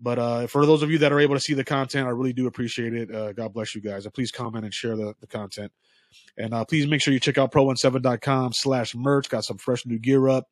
But 0.01 0.19
uh, 0.19 0.47
for 0.47 0.65
those 0.65 0.81
of 0.81 0.89
you 0.89 0.97
that 0.99 1.11
are 1.11 1.19
able 1.19 1.35
to 1.35 1.39
see 1.39 1.53
the 1.53 1.63
content, 1.63 2.07
I 2.07 2.11
really 2.11 2.33
do 2.33 2.47
appreciate 2.47 2.93
it. 2.93 3.13
Uh, 3.13 3.33
God 3.33 3.53
bless 3.53 3.75
you 3.75 3.81
guys. 3.81 4.07
please 4.07 4.31
comment 4.31 4.65
and 4.65 4.73
share 4.73 4.95
the, 4.95 5.13
the 5.19 5.27
content. 5.27 5.71
And 6.37 6.53
uh, 6.53 6.65
please 6.65 6.87
make 6.87 7.01
sure 7.01 7.13
you 7.13 7.19
check 7.19 7.37
out 7.37 7.51
pro17.com 7.51 8.53
slash 8.53 8.95
merch. 8.95 9.29
Got 9.29 9.45
some 9.45 9.57
fresh 9.57 9.85
new 9.85 9.99
gear 9.99 10.27
up 10.27 10.49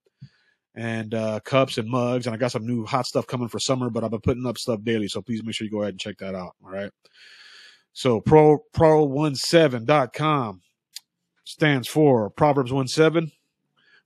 and 0.76 1.14
uh, 1.14 1.40
cups 1.42 1.78
and 1.78 1.90
mugs. 1.90 2.28
And 2.28 2.34
I 2.34 2.38
got 2.38 2.52
some 2.52 2.66
new 2.66 2.86
hot 2.86 3.08
stuff 3.08 3.26
coming 3.26 3.48
for 3.48 3.60
summer, 3.60 3.90
but 3.90 4.04
I've 4.04 4.12
been 4.12 4.22
putting 4.22 4.46
up 4.46 4.58
stuff 4.58 4.84
daily. 4.84 5.08
So 5.08 5.22
please 5.22 5.44
make 5.44 5.56
sure 5.56 5.66
you 5.66 5.72
go 5.72 5.82
ahead 5.82 5.94
and 5.94 6.00
check 6.00 6.20
that 6.20 6.36
out. 6.36 6.56
All 6.64 6.72
right. 6.72 6.92
So 7.94 8.22
pro 8.22 8.60
pro17.com 8.74 10.62
stands 11.44 11.88
for 11.88 12.30
Proverbs 12.30 12.72
1 12.72 12.88
7. 12.88 13.32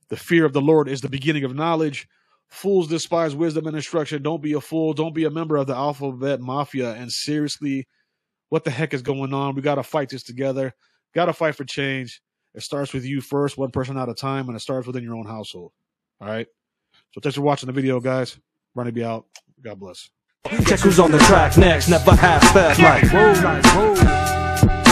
The 0.08 0.16
fear 0.16 0.44
of 0.44 0.52
the 0.52 0.62
Lord 0.62 0.88
is 0.88 1.00
the 1.02 1.08
beginning 1.08 1.44
of 1.44 1.54
knowledge. 1.54 2.08
Fools 2.54 2.86
despise 2.86 3.34
wisdom 3.34 3.66
and 3.66 3.74
instruction. 3.76 4.22
Don't 4.22 4.40
be 4.40 4.52
a 4.52 4.60
fool. 4.60 4.94
Don't 4.94 5.14
be 5.14 5.24
a 5.24 5.30
member 5.30 5.56
of 5.56 5.66
the 5.66 5.74
alphabet 5.74 6.40
mafia. 6.40 6.92
And 6.94 7.10
seriously, 7.10 7.88
what 8.48 8.62
the 8.62 8.70
heck 8.70 8.94
is 8.94 9.02
going 9.02 9.34
on? 9.34 9.56
We 9.56 9.62
got 9.62 9.74
to 9.74 9.82
fight 9.82 10.08
this 10.08 10.22
together. 10.22 10.72
Got 11.14 11.26
to 11.26 11.32
fight 11.32 11.56
for 11.56 11.64
change. 11.64 12.22
It 12.54 12.62
starts 12.62 12.92
with 12.92 13.04
you 13.04 13.20
first, 13.20 13.58
one 13.58 13.72
person 13.72 13.98
at 13.98 14.08
a 14.08 14.14
time, 14.14 14.46
and 14.46 14.56
it 14.56 14.60
starts 14.60 14.86
within 14.86 15.02
your 15.02 15.16
own 15.16 15.26
household. 15.26 15.72
All 16.20 16.28
right. 16.28 16.46
So 17.12 17.20
thanks 17.20 17.34
for 17.34 17.42
watching 17.42 17.66
the 17.66 17.72
video, 17.72 17.98
guys. 17.98 18.38
Ronnie 18.76 18.92
be 18.92 19.02
out. 19.02 19.26
God 19.60 19.80
bless. 19.80 20.08
Check 20.66 20.78
who's 20.78 21.00
on 21.00 21.10
the 21.10 21.18
track 21.18 21.56
next. 21.58 21.88
Never 21.88 22.14
half 22.14 22.44
step 22.44 22.78
like 22.78 23.04
whoa, 23.10 23.34
whoa. 23.34 24.90